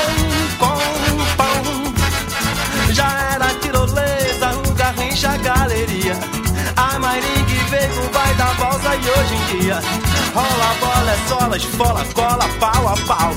com 0.59 1.37
pão. 1.37 2.93
Já 2.93 3.09
era 3.33 3.47
tirolesa, 3.61 4.51
o 4.65 4.75
garrincha, 4.75 5.37
galeria. 5.39 6.17
A 6.77 6.99
Maringue 6.99 7.57
veio, 7.71 8.11
vai 8.13 8.35
dar 8.35 8.55
valsa 8.55 8.95
e 8.97 9.11
hoje 9.11 9.35
em 9.35 9.61
dia 9.61 9.81
Rola 10.35 10.75
bola, 10.79 11.11
é 11.11 11.29
sola, 11.29 11.57
esfola, 11.57 12.05
cola, 12.13 12.49
pau 12.61 12.89
a 12.89 12.97
pau 13.07 13.33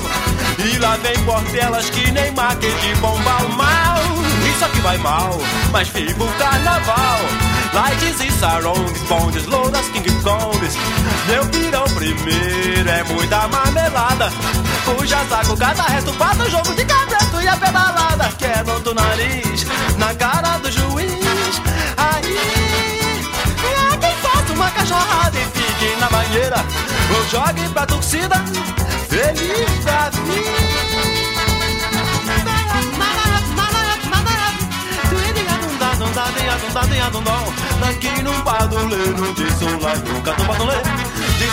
E 0.57 0.77
lá 0.77 0.97
vem 0.97 1.17
portelas 1.23 1.89
que 1.89 2.11
nem 2.11 2.33
maque 2.33 2.69
de 2.69 2.95
bombal 2.95 3.47
mal 3.55 4.01
Isso 4.49 4.65
aqui 4.65 4.81
vai 4.81 4.97
mal, 4.97 5.39
mas 5.71 5.87
fica 5.87 6.21
o 6.21 6.27
carnaval 6.33 7.19
Lights 7.73 8.19
e 8.21 8.31
sarongs, 8.31 9.01
bondes, 9.03 9.45
louras, 9.45 9.87
king 9.89 10.09
kongs 10.23 10.75
Meu 11.27 11.45
pirão 11.47 11.83
primeiro 11.95 12.89
é 12.89 13.03
muita 13.03 13.47
marmelada. 13.47 14.31
Puxa 14.85 15.23
saco, 15.29 15.55
cada 15.55 15.83
resto, 15.83 16.13
passa 16.13 16.49
jogo 16.49 16.73
de 16.73 16.85
cabresto 16.85 17.41
e 17.41 17.47
a 17.47 17.55
pedalada. 17.57 18.29
Quebra 18.37 18.79
do 18.79 18.93
nariz, 18.93 19.65
na 19.97 20.13
cara 20.15 20.57
do 20.57 20.71
juiz. 20.71 21.61
Aí 21.97 22.37
é 23.93 23.97
quem 23.97 24.15
faça 24.17 24.53
uma 24.53 24.71
cachorrada 24.71 25.37
e 25.37 25.45
fique 25.45 25.95
na 25.99 26.09
banheira. 26.09 26.65
Ou 27.15 27.27
jogue 27.27 27.67
pra 27.69 27.85
torcida 27.87 28.35
Feliz 29.09 29.83
da 29.83 30.09
vida 30.11 30.98
Daqui 37.79 38.21
num 38.23 38.41
paduleiro 38.41 39.33
de 39.33 39.51
som 39.53 39.79
lá 39.81 39.95
nunca 39.95 40.33
tô 40.33 40.43
padulê 40.45 40.75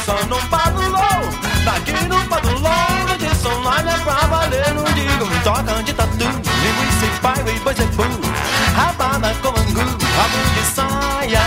som 0.04 0.26
num 0.28 0.48
padulô 0.48 0.98
Daqui 1.64 1.92
num 2.06 2.26
padulô 2.28 2.70
de 3.18 3.26
lá 3.64 3.80
é 3.80 3.98
pra 3.98 4.26
valer 4.26 4.74
Não 4.74 4.84
digo 4.84 5.26
toca 5.44 5.82
de 5.82 5.92
tatu 5.92 6.24
e 7.06 7.20
pai 7.20 7.34
e 7.54 7.60
pois 7.60 7.78
é 7.78 7.84
bom. 7.86 8.04
Rabada 8.74 9.34
com 9.42 9.48
angu, 9.48 9.80
rabo 10.16 10.40
de 10.54 10.64
saia. 10.74 11.40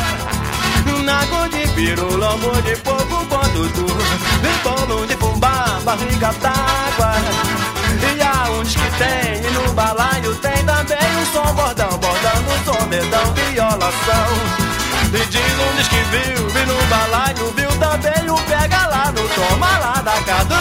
Nago 1.04 1.50
de 1.50 1.68
piru, 1.70 2.18
lombo 2.18 2.62
de 2.62 2.76
fogo 2.76 3.26
quando 3.30 3.74
tu 3.74 3.86
Bolo 4.64 5.08
de 5.08 5.16
fubá, 5.18 5.80
barriga 5.84 6.32
d'água. 6.42 7.14
E 8.16 8.22
aonde 8.22 8.78
que 8.78 8.92
tem, 8.98 9.48
e 9.48 9.52
no 9.54 9.74
balaio 9.74 10.36
tem 10.36 10.66
também 10.66 10.98
um 11.18 11.26
som 11.34 11.54
bordão 11.54 11.99
medão, 13.10 13.34
violação. 13.34 14.70
E 15.12 15.18
um 15.18 15.76
diz 15.76 15.88
que 15.88 15.96
viu, 15.96 16.48
vi 16.50 16.66
no 16.66 16.86
balaio 16.86 17.52
Viu 17.56 17.70
também 17.80 18.30
o 18.30 18.36
pega 18.44 18.86
lá 18.88 19.12
no 19.12 19.28
toma 19.30 19.78
lá 19.80 20.02
da 20.04 20.22
caduça 20.22 20.59